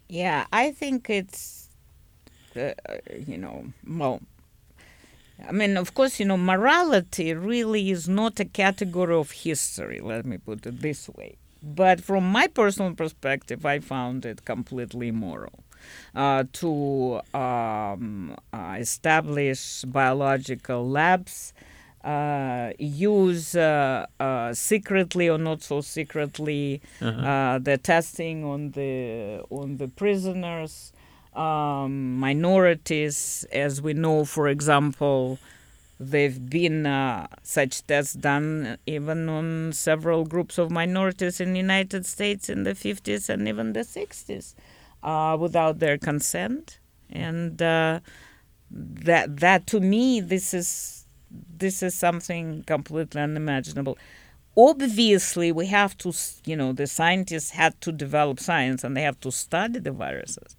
Yeah, 0.08 0.48
I 0.52 0.72
think 0.72 1.10
it's, 1.10 1.70
uh, 2.56 2.72
you 3.16 3.38
know, 3.38 3.72
well, 3.88 4.22
I 5.48 5.52
mean, 5.52 5.78
of 5.78 5.94
course, 5.94 6.20
you 6.20 6.26
know, 6.26 6.38
morality 6.38 7.34
really 7.34 7.92
is 7.92 8.08
not 8.08 8.40
a 8.40 8.46
category 8.46 9.16
of 9.16 9.32
history, 9.32 10.00
let 10.02 10.26
me 10.26 10.38
put 10.38 10.66
it 10.66 10.82
this 10.82 11.10
way. 11.10 11.38
But 11.62 12.02
from 12.02 12.30
my 12.30 12.48
personal 12.48 12.94
perspective, 12.94 13.66
I 13.66 13.80
found 13.80 14.26
it 14.26 14.46
completely 14.46 15.10
immoral. 15.10 15.64
Uh, 16.14 16.44
to 16.52 17.22
um, 17.34 18.36
uh, 18.52 18.76
establish 18.78 19.84
biological 19.84 20.88
labs 20.88 21.54
uh, 22.04 22.72
use 22.80 23.56
uh, 23.56 24.06
uh, 24.20 24.54
secretly 24.54 25.30
or 25.30 25.38
not 25.38 25.62
so 25.62 25.82
secretly 25.82 26.82
uh-huh. 27.02 27.20
Uh, 27.20 27.60
the 27.60 27.78
testing 27.78 28.44
on 28.44 28.72
the 28.72 29.44
on 29.50 29.78
the 29.78 29.88
prisoners, 29.88 30.92
um, 31.40 32.18
minorities, 32.20 33.46
as 33.52 33.82
we 33.82 33.94
know, 33.94 34.26
for 34.26 34.48
example. 34.48 35.40
There've 36.02 36.50
been 36.50 36.86
uh, 36.86 37.28
such 37.44 37.86
tests 37.86 38.14
done 38.14 38.78
even 38.86 39.28
on 39.28 39.74
several 39.74 40.24
groups 40.24 40.58
of 40.58 40.72
minorities 40.72 41.42
in 41.42 41.52
the 41.54 41.60
United 41.60 42.06
States 42.06 42.50
in 42.50 42.64
the 42.64 42.74
50s 42.74 43.28
and 43.30 43.48
even 43.50 43.74
the 43.74 43.84
60s 43.84 44.56
uh, 45.04 45.36
without 45.40 45.80
their 45.80 45.98
consent. 45.98 46.80
And 47.10 47.62
that, 48.72 49.38
that 49.38 49.68
to 49.68 49.80
me, 49.80 50.22
this 50.22 50.54
is 50.54 51.06
this 51.58 51.84
is 51.84 51.94
something 51.94 52.64
completely 52.64 53.22
unimaginable. 53.22 53.98
Obviously, 54.58 55.52
we 55.52 55.68
have 55.68 55.98
to, 56.00 56.12
you 56.46 56.56
know, 56.56 56.74
the 56.74 56.88
scientists 56.88 57.52
had 57.52 57.80
to 57.82 57.92
develop 57.92 58.40
science 58.40 58.84
and 58.84 58.98
they 58.98 59.04
have 59.04 59.20
to 59.22 59.32
study 59.32 59.80
the 59.80 59.92
viruses, 59.92 60.56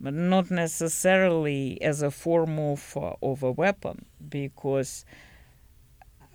but 0.00 0.14
not 0.14 0.50
necessarily 0.50 1.80
as 1.82 2.02
a 2.02 2.10
form 2.10 2.58
of, 2.58 2.96
uh, 2.96 3.14
of 3.22 3.42
a 3.42 3.52
weapon, 3.52 4.04
because 4.28 5.04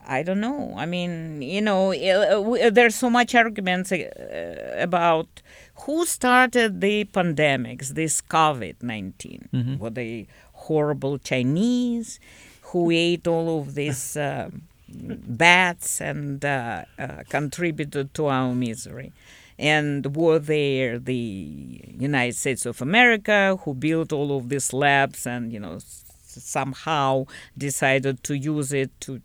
I 0.09 0.23
don't 0.23 0.39
know. 0.39 0.73
I 0.75 0.85
mean, 0.85 1.41
you 1.41 1.61
know, 1.61 1.93
uh, 1.93 2.69
there's 2.71 2.95
so 2.95 3.09
much 3.09 3.35
arguments 3.35 3.91
uh, 3.91 4.75
about 4.77 5.41
who 5.81 6.05
started 6.05 6.81
the 6.81 7.05
pandemics, 7.05 7.89
this 7.89 8.21
COVID 8.21 8.81
19. 8.81 9.49
Mm-hmm. 9.53 9.77
Were 9.77 9.89
they 9.91 10.27
horrible 10.53 11.19
Chinese 11.19 12.19
who 12.61 12.91
ate 12.91 13.27
all 13.27 13.59
of 13.61 13.75
these 13.75 14.17
uh, 14.29 14.49
bats 14.87 16.01
and 16.01 16.43
uh, 16.43 16.85
uh, 16.97 17.23
contributed 17.29 18.13
to 18.15 18.27
our 18.27 18.53
misery? 18.55 19.13
And 19.59 20.15
were 20.15 20.39
there 20.39 20.97
the 20.97 21.93
United 21.99 22.35
States 22.35 22.65
of 22.65 22.81
America 22.81 23.59
who 23.63 23.73
built 23.73 24.13
all 24.13 24.37
of 24.37 24.47
these 24.47 24.71
labs 24.71 25.27
and, 25.27 25.51
you 25.51 25.59
know, 25.59 25.79
somehow 26.23 27.25
decided 27.57 28.23
to 28.23 28.35
use 28.35 28.71
it 28.71 28.89
to 29.01 29.21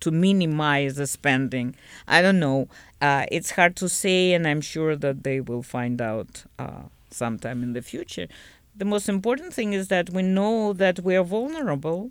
to 0.00 0.10
minimize 0.10 0.96
the 0.96 1.06
spending. 1.06 1.74
I 2.06 2.20
don't 2.20 2.38
know. 2.38 2.68
Uh, 3.00 3.24
it's 3.32 3.52
hard 3.52 3.74
to 3.76 3.88
say, 3.88 4.34
and 4.34 4.46
I'm 4.46 4.60
sure 4.60 4.96
that 4.96 5.24
they 5.24 5.40
will 5.40 5.62
find 5.62 5.98
out 6.02 6.44
uh, 6.58 6.82
sometime 7.10 7.62
in 7.62 7.72
the 7.72 7.80
future. 7.80 8.28
The 8.76 8.84
most 8.84 9.08
important 9.08 9.54
thing 9.54 9.72
is 9.72 9.88
that 9.88 10.10
we 10.10 10.20
know 10.20 10.74
that 10.74 11.00
we 11.00 11.16
are 11.16 11.24
vulnerable, 11.24 12.10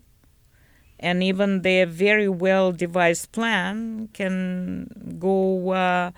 and 1.00 1.22
even 1.22 1.62
their 1.62 1.86
very 1.86 2.28
well 2.28 2.72
devised 2.72 3.32
plan 3.32 4.10
can 4.14 5.18
go. 5.20 5.70
Uh, 5.70 6.12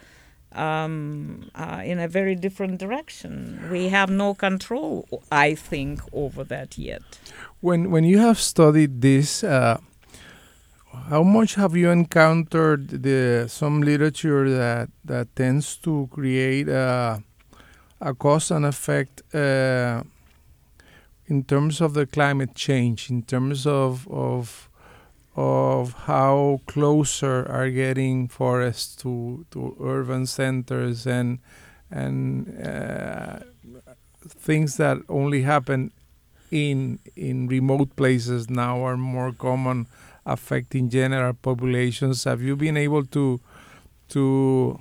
um, 0.56 1.50
uh, 1.56 1.82
in 1.84 2.00
a 2.00 2.08
very 2.08 2.36
different 2.36 2.80
direction. 2.80 3.68
We 3.72 3.90
have 3.90 4.10
no 4.10 4.34
control, 4.34 5.08
I 5.32 5.56
think, 5.56 6.02
over 6.14 6.44
that 6.46 6.78
yet. 6.78 7.04
When 7.62 7.92
when 7.92 8.04
you 8.04 8.20
have 8.20 8.40
studied 8.40 9.02
this, 9.02 9.44
uh, 9.44 9.78
how 11.10 11.24
much 11.24 11.56
have 11.56 11.76
you 11.76 11.90
encountered 11.90 13.04
the 13.04 13.48
some 13.48 13.82
literature 13.82 14.50
that 14.50 14.90
that 15.06 15.36
tends 15.36 15.78
to 15.78 16.08
create 16.12 16.68
a, 16.70 17.22
a 18.02 18.14
cause 18.14 18.52
and 18.52 18.66
effect 18.66 19.22
uh, 19.34 20.04
in 21.28 21.44
terms 21.44 21.82
of 21.82 21.94
the 21.94 22.06
climate 22.06 22.56
change, 22.56 23.10
in 23.10 23.24
terms 23.24 23.66
of 23.66 24.08
of 24.10 24.70
of 25.36 25.94
how 25.94 26.62
closer 26.66 27.46
are 27.50 27.70
getting 27.70 28.28
forests 28.28 28.96
to, 28.96 29.46
to 29.52 29.76
urban 29.82 30.26
centers 30.26 31.06
and 31.06 31.40
and 31.92 32.66
uh, 32.66 33.40
things 34.28 34.78
that 34.78 34.98
only 35.10 35.42
happen 35.42 35.92
in 36.52 37.00
in 37.16 37.48
remote 37.48 37.96
places 37.96 38.50
now 38.50 38.84
are 38.84 38.98
more 38.98 39.32
common 39.32 39.88
affecting 40.26 40.90
general 40.90 41.34
populations. 41.34 42.24
Have 42.24 42.42
you 42.42 42.56
been 42.56 42.78
able 42.78 43.06
to 43.06 43.40
to 44.10 44.80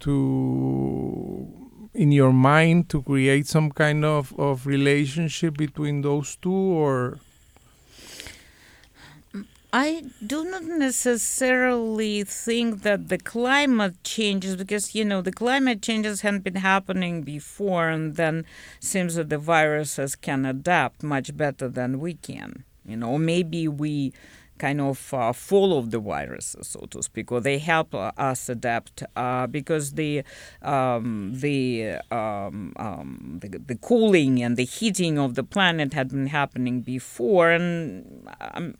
to 0.00 1.66
in 1.94 2.12
your 2.12 2.32
mind 2.32 2.88
to 2.90 3.02
create 3.02 3.46
some 3.46 3.70
kind 3.70 4.04
of, 4.04 4.38
of 4.38 4.66
relationship 4.66 5.56
between 5.56 6.02
those 6.02 6.36
two 6.36 6.52
or 6.52 7.18
I 9.72 10.04
do 10.24 10.44
not 10.44 10.64
necessarily 10.64 12.24
think 12.24 12.82
that 12.82 13.08
the 13.08 13.18
climate 13.18 14.02
changes 14.04 14.56
because 14.56 14.94
you 14.94 15.04
know 15.04 15.20
the 15.20 15.32
climate 15.32 15.82
changes 15.82 16.22
had 16.22 16.42
been 16.42 16.56
happening 16.56 17.22
before 17.22 17.88
and 17.88 18.16
then 18.16 18.44
seems 18.80 19.16
that 19.16 19.28
the 19.28 19.38
viruses 19.38 20.16
can 20.16 20.46
adapt 20.46 21.02
much 21.02 21.36
better 21.36 21.68
than 21.68 22.00
we 22.00 22.14
can 22.14 22.64
you 22.86 22.96
know. 22.96 23.18
Maybe 23.18 23.68
we 23.68 24.12
kind 24.58 24.80
of 24.80 25.12
uh, 25.12 25.32
follow 25.34 25.82
the 25.82 25.98
viruses, 25.98 26.68
so 26.68 26.86
to 26.90 27.02
speak, 27.02 27.30
or 27.30 27.40
they 27.40 27.58
help 27.58 27.94
uh, 27.94 28.12
us 28.16 28.48
adapt 28.48 29.02
uh, 29.14 29.46
because 29.46 29.92
the 29.92 30.22
um, 30.62 31.32
the, 31.34 31.96
um, 32.10 32.72
um, 32.76 33.38
the, 33.42 33.58
the 33.58 33.76
cooling 33.76 34.42
and 34.42 34.56
the 34.56 34.64
heating 34.64 35.18
of 35.18 35.34
the 35.34 35.44
planet 35.44 35.92
had 35.92 36.08
been 36.08 36.28
happening 36.28 36.80
before, 36.80 37.50
and 37.50 38.26
um, 38.40 38.76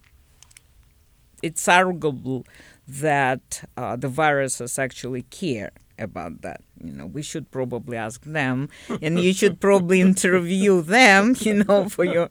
it's 1.43 1.69
arguable 1.69 2.45
that 2.89 3.65
uh, 3.77 3.97
the 3.97 4.09
viruses 4.09 4.79
actually 4.79 5.23
care 5.23 5.73
about 5.99 6.43
that. 6.43 6.61
You 6.83 6.93
know, 6.93 7.07
we 7.07 7.23
should 7.23 7.51
probably 7.51 7.97
ask 7.97 8.23
them, 8.25 8.69
and 9.01 9.19
you 9.19 9.33
should 9.33 9.61
probably 9.61 10.01
interview 10.01 10.83
them. 10.83 11.35
You 11.47 11.65
know, 11.65 11.89
for 11.89 12.05
your 12.05 12.29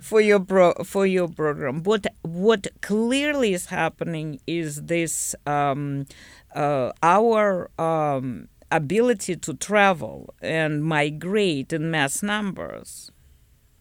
for 0.00 0.20
your 0.20 0.40
pro, 0.40 0.74
for 0.84 1.06
your 1.06 1.28
program. 1.28 1.82
What 1.82 2.06
what 2.22 2.66
clearly 2.82 3.54
is 3.54 3.66
happening 3.66 4.40
is 4.46 4.82
this 4.84 5.34
um, 5.46 6.06
uh, 6.54 6.92
our 7.02 7.70
um, 7.78 8.48
ability 8.70 9.36
to 9.36 9.54
travel 9.54 10.34
and 10.42 10.84
migrate 10.84 11.72
in 11.72 11.90
mass 11.90 12.22
numbers 12.22 13.10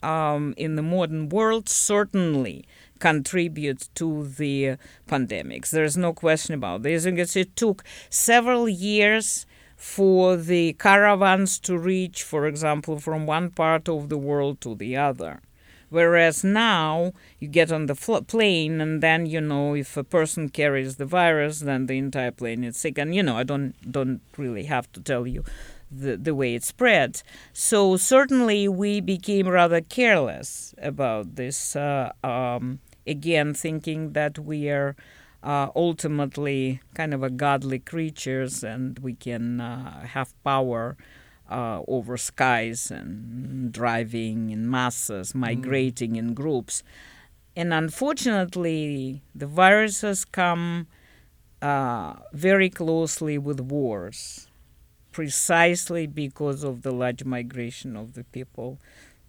um, 0.04 0.54
in 0.58 0.76
the 0.76 0.84
modern 0.84 1.30
world 1.30 1.68
certainly 1.68 2.66
contribute 3.00 3.90
to 3.96 4.28
the 4.28 4.78
pandemics. 5.08 5.70
There's 5.70 5.98
no 5.98 6.14
question 6.14 6.56
about 6.56 6.84
this. 6.84 7.06
It 7.06 7.56
took 7.56 7.84
several 8.10 8.68
years 8.70 9.46
for 9.76 10.38
the 10.38 10.74
caravans 10.74 11.60
to 11.60 11.78
reach, 11.78 12.24
for 12.24 12.48
example, 12.48 13.00
from 13.00 13.26
one 13.26 13.50
part 13.52 13.90
of 13.90 14.10
the 14.10 14.18
world 14.18 14.62
to 14.62 14.76
the 14.76 14.96
other. 14.96 15.42
Whereas 15.90 16.44
now 16.44 17.14
you 17.40 17.48
get 17.48 17.72
on 17.72 17.86
the 17.86 17.96
fl- 17.96 18.18
plane, 18.18 18.82
and 18.82 19.02
then 19.04 19.26
you 19.28 19.40
know 19.40 19.76
if 19.76 19.96
a 19.96 20.04
person 20.04 20.50
carries 20.50 20.96
the 20.96 21.06
virus, 21.06 21.60
then 21.60 21.86
the 21.86 21.98
entire 21.98 22.32
plane 22.32 22.64
is 22.64 22.76
sick. 22.78 22.98
And 22.98 23.14
you 23.14 23.22
know 23.22 23.38
I 23.38 23.44
don't 23.44 23.76
don't 23.90 24.22
really 24.38 24.64
have 24.64 24.92
to 24.94 25.00
tell 25.00 25.28
you 25.28 25.44
the 25.92 26.18
the 26.18 26.36
way 26.36 26.56
it 26.56 26.64
spreads. 26.64 27.24
So 27.54 27.98
certainly 27.98 28.68
we 28.68 29.02
became 29.02 29.48
rather 29.48 29.82
careless 29.82 30.74
about 30.82 31.36
this. 31.36 31.76
Uh, 31.76 32.12
um, 32.24 32.80
again, 33.08 33.54
thinking 33.54 34.14
that 34.14 34.40
we 34.40 34.70
are 34.70 34.96
uh, 35.44 35.70
ultimately 35.76 36.82
kind 36.96 37.14
of 37.14 37.24
a 37.24 37.30
godly 37.30 37.80
creatures 37.80 38.64
and 38.64 38.98
we 39.00 39.14
can 39.14 39.62
uh, 39.62 40.06
have 40.08 40.34
power 40.44 40.98
uh, 41.50 41.82
over 41.88 42.18
skies 42.18 42.90
and 42.90 43.72
driving 43.72 44.50
in 44.50 44.70
masses, 44.70 45.34
mm. 45.34 45.36
migrating 45.36 46.14
mm. 46.14 46.18
in 46.18 46.34
groups. 46.34 46.84
And 47.56 47.74
unfortunately, 47.74 49.22
the 49.34 49.48
viruses 49.48 50.26
come 50.26 50.88
uh, 51.62 52.16
very 52.34 52.70
closely 52.70 53.38
with 53.38 53.62
wars, 53.62 54.48
precisely 55.16 56.06
because 56.06 56.62
of 56.66 56.82
the 56.82 56.92
large 56.92 57.24
migration 57.24 57.96
of 57.96 58.16
the 58.16 58.24
people 58.26 58.78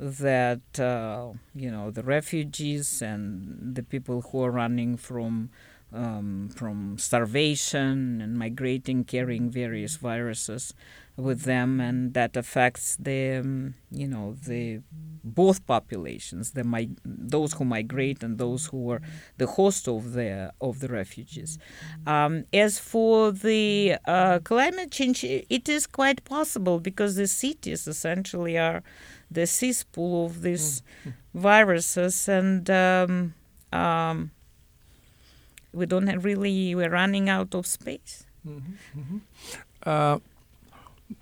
that 0.01 0.81
uh, 0.81 1.29
you 1.55 1.71
know 1.71 1.93
the 1.93 2.03
refugees 2.03 3.01
and 3.01 3.77
the 3.77 3.85
people 3.85 4.21
who 4.23 4.43
are 4.43 4.51
running 4.51 4.97
from 4.97 5.49
um, 5.93 6.49
from 6.55 6.99
starvation 6.99 8.21
and 8.21 8.37
migrating, 8.37 9.05
carrying 9.05 9.51
various 9.51 9.97
viruses 9.97 10.75
with 11.17 11.43
them, 11.43 11.81
and 11.81 12.13
that 12.15 12.37
affects 12.37 12.97
the 12.97 13.37
um, 13.37 13.75
you 13.91 14.07
know 14.07 14.37
the 14.47 14.81
both 15.25 15.67
populations, 15.67 16.53
the 16.53 16.65
mig- 16.65 16.99
those 17.05 17.55
who 17.55 17.65
migrate 17.65 18.23
and 18.23 18.39
those 18.39 18.67
who 18.67 18.91
are 18.91 19.01
the 19.39 19.47
host 19.47 19.89
of 19.89 20.13
the 20.13 20.53
of 20.61 20.81
the 20.81 20.89
refugees. 20.89 21.59
Um, 22.07 22.45
as 22.53 22.79
for 22.79 23.33
the 23.33 23.97
uh, 24.07 24.41
climate 24.41 24.91
change, 24.91 25.25
it 25.25 25.69
is 25.69 25.87
quite 25.87 26.25
possible 26.25 26.81
because 26.81 27.17
the 27.17 27.27
cities 27.27 27.87
essentially 27.87 28.59
are 28.59 28.83
the 29.31 29.47
cesspool 29.47 30.27
of 30.27 30.43
these 30.43 30.83
mm. 31.07 31.15
viruses 31.35 32.29
and. 32.29 32.69
Um, 32.69 33.35
um, 33.73 34.31
we 35.77 35.87
don't 35.87 36.09
really 36.23 36.75
we're 36.75 36.91
running 36.91 37.29
out 37.29 37.55
of 37.55 37.67
space. 37.67 38.25
Mm-hmm, 38.47 39.01
mm-hmm. 39.01 39.19
Uh, 39.83 40.19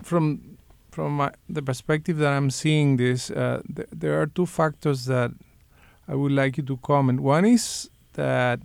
from 0.01 0.57
from 0.91 1.17
my, 1.17 1.31
the 1.49 1.61
perspective 1.61 2.17
that 2.19 2.31
I'm 2.31 2.49
seeing 2.49 2.95
this, 2.95 3.29
uh, 3.29 3.61
th- 3.75 3.89
there 3.91 4.21
are 4.21 4.27
two 4.27 4.45
factors 4.45 5.05
that 5.05 5.31
I 6.07 6.15
would 6.15 6.31
like 6.31 6.55
you 6.57 6.63
to 6.63 6.77
comment. 6.77 7.19
One 7.19 7.43
is 7.43 7.89
that 8.13 8.61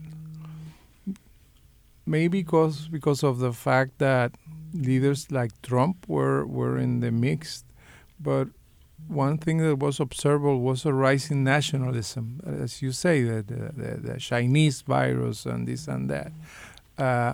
maybe 2.06 2.42
because 2.42 2.88
because 2.88 3.24
of 3.24 3.40
the 3.40 3.52
fact 3.52 3.98
that 3.98 4.36
leaders 4.72 5.30
like 5.32 5.50
Trump 5.62 6.08
were 6.08 6.46
were 6.46 6.78
in 6.78 7.00
the 7.00 7.10
mix, 7.10 7.64
but 8.20 8.48
one 9.10 9.38
thing 9.38 9.58
that 9.58 9.76
was 9.76 10.00
observable 10.00 10.60
was 10.60 10.84
a 10.86 10.92
rising 10.92 11.42
nationalism, 11.44 12.40
as 12.62 12.80
you 12.80 12.92
say, 12.92 13.22
the, 13.22 13.42
the, 13.42 14.12
the 14.12 14.18
Chinese 14.18 14.82
virus 14.82 15.46
and 15.46 15.66
this 15.66 15.88
and 15.88 16.08
that. 16.08 16.32
Uh, 16.96 17.32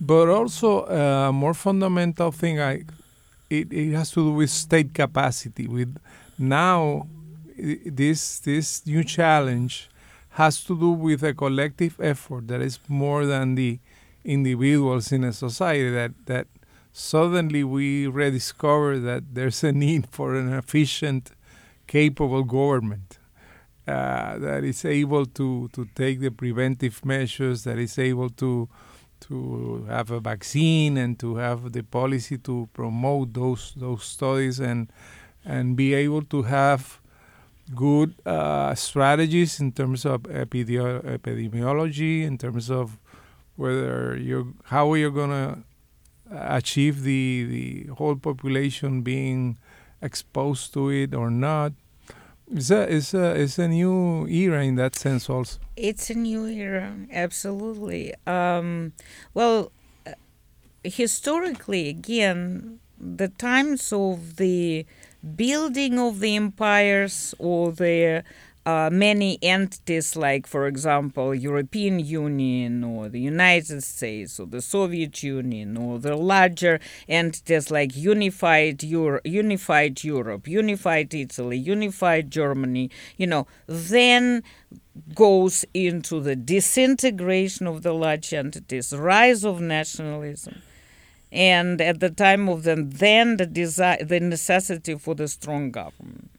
but 0.00 0.28
also 0.28 0.86
a 0.86 1.32
more 1.32 1.54
fundamental 1.54 2.30
thing, 2.30 2.60
I, 2.60 2.84
it, 3.50 3.72
it 3.72 3.92
has 3.92 4.10
to 4.12 4.24
do 4.24 4.32
with 4.32 4.50
state 4.50 4.94
capacity. 4.94 5.66
With 5.66 5.98
now, 6.38 7.06
this 7.56 8.38
this 8.38 8.86
new 8.86 9.04
challenge 9.04 9.90
has 10.30 10.64
to 10.64 10.78
do 10.78 10.90
with 10.90 11.22
a 11.22 11.34
collective 11.34 12.00
effort 12.00 12.48
that 12.48 12.62
is 12.62 12.78
more 12.88 13.26
than 13.26 13.56
the 13.56 13.78
individuals 14.24 15.12
in 15.12 15.24
a 15.24 15.32
society 15.32 15.90
that 15.90 16.12
that 16.26 16.46
suddenly 16.92 17.64
we 17.64 18.06
rediscover 18.06 18.98
that 18.98 19.34
there's 19.34 19.62
a 19.64 19.72
need 19.72 20.08
for 20.10 20.34
an 20.34 20.52
efficient, 20.52 21.32
capable 21.86 22.44
government 22.44 23.18
uh, 23.86 24.38
that 24.38 24.64
is 24.64 24.84
able 24.84 25.26
to, 25.26 25.68
to 25.72 25.86
take 25.94 26.20
the 26.20 26.30
preventive 26.30 27.04
measures, 27.04 27.64
that 27.64 27.78
is 27.78 27.98
able 27.98 28.30
to 28.30 28.68
to 29.20 29.84
have 29.86 30.10
a 30.10 30.18
vaccine 30.18 30.96
and 30.96 31.18
to 31.18 31.36
have 31.36 31.72
the 31.72 31.82
policy 31.82 32.38
to 32.38 32.66
promote 32.72 33.34
those 33.34 33.74
those 33.76 34.02
studies 34.04 34.58
and 34.58 34.90
and 35.44 35.76
be 35.76 35.92
able 35.92 36.22
to 36.22 36.42
have 36.42 37.00
good 37.74 38.14
uh, 38.26 38.74
strategies 38.74 39.60
in 39.60 39.72
terms 39.72 40.04
of 40.04 40.22
epidemi- 40.22 41.02
epidemiology, 41.04 42.22
in 42.24 42.36
terms 42.38 42.70
of 42.70 42.98
whether 43.56 44.16
you 44.16 44.54
how 44.64 44.94
you're 44.94 45.10
gonna 45.10 45.62
achieve 46.30 47.02
the 47.02 47.44
the 47.44 47.94
whole 47.94 48.16
population 48.16 49.02
being 49.02 49.58
exposed 50.02 50.72
to 50.74 50.90
it 50.90 51.14
or 51.14 51.30
not. 51.30 51.72
It's 52.52 52.70
a, 52.70 52.82
it's 52.96 53.14
a, 53.14 53.40
it's 53.40 53.58
a 53.58 53.68
new 53.68 54.26
era 54.26 54.64
in 54.64 54.74
that 54.76 54.96
sense 54.96 55.30
also. 55.30 55.60
It's 55.76 56.10
a 56.10 56.14
new 56.14 56.46
era, 56.46 56.96
absolutely. 57.12 58.12
Um, 58.26 58.92
well, 59.34 59.70
uh, 60.04 60.12
historically, 60.82 61.88
again, 61.88 62.80
the 62.98 63.28
times 63.28 63.92
of 63.92 64.36
the 64.36 64.84
building 65.36 65.98
of 65.98 66.18
the 66.20 66.34
empires 66.34 67.34
or 67.38 67.70
the 67.72 68.24
uh, 68.66 68.90
many 68.92 69.38
entities 69.42 70.16
like 70.16 70.46
for 70.46 70.66
example 70.66 71.34
european 71.34 71.98
union 71.98 72.84
or 72.84 73.08
the 73.08 73.20
united 73.20 73.82
states 73.82 74.38
or 74.38 74.46
the 74.46 74.60
soviet 74.60 75.22
union 75.22 75.76
or 75.76 75.98
the 75.98 76.14
larger 76.16 76.78
entities 77.08 77.70
like 77.70 77.96
unified 77.96 78.82
Euro- 78.82 79.20
unified 79.24 80.04
europe 80.04 80.46
unified 80.46 81.14
italy 81.14 81.56
unified 81.56 82.30
germany 82.30 82.90
you 83.16 83.26
know 83.26 83.46
then 83.66 84.42
goes 85.14 85.64
into 85.72 86.20
the 86.20 86.36
disintegration 86.36 87.66
of 87.66 87.82
the 87.82 87.92
large 87.92 88.32
entities 88.34 88.92
rise 88.92 89.44
of 89.44 89.60
nationalism 89.60 90.60
and 91.32 91.80
at 91.80 92.00
the 92.00 92.10
time 92.10 92.48
of 92.48 92.64
them 92.64 92.90
then 92.90 93.36
the 93.36 93.46
desire 93.46 94.02
the 94.04 94.20
necessity 94.20 94.94
for 94.96 95.14
the 95.14 95.28
strong 95.28 95.70
government 95.70 96.30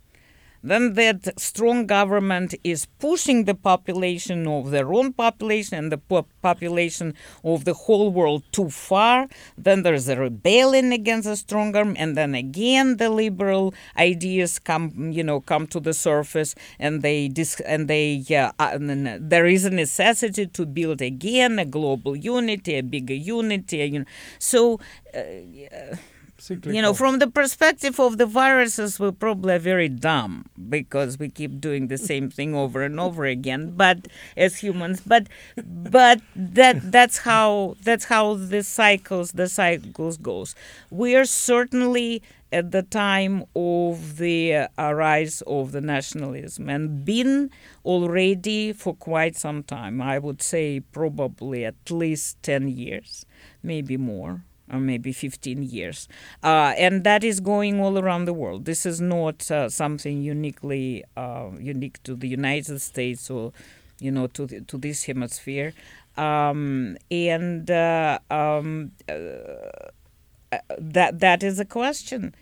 then 0.64 0.94
that 0.94 1.40
strong 1.40 1.86
government 1.88 2.54
is 2.64 2.86
pushing 3.00 3.46
the 3.46 3.56
population 3.56 4.48
of 4.48 4.72
their 4.72 4.94
own 4.94 5.14
population 5.14 5.78
and 5.78 5.92
the 5.92 5.98
po- 5.98 6.28
population 6.42 7.14
of 7.44 7.66
the 7.66 7.74
whole 7.74 8.12
world 8.12 8.44
too 8.52 8.70
far. 8.70 9.28
Then 9.58 9.84
there's 9.84 10.08
a 10.08 10.18
rebellion 10.18 10.92
against 10.92 11.28
the 11.28 11.36
strong 11.36 11.76
arm, 11.76 11.96
and 11.98 12.16
then 12.16 12.36
again 12.36 12.98
the 12.98 13.10
liberal 13.10 13.74
ideas 13.98 14.60
come, 14.60 15.12
you 15.12 15.24
know, 15.24 15.42
come 15.42 15.68
to 15.68 15.80
the 15.80 15.94
surface, 15.94 16.56
and 16.80 17.02
they 17.02 17.28
dis- 17.28 17.62
and 17.62 17.88
they 17.88 18.24
uh, 18.30 18.52
and 18.60 19.30
there 19.32 19.46
is 19.46 19.66
a 19.66 19.70
necessity 19.70 20.46
to 20.48 20.66
build 20.66 21.02
again 21.02 21.60
a 21.60 21.66
global 21.66 22.16
unity, 22.16 22.76
a 22.76 22.82
bigger 22.82 23.14
unity. 23.14 23.78
You 23.78 24.00
know, 24.00 24.06
so. 24.40 24.80
Uh, 25.16 25.96
Cyclical. 26.42 26.74
you 26.74 26.82
know, 26.82 26.96
from 26.96 27.20
the 27.20 27.28
perspective 27.28 28.00
of 28.00 28.18
the 28.18 28.26
viruses, 28.26 29.00
we're 29.00 29.12
probably 29.12 29.60
very 29.60 29.88
dumb 29.88 30.48
because 30.70 31.20
we 31.20 31.30
keep 31.30 31.62
doing 31.62 31.88
the 31.88 32.00
same 32.00 32.32
thing 32.32 32.56
over 32.56 32.82
and 32.82 33.00
over 33.00 33.26
again. 33.26 33.74
But 33.78 34.08
as 34.36 34.58
humans, 34.58 35.02
but 35.06 35.28
but 35.64 36.20
that 36.36 36.92
that's 36.92 37.20
how 37.20 37.76
that's 37.84 38.06
how 38.06 38.34
the 38.34 38.64
cycles 38.64 39.34
the 39.34 39.48
cycles 39.48 40.18
goes. 40.18 40.56
We 40.90 41.16
are 41.16 41.26
certainly 41.26 42.24
at 42.52 42.72
the 42.72 42.82
time 42.82 43.46
of 43.56 44.18
the 44.18 44.68
uh, 44.78 44.94
rise 44.94 45.44
of 45.46 45.72
the 45.74 45.80
nationalism 45.80 46.70
and 46.70 47.06
been 47.06 47.52
already 47.86 48.74
for 48.74 48.96
quite 48.96 49.36
some 49.38 49.62
time. 49.62 50.02
I 50.02 50.18
would 50.18 50.42
say 50.42 50.80
probably 50.80 51.66
at 51.66 51.92
least 51.92 52.42
ten 52.42 52.68
years, 52.68 53.28
maybe 53.62 53.96
more 53.96 54.42
or 54.72 54.80
maybe 54.80 55.12
15 55.12 55.64
years. 55.64 56.08
Uh, 56.44 56.74
and 56.78 57.04
that 57.04 57.24
is 57.24 57.40
going 57.40 57.80
all 57.80 58.00
around 58.00 58.26
the 58.26 58.34
world. 58.34 58.66
This 58.66 58.86
is 58.86 59.02
not 59.02 59.50
uh, 59.52 59.70
something 59.70 60.22
uniquely 60.22 61.04
uh, 61.18 61.50
unique 61.60 62.02
to 62.04 62.16
the 62.16 62.28
United 62.28 62.80
States 62.82 63.30
or, 63.30 63.52
you 64.00 64.12
know, 64.12 64.28
to, 64.28 64.46
the, 64.46 64.62
to 64.62 64.78
this 64.78 65.04
hemisphere. 65.06 65.74
Um, 66.18 66.98
and 67.10 67.70
uh, 67.70 68.20
um, 68.30 68.92
uh, 69.08 70.58
that 70.78 71.20
that 71.20 71.44
is 71.44 71.60
a 71.60 71.66
question. 71.66 72.36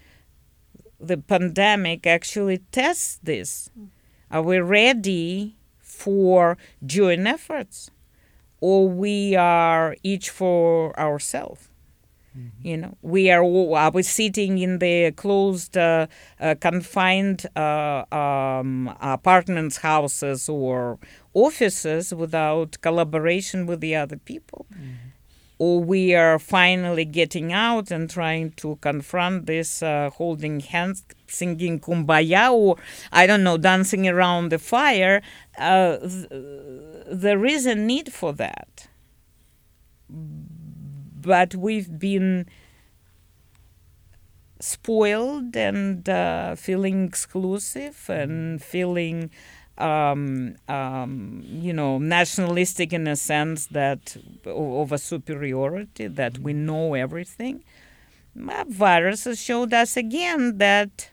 The 0.99 1.17
pandemic 1.17 2.05
actually 2.07 2.59
tests 2.71 3.19
this. 3.23 3.69
Are 4.31 4.41
we 4.41 4.59
ready 4.59 5.55
for 5.79 6.57
joint 6.85 7.27
efforts? 7.27 7.91
Or 8.61 8.89
we 8.89 9.35
are 9.35 9.95
each 10.03 10.29
for 10.29 10.97
ourselves? 10.99 11.68
You 12.61 12.77
know, 12.77 12.97
we 13.01 13.31
are 13.31 13.41
all, 13.41 13.75
are 13.75 13.91
we 13.91 14.03
sitting 14.03 14.57
in 14.59 14.79
the 14.79 15.11
closed, 15.11 15.77
uh, 15.77 16.07
uh, 16.39 16.55
confined 16.59 17.45
uh, 17.55 18.03
um, 18.11 18.95
apartments, 19.01 19.77
houses, 19.77 20.47
or 20.49 20.99
offices 21.33 22.13
without 22.13 22.77
collaboration 22.81 23.65
with 23.65 23.79
the 23.81 23.95
other 23.95 24.17
people? 24.17 24.65
Or 25.57 25.81
we 25.83 26.15
are 26.15 26.39
finally 26.39 27.03
getting 27.03 27.51
out 27.51 27.91
and 27.91 28.09
trying 28.09 28.51
to 28.57 28.77
confront 28.81 29.45
this, 29.45 29.83
uh, 29.83 30.09
holding 30.13 30.61
hands, 30.61 31.03
singing 31.27 31.79
kumbaya, 31.79 32.51
or 32.51 32.77
I 33.11 33.27
don't 33.27 33.43
know, 33.43 33.57
dancing 33.57 34.07
around 34.07 34.49
the 34.51 34.59
fire. 34.59 35.21
Uh, 35.57 35.97
th- 35.97 36.27
there 37.11 37.45
is 37.45 37.65
a 37.65 37.75
need 37.75 38.13
for 38.13 38.31
that 38.33 38.87
but 41.21 41.55
we've 41.55 41.99
been 41.99 42.45
spoiled 44.59 45.55
and 45.55 46.07
uh, 46.09 46.55
feeling 46.55 47.05
exclusive 47.05 48.09
and 48.09 48.61
feeling 48.61 49.29
um, 49.77 50.55
um, 50.67 51.41
you 51.45 51.71
know 51.71 51.97
nationalistic 51.97 52.91
in 52.91 53.07
a 53.07 53.15
sense 53.15 53.67
that 53.67 54.17
of 54.45 54.91
a 54.91 54.97
superiority 54.97 56.07
that 56.07 56.39
we 56.39 56.53
know 56.53 56.93
everything. 56.93 57.63
Viruses 58.35 59.41
showed 59.41 59.73
us 59.73 59.97
again 59.97 60.57
that 60.57 61.09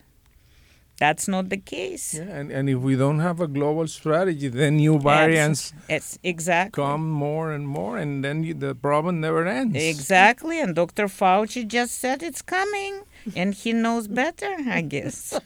that's 0.97 1.27
not 1.27 1.49
the 1.49 1.57
case. 1.57 2.15
Yeah, 2.15 2.23
and, 2.23 2.51
and 2.51 2.69
if 2.69 2.79
we 2.79 2.95
don't 2.95 3.19
have 3.19 3.39
a 3.39 3.47
global 3.47 3.87
strategy, 3.87 4.47
then 4.47 4.77
new 4.77 4.99
variants 4.99 5.73
it's 5.87 6.17
exactly 6.23 6.83
come 6.83 7.09
more 7.09 7.51
and 7.51 7.67
more, 7.67 7.97
and 7.97 8.23
then 8.23 8.43
you, 8.43 8.53
the 8.53 8.73
problem 8.75 9.21
never 9.21 9.45
ends. 9.45 9.77
Exactly, 9.77 10.59
and 10.59 10.75
Dr. 10.75 11.05
Fauci 11.07 11.67
just 11.67 11.99
said 11.99 12.23
it's 12.23 12.41
coming, 12.41 13.03
and 13.35 13.53
he 13.53 13.73
knows 13.73 14.07
better, 14.07 14.55
I 14.67 14.81
guess. 14.81 15.39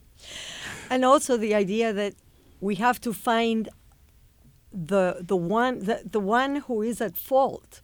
and 0.90 1.04
also 1.04 1.36
the 1.36 1.54
idea 1.54 1.92
that 1.92 2.14
we 2.60 2.74
have 2.76 3.00
to 3.02 3.12
find 3.12 3.68
the 4.72 5.18
the 5.20 5.36
one 5.36 5.78
the, 5.80 6.02
the 6.04 6.20
one 6.20 6.56
who 6.56 6.82
is 6.82 7.00
at 7.00 7.16
fault. 7.16 7.80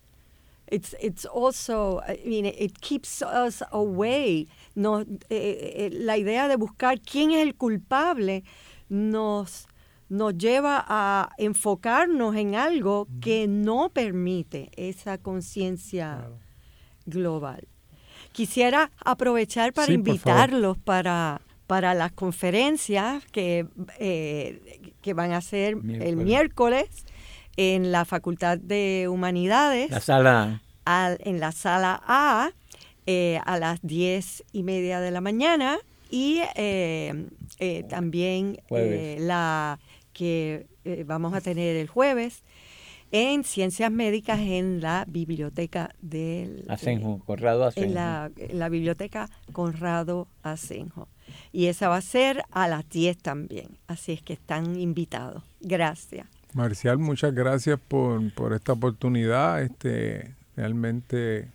It's 0.70 0.94
it's 1.00 1.24
also 1.26 2.00
I 2.06 2.20
mean 2.24 2.46
it 2.46 2.78
keeps 2.80 3.22
us 3.22 3.62
away. 3.72 4.46
No, 4.74 5.00
eh, 5.00 5.06
eh, 5.30 5.90
la 5.92 6.16
idea 6.16 6.46
de 6.48 6.56
buscar 6.56 7.00
quién 7.00 7.32
es 7.32 7.42
el 7.42 7.54
culpable 7.56 8.44
nos 8.88 9.66
nos 10.08 10.36
lleva 10.36 10.84
a 10.88 11.30
enfocarnos 11.38 12.34
en 12.36 12.54
algo 12.56 13.06
que 13.20 13.46
no 13.46 13.90
permite 13.90 14.70
esa 14.76 15.18
conciencia 15.18 16.28
global. 17.06 17.68
Quisiera 18.32 18.90
aprovechar 19.04 19.72
para 19.72 19.86
Sí, 19.86 19.94
invitarlos 19.94 20.78
para, 20.78 21.40
para 21.66 21.94
las 21.94 22.12
conferencias 22.12 23.24
que, 23.26 23.66
eh, 23.98 24.92
que 25.00 25.14
van 25.14 25.32
a 25.32 25.40
ser 25.40 25.76
el 26.00 26.16
Miércoles. 26.16 26.88
En 27.56 27.92
la 27.92 28.04
Facultad 28.04 28.58
de 28.58 29.06
Humanidades, 29.10 29.90
La 29.90 30.00
sala. 30.00 30.62
al- 30.84 31.18
en 31.24 31.40
la 31.40 31.52
sala 31.52 32.00
A, 32.06 32.50
eh, 33.06 33.40
a 33.44 33.58
las 33.58 33.80
diez 33.82 34.44
y 34.52 34.62
media 34.62 35.00
de 35.00 35.10
la 35.10 35.20
mañana 35.20 35.78
y 36.10 36.40
eh, 36.56 37.26
eh, 37.58 37.84
también 37.88 38.60
eh, 38.70 39.16
la 39.20 39.78
que 40.12 40.66
eh, 40.84 41.04
vamos 41.06 41.34
a 41.34 41.40
tener 41.40 41.76
el 41.76 41.88
jueves 41.88 42.42
en 43.12 43.42
Ciencias 43.42 43.90
Médicas 43.90 44.38
en 44.38 44.80
la 44.80 45.04
biblioteca 45.08 45.90
del 46.00 46.64
Asenjo, 46.68 47.20
Corrado 47.26 47.64
Asenjo. 47.64 47.88
en 47.88 47.94
la, 47.94 48.30
en 48.36 48.58
la 48.58 48.68
biblioteca 48.68 49.28
Conrado 49.52 50.28
Asenjo. 50.44 51.08
y 51.52 51.66
esa 51.66 51.88
va 51.88 51.96
a 51.96 52.02
ser 52.02 52.42
a 52.52 52.68
las 52.68 52.88
10 52.88 53.18
también. 53.18 53.78
Así 53.88 54.12
es 54.12 54.22
que 54.22 54.32
están 54.34 54.78
invitados. 54.78 55.42
Gracias. 55.60 56.26
Marcial, 56.54 56.98
muchas 56.98 57.34
gracias 57.34 57.78
por, 57.78 58.32
por 58.34 58.52
esta 58.52 58.72
oportunidad. 58.72 59.62
Este, 59.62 60.34
realmente 60.56 61.48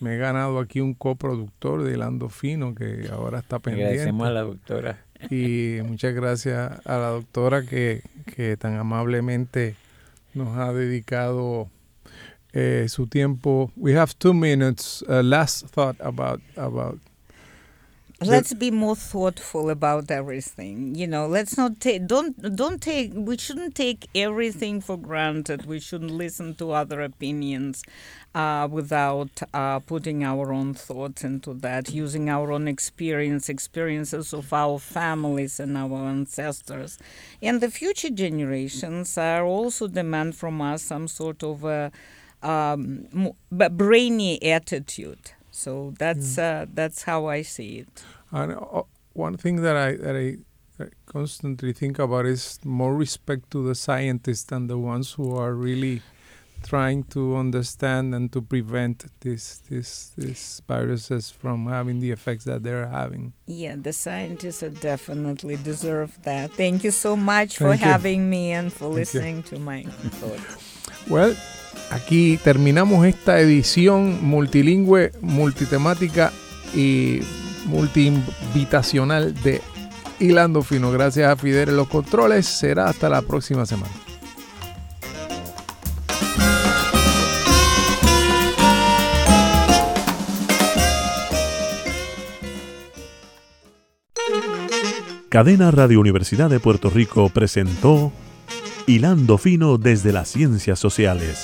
me 0.00 0.14
he 0.14 0.18
ganado 0.18 0.58
aquí 0.58 0.80
un 0.80 0.94
coproductor 0.94 1.82
de 1.82 1.96
Lando 1.96 2.28
Fino 2.28 2.74
que 2.74 3.08
ahora 3.12 3.40
está 3.40 3.58
pendiente. 3.58 3.92
Agradecemos 3.92 4.26
a 4.26 4.30
la 4.30 4.42
doctora. 4.42 5.04
Y 5.30 5.78
muchas 5.84 6.14
gracias 6.14 6.80
a 6.86 6.98
la 6.98 7.08
doctora 7.08 7.62
que, 7.62 8.02
que 8.34 8.56
tan 8.56 8.76
amablemente 8.76 9.76
nos 10.34 10.56
ha 10.58 10.72
dedicado 10.72 11.68
eh, 12.52 12.86
su 12.88 13.06
tiempo. 13.06 13.72
We 13.76 13.96
have 13.96 14.12
two 14.18 14.34
minutes. 14.34 15.02
Uh, 15.08 15.22
last 15.22 15.66
thought 15.68 16.00
about 16.00 16.40
about 16.56 16.98
let's 18.20 18.54
be 18.54 18.70
more 18.70 18.96
thoughtful 18.96 19.68
about 19.68 20.10
everything 20.10 20.94
you 20.94 21.06
know 21.06 21.26
let's 21.26 21.56
not 21.56 21.78
take 21.80 22.06
don't 22.06 22.56
don't 22.56 22.80
take 22.80 23.10
we 23.14 23.36
shouldn't 23.36 23.74
take 23.74 24.08
everything 24.14 24.80
for 24.80 24.96
granted. 24.96 25.66
We 25.66 25.80
shouldn't 25.80 26.10
listen 26.10 26.54
to 26.56 26.72
other 26.72 27.00
opinions 27.02 27.82
uh, 28.34 28.68
without 28.70 29.42
uh, 29.52 29.80
putting 29.80 30.24
our 30.24 30.52
own 30.52 30.74
thoughts 30.74 31.24
into 31.24 31.52
that 31.54 31.90
using 31.92 32.28
our 32.30 32.52
own 32.52 32.68
experience 32.68 33.48
experiences 33.48 34.32
of 34.32 34.52
our 34.52 34.78
families 34.78 35.60
and 35.60 35.76
our 35.76 36.06
ancestors. 36.08 36.98
And 37.42 37.60
the 37.60 37.70
future 37.70 38.10
generations 38.10 39.18
are 39.18 39.44
also 39.44 39.88
demand 39.88 40.36
from 40.36 40.60
us 40.60 40.82
some 40.82 41.08
sort 41.08 41.42
of 41.42 41.64
a 41.64 41.90
um, 42.42 43.06
brainy 43.50 44.42
attitude 44.42 45.32
so 45.54 45.94
that's 45.98 46.36
mm. 46.36 46.62
uh, 46.62 46.66
that's 46.74 47.04
how 47.04 47.26
I 47.26 47.42
see 47.42 47.78
it. 47.78 48.02
And 48.32 48.52
uh, 48.52 48.82
one 49.12 49.36
thing 49.36 49.62
that 49.62 49.76
I 49.76 49.94
that 49.96 50.16
I 50.16 50.36
constantly 51.06 51.72
think 51.72 52.00
about 52.00 52.26
is 52.26 52.58
more 52.64 52.94
respect 52.94 53.52
to 53.52 53.64
the 53.64 53.76
scientists 53.76 54.50
and 54.50 54.68
the 54.68 54.78
ones 54.78 55.12
who 55.12 55.36
are 55.36 55.54
really 55.54 56.02
trying 56.64 57.04
to 57.04 57.36
understand 57.36 58.14
and 58.14 58.32
to 58.32 58.42
prevent 58.42 59.04
this 59.20 59.58
this 59.70 60.10
these 60.16 60.60
viruses 60.66 61.30
from 61.30 61.66
having 61.66 62.00
the 62.00 62.10
effects 62.10 62.44
that 62.44 62.64
they're 62.64 62.88
having. 62.88 63.32
Yeah, 63.46 63.76
the 63.78 63.92
scientists 63.92 64.64
definitely 64.80 65.56
deserve 65.56 66.18
that. 66.24 66.50
Thank 66.50 66.82
you 66.82 66.90
so 66.90 67.14
much 67.14 67.58
Thank 67.58 67.58
for 67.58 67.74
you. 67.74 67.92
having 67.92 68.28
me 68.28 68.50
and 68.50 68.72
for 68.72 68.86
Thank 68.86 68.94
listening 68.94 69.36
you. 69.36 69.42
to 69.42 69.58
my 69.60 69.84
thoughts. 69.84 71.08
Well, 71.08 71.36
aquí 71.90 72.38
terminamos 72.42 73.06
esta 73.06 73.40
edición 73.40 74.24
multilingüe, 74.24 75.12
multitemática 75.20 76.32
y 76.74 77.20
multiinvitacional 77.66 79.34
de 79.42 79.60
Hilando 80.18 80.62
Fino. 80.62 80.90
Gracias 80.90 81.30
a 81.30 81.36
Fidel 81.36 81.70
en 81.70 81.76
los 81.76 81.88
controles. 81.88 82.46
Será 82.46 82.88
hasta 82.88 83.08
la 83.08 83.22
próxima 83.22 83.66
semana. 83.66 83.92
Cadena 95.34 95.72
Radio 95.72 95.98
Universidad 95.98 96.48
de 96.48 96.60
Puerto 96.60 96.90
Rico 96.90 97.28
presentó 97.28 98.12
Hilando 98.86 99.38
Fino 99.38 99.78
desde 99.78 100.12
las 100.12 100.28
Ciencias 100.28 100.78
Sociales. 100.78 101.38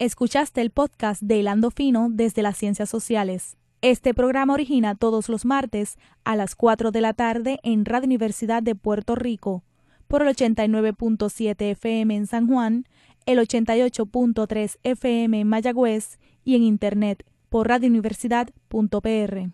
Escuchaste 0.00 0.60
el 0.60 0.70
podcast 0.70 1.22
de 1.22 1.38
Hilando 1.38 1.70
Fino 1.70 2.08
desde 2.10 2.42
las 2.42 2.58
Ciencias 2.58 2.90
Sociales. 2.90 3.56
Este 3.84 4.14
programa 4.14 4.54
origina 4.54 4.94
todos 4.94 5.28
los 5.28 5.44
martes 5.44 5.98
a 6.24 6.36
las 6.36 6.54
4 6.54 6.90
de 6.90 7.02
la 7.02 7.12
tarde 7.12 7.58
en 7.62 7.84
Radio 7.84 8.06
Universidad 8.06 8.62
de 8.62 8.74
Puerto 8.74 9.14
Rico 9.14 9.62
por 10.08 10.22
el 10.22 10.34
89.7 10.34 11.72
FM 11.72 12.16
en 12.16 12.26
San 12.26 12.46
Juan, 12.46 12.86
el 13.26 13.38
88.3 13.38 14.78
FM 14.84 15.38
en 15.38 15.46
Mayagüez 15.46 16.18
y 16.44 16.56
en 16.56 16.62
Internet 16.62 17.26
por 17.50 17.68
radiouniversidad.pr. 17.68 19.50